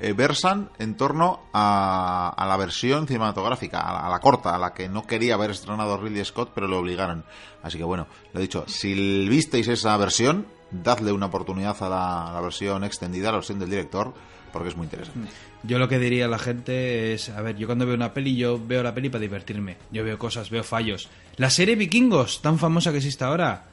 eh, 0.00 0.12
versan 0.14 0.70
en 0.78 0.96
torno 0.96 1.42
a, 1.52 2.34
a 2.36 2.46
la 2.46 2.56
versión 2.56 3.06
cinematográfica, 3.06 3.80
a 3.80 3.92
la, 3.92 4.00
a 4.00 4.10
la 4.10 4.18
corta, 4.20 4.54
a 4.54 4.58
la 4.58 4.74
que 4.74 4.88
no 4.88 5.06
quería 5.06 5.34
haber 5.34 5.50
estrenado 5.50 5.96
Ridley 5.96 6.24
Scott, 6.24 6.50
pero 6.54 6.66
le 6.66 6.74
obligaron. 6.76 7.24
Así 7.62 7.78
que 7.78 7.84
bueno, 7.84 8.06
lo 8.32 8.40
he 8.40 8.42
dicho, 8.42 8.64
si 8.66 9.28
visteis 9.28 9.68
esa 9.68 9.96
versión, 9.96 10.46
dadle 10.70 11.12
una 11.12 11.26
oportunidad 11.26 11.76
a 11.82 11.88
la, 11.88 12.28
a 12.30 12.32
la 12.32 12.40
versión 12.40 12.82
extendida, 12.82 13.28
a 13.28 13.32
la 13.32 13.38
versión 13.38 13.58
del 13.60 13.70
director, 13.70 14.12
porque 14.52 14.68
es 14.70 14.76
muy 14.76 14.84
interesante. 14.86 15.30
Yo 15.62 15.78
lo 15.78 15.88
que 15.88 15.98
diría 16.00 16.24
a 16.24 16.28
la 16.28 16.38
gente 16.40 17.14
es, 17.14 17.28
a 17.28 17.40
ver, 17.40 17.56
yo 17.56 17.66
cuando 17.66 17.86
veo 17.86 17.94
una 17.94 18.12
peli, 18.12 18.34
yo 18.36 18.58
veo 18.62 18.82
la 18.82 18.92
peli 18.92 19.08
para 19.08 19.20
divertirme. 19.22 19.76
Yo 19.92 20.02
veo 20.02 20.18
cosas, 20.18 20.50
veo 20.50 20.64
fallos. 20.64 21.08
La 21.36 21.48
serie 21.50 21.76
Vikingos, 21.76 22.42
tan 22.42 22.58
famosa 22.58 22.90
que 22.90 22.96
existe 22.98 23.22
ahora. 23.24 23.66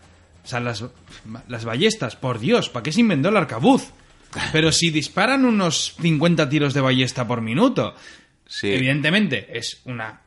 O 0.43 0.47
sea, 0.47 0.59
las, 0.59 0.83
las 1.47 1.65
ballestas, 1.65 2.15
por 2.15 2.39
Dios, 2.39 2.69
¿para 2.69 2.83
qué 2.83 2.91
se 2.91 3.01
inventó 3.01 3.29
el 3.29 3.37
arcabuz? 3.37 3.91
Pero 4.51 4.71
si 4.71 4.89
disparan 4.91 5.45
unos 5.45 5.95
50 6.01 6.47
tiros 6.49 6.73
de 6.73 6.81
ballesta 6.81 7.27
por 7.27 7.41
minuto. 7.41 7.95
Sí. 8.45 8.71
Evidentemente, 8.71 9.47
es 9.57 9.81
una. 9.85 10.21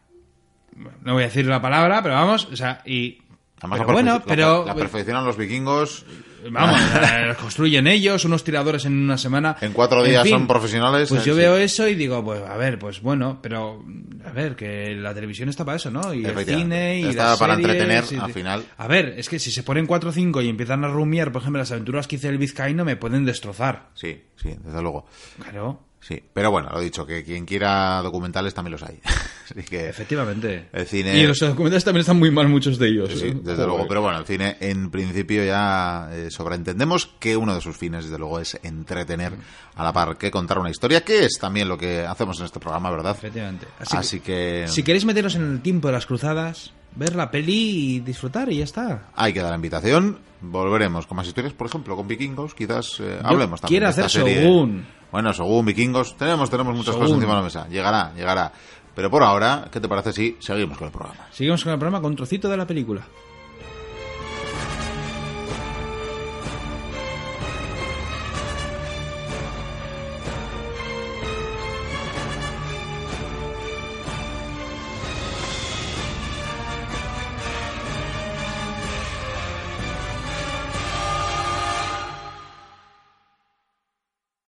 No 1.03 1.15
voy 1.15 1.23
a 1.25 1.27
decir 1.27 1.47
la 1.47 1.61
palabra, 1.61 2.03
pero 2.03 2.15
vamos, 2.15 2.47
o 2.51 2.57
sea, 2.57 2.81
y. 2.87 3.19
Además, 3.59 3.79
pero 3.81 3.87
la 3.89 3.93
bueno, 3.93 4.23
pero. 4.27 4.59
per- 4.65 4.67
La, 4.69 4.75
perfeccionan 4.75 5.25
los 5.25 5.37
vikingos. 5.37 6.05
Vamos, 6.51 6.81
eh, 6.81 7.35
construyen 7.41 7.87
ellos, 7.87 8.25
unos 8.25 8.43
tiradores 8.45 8.85
en 8.85 8.95
una 9.03 9.17
semana. 9.19 9.57
En 9.61 9.73
cuatro 9.73 10.03
días 10.03 10.29
son 10.29 10.47
profesionales, 10.47 11.09
Pues 11.09 11.23
eh, 11.23 11.27
yo 11.27 11.35
sí. 11.35 11.39
veo 11.41 11.57
eso 11.57 11.87
y 11.89 11.95
digo, 11.95 12.25
pues 12.25 12.43
a 12.43 12.57
ver, 12.57 12.79
pues 12.79 13.01
bueno, 13.01 13.39
pero 13.43 13.85
a 14.25 14.31
ver, 14.33 14.57
que 14.57 14.95
la 14.97 15.15
televisión 15.15 15.49
está 15.49 15.65
para 15.65 15.77
eso, 15.77 15.91
¿no? 15.91 16.13
Y 16.15 16.25
el 16.25 16.37
cine 16.45 17.01
y 17.01 17.07
Está 17.07 17.31
las 17.31 17.39
para 17.39 17.57
series 17.57 17.71
entretener, 17.73 18.05
y- 18.13 18.17
al 18.25 18.33
final. 18.33 18.65
A 18.77 18.87
ver, 18.87 19.15
es 19.17 19.29
que 19.29 19.39
si 19.39 19.51
se 19.51 19.63
ponen 19.63 19.87
4 19.87 20.11
o 20.11 20.13
5 20.13 20.43
y 20.43 20.49
empiezan 20.49 20.85
a 20.85 20.89
rumiar, 20.89 21.33
por 21.33 21.43
ejemplo, 21.43 21.61
las 21.61 21.71
aventuras 21.73 22.07
que 22.09 22.17
hice 22.17 22.29
el 22.29 22.39
vizcaíno, 22.39 22.85
me 22.85 22.97
pueden 22.97 23.25
destrozar. 23.25 23.91
Sí, 23.95 24.23
sí, 24.37 24.57
desde 24.65 24.83
luego. 24.83 25.07
Claro, 25.43 25.81
Sí, 26.03 26.21
pero 26.35 26.51
bueno, 26.51 26.69
lo 26.73 26.81
dicho, 26.81 27.07
que 27.07 27.23
quien 27.23 27.47
quiera 27.47 28.03
documentales 28.03 28.53
también 28.53 28.73
los 28.73 28.83
hay. 28.83 29.01
Así 29.51 29.63
que 29.63 29.89
efectivamente. 29.89 30.69
el 30.73 30.87
cine... 30.87 31.17
Y 31.17 31.27
los 31.27 31.39
documentales 31.39 31.85
también 31.85 32.01
están 32.01 32.19
muy 32.19 32.33
mal 32.33 32.49
muchos 32.49 32.77
de 32.77 32.89
ellos. 32.89 33.11
Sí, 33.13 33.19
sí, 33.19 33.27
¿eh? 33.29 33.35
desde 33.35 33.53
Joder. 33.53 33.69
luego. 33.69 33.87
Pero 33.87 34.03
bueno, 34.03 34.19
el 34.19 34.25
cine 34.25 34.57
en 34.61 34.91
principio 34.91 35.45
ya 35.45 36.09
eh, 36.13 36.29
sobreentendemos 36.31 37.07
que 37.21 37.37
uno 37.37 37.55
de 37.55 37.61
sus 37.61 37.77
fines, 37.77 38.05
desde 38.07 38.19
luego, 38.19 38.41
es 38.41 38.59
entretener 38.65 39.35
a 39.77 39.85
la 39.85 39.93
par 39.93 40.17
que 40.19 40.31
contar 40.33 40.59
una 40.59 40.71
historia, 40.71 41.03
que 41.03 41.25
es 41.25 41.39
también 41.39 41.69
lo 41.69 41.79
que 41.79 42.01
hacemos 42.05 42.39
en 42.41 42.47
este 42.47 42.59
programa, 42.59 42.91
¿verdad? 42.91 43.15
Efectivamente. 43.17 43.67
Así, 43.79 44.19
que, 44.19 44.65
Si 44.67 44.83
queréis 44.83 45.05
meteros 45.05 45.37
en 45.37 45.43
el 45.53 45.61
tiempo 45.63 45.87
de 45.87 45.93
las 45.93 46.07
cruzadas, 46.07 46.73
ver 46.97 47.15
la 47.15 47.31
peli 47.31 47.95
y 47.97 48.01
disfrutar 48.01 48.51
y 48.51 48.59
ya 48.59 48.65
está. 48.65 49.09
hay 49.15 49.33
que 49.33 49.41
dar 49.41 49.51
la 49.51 49.57
invitación. 49.57 50.19
Volveremos 50.41 51.07
con 51.07 51.17
más 51.17 51.29
historias, 51.29 51.53
por 51.53 51.69
ejemplo, 51.69 51.95
con 51.95 52.09
vikingos. 52.09 52.55
Quizás 52.55 52.99
eh, 52.99 53.21
hablemos 53.23 53.61
también 53.61 53.81
quiero 53.81 53.87
de 53.87 53.91
esta 53.91 54.07
hacer 54.07 54.23
serie. 54.23 54.43
Shogun. 54.43 54.85
Bueno, 55.13 55.33
Shogun, 55.33 55.67
vikingos. 55.67 56.17
Tenemos, 56.17 56.49
tenemos 56.49 56.75
muchas 56.75 56.97
cosas 56.97 57.13
encima 57.13 57.33
de 57.33 57.39
la 57.39 57.45
mesa. 57.45 57.69
Llegará, 57.69 58.13
llegará. 58.15 58.51
Pero 58.95 59.11
por 59.11 59.23
ahora, 59.23 59.69
¿qué 59.71 59.79
te 59.79 59.89
parece 59.89 60.13
si 60.13 60.37
seguimos 60.41 60.79
con 60.79 60.87
el 60.87 60.93
programa? 60.93 61.27
Seguimos 61.31 61.63
con 61.63 61.73
el 61.73 61.79
programa 61.79 62.01
con 62.01 62.13
un 62.13 62.17
trocito 62.17 62.49
de 62.49 62.57
la 62.57 62.67
película. 62.67 63.03